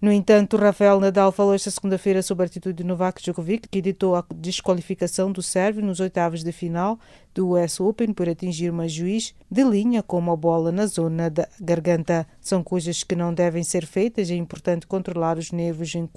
No 0.00 0.12
entanto, 0.12 0.56
Rafael 0.56 1.00
Nadal 1.00 1.32
falou 1.32 1.54
esta 1.54 1.72
segunda-feira 1.72 2.22
sobre 2.22 2.44
a 2.44 2.46
atitude 2.46 2.76
de 2.76 2.84
Novak 2.84 3.20
Djokovic, 3.20 3.66
que 3.68 3.80
editou 3.80 4.14
a 4.14 4.24
desqualificação 4.32 5.32
do 5.32 5.42
sérvio 5.42 5.84
nos 5.84 5.98
oitavos 5.98 6.44
de 6.44 6.52
final 6.52 7.00
do 7.34 7.58
US 7.58 7.80
Open 7.80 8.12
por 8.12 8.28
atingir 8.28 8.70
uma 8.70 8.86
juiz 8.86 9.34
de 9.50 9.64
linha 9.64 10.00
com 10.00 10.16
uma 10.16 10.36
bola 10.36 10.70
na 10.70 10.86
zona 10.86 11.28
da 11.28 11.48
garganta. 11.60 12.28
São 12.40 12.62
coisas 12.62 13.02
que 13.02 13.16
não 13.16 13.34
devem 13.34 13.64
ser 13.64 13.84
feitas. 13.84 14.30
É 14.30 14.36
importante 14.36 14.86
controlar 14.86 15.36
os 15.36 15.50
nervos 15.50 15.92
em 15.96 16.08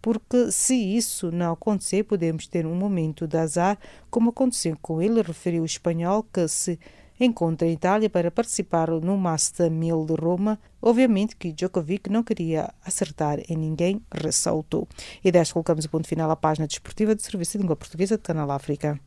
porque 0.00 0.50
se 0.50 0.74
isso 0.74 1.30
não 1.30 1.52
acontecer, 1.52 2.04
podemos 2.04 2.46
ter 2.46 2.64
um 2.64 2.74
momento 2.74 3.26
de 3.26 3.36
azar, 3.36 3.78
como 4.10 4.30
aconteceu 4.30 4.78
com 4.80 5.02
ele, 5.02 5.20
referiu 5.20 5.62
o 5.62 5.66
espanhol, 5.66 6.22
que 6.22 6.48
se 6.48 6.78
encontra 7.20 7.68
em 7.68 7.72
Itália 7.72 8.08
para 8.08 8.30
participar 8.30 8.90
no 8.90 9.16
Master 9.16 9.70
1000 9.70 10.06
de 10.06 10.14
Roma. 10.14 10.58
Obviamente 10.80 11.36
que 11.36 11.52
Djokovic 11.52 12.10
não 12.10 12.22
queria 12.22 12.72
acertar 12.84 13.38
em 13.48 13.56
ninguém, 13.56 14.00
ressaltou. 14.12 14.88
E 15.22 15.30
desta 15.30 15.52
colocamos 15.52 15.84
o 15.84 15.90
ponto 15.90 16.08
final 16.08 16.30
à 16.30 16.36
página 16.36 16.66
desportiva 16.66 17.14
do 17.14 17.22
Serviço 17.22 17.52
de 17.52 17.62
Língua 17.62 17.76
Portuguesa 17.76 18.16
do 18.16 18.22
Canal 18.22 18.50
África. 18.50 18.98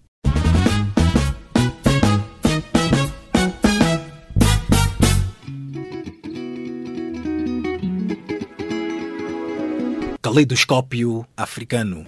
Caleidoscópio 10.22 11.28
africano. 11.36 12.08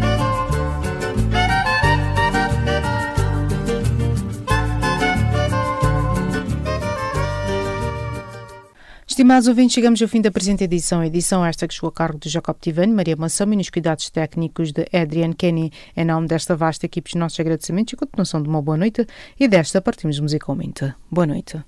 Estimados 9.21 9.47
ouvintes, 9.47 9.75
chegamos 9.75 10.01
ao 10.01 10.07
fim 10.07 10.19
da 10.19 10.31
presente 10.31 10.63
edição. 10.63 11.03
Edição 11.03 11.45
esta 11.45 11.67
que 11.67 11.75
chegou 11.75 11.89
a 11.89 11.93
cargo 11.93 12.17
de 12.17 12.27
Jacob 12.27 12.57
Tivani, 12.59 12.91
Maria 12.91 13.15
Mansão 13.15 13.53
e 13.53 13.55
nos 13.55 13.69
cuidados 13.69 14.09
técnicos 14.09 14.71
de 14.71 14.87
Adrian 14.91 15.31
Kenny. 15.33 15.71
Em 15.95 16.03
nome 16.03 16.25
desta 16.25 16.55
vasta 16.55 16.87
equipe, 16.87 17.07
os 17.07 17.13
nossos 17.13 17.39
agradecimentos 17.39 17.93
e 17.93 17.95
continuação 17.95 18.41
de 18.41 18.49
uma 18.49 18.63
boa 18.63 18.77
noite. 18.77 19.05
E 19.39 19.47
desta 19.47 19.79
partimos 19.79 20.19
musicalmente. 20.19 20.91
Boa 21.11 21.27
noite. 21.27 21.63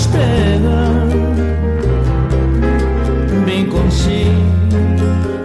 Nos 0.00 0.06
pega 0.06 0.80
bem 3.44 3.66
contigo 3.66 4.40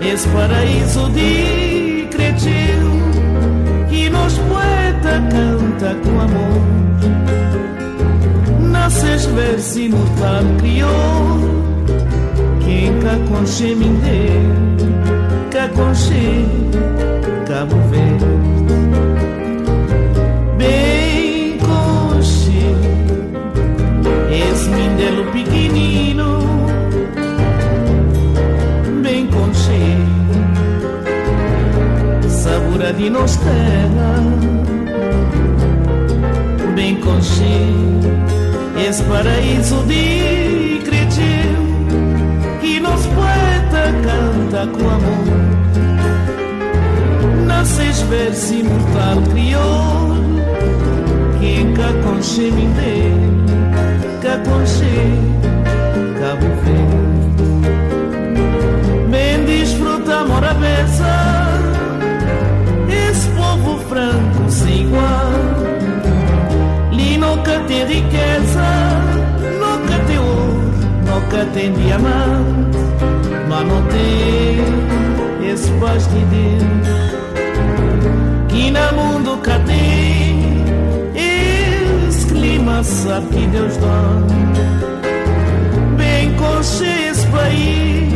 esse 0.02 0.28
paraíso 0.30 1.10
de 1.10 2.08
cretil 2.10 2.86
que 3.90 4.10
nos 4.10 4.38
poeta 4.38 5.22
canta 5.30 5.96
com 6.04 6.22
amor. 6.22 6.62
Nasces 8.72 9.26
verso 9.26 9.80
imortal 9.80 10.44
criou 10.60 11.40
quem 12.64 12.98
cá 13.00 13.18
conche 13.28 13.76
minde 13.76 14.30
cá 15.52 15.68
conche 15.70 16.46
cabo 17.48 17.76
verde 17.90 18.36
Mindelo 25.06 25.26
pequenino 25.32 26.40
Bem 29.04 29.28
conchego 29.28 30.34
Sabura 32.28 32.92
de 32.92 33.10
nos 33.12 33.36
terra 33.36 34.24
Bem 36.74 36.96
conchego 36.96 38.02
Esse 38.88 39.04
paraíso 39.04 39.84
de 39.84 40.82
creteu 40.84 41.62
Que 42.62 42.80
nos 42.80 43.06
poeta 43.06 43.94
canta 44.04 44.68
com 44.72 44.90
amor. 44.90 45.36
Nasces 47.46 48.02
verso 48.02 48.54
imortal 48.56 49.22
criou 49.32 50.16
Quem 51.40 51.74
cá 51.74 51.94
conchego 52.04 52.58
inteiro 54.26 54.34
aconchego 54.34 55.40
Cabo 56.20 56.48
Verde 56.64 57.06
Bem 59.10 59.46
desfruta 59.46 60.16
amor 60.22 60.44
a 60.44 60.54
beça 60.56 61.06
Esse 62.90 63.28
povo 63.30 63.80
franco 63.88 64.50
sem 64.50 64.84
igual. 64.84 65.32
Li 66.92 67.18
nunca 67.18 67.60
tem 67.68 67.86
riqueza. 67.86 68.64
Nunca 69.60 70.00
tem 70.08 70.20
ouro 70.20 70.72
Nunca 71.06 71.46
tem 71.54 71.74
diamante. 71.74 72.78
Mas 73.48 73.68
não 73.68 73.82
tem 73.88 75.52
esse 75.52 75.72
paz 75.74 76.08
de 76.08 76.20
Deus. 76.26 76.64
Que 78.50 78.72
no 78.72 78.94
mundo 78.94 79.38
tem 79.66 79.85
sabe 82.84 83.28
que 83.28 83.48
Deus 83.48 83.78
dá. 83.78 84.02
Bem 85.98 86.36
conche 86.36 86.86
esse 87.10 87.26
país, 87.28 88.14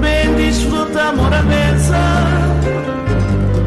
bem 0.00 0.34
desfruta 0.36 1.02
amor 1.02 1.32
à 1.32 1.42
mesa. 1.42 1.96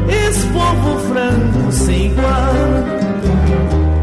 Esse 0.08 0.46
povo 0.48 0.98
franco 1.08 1.72
sem 1.72 2.06
igual, 2.06 2.54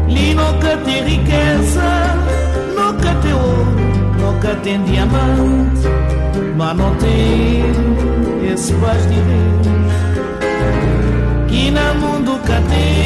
li 0.08 0.34
nunca 0.34 0.76
tem 0.84 1.04
riqueza, 1.04 2.16
nunca 2.76 3.14
tem 3.22 3.34
ouro, 3.34 3.76
nunca 4.18 4.54
tem 4.62 4.82
diamante, 4.84 5.88
mas 6.56 6.76
não 6.76 6.94
tem 6.96 7.64
esse 8.52 8.72
paz 8.74 9.02
de 9.02 9.14
Deus. 9.14 9.68
Que 11.48 11.70
no 11.70 11.94
mundo 11.94 12.38
cá 12.46 12.60
tem 12.68 12.97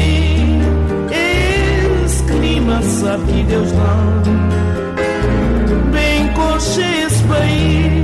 sabe 2.81 3.23
que 3.31 3.43
Deus 3.43 3.71
dá. 3.71 3.95
Bem 5.91 6.27
coxe 6.33 6.81
esse 6.81 7.23
país, 7.23 8.02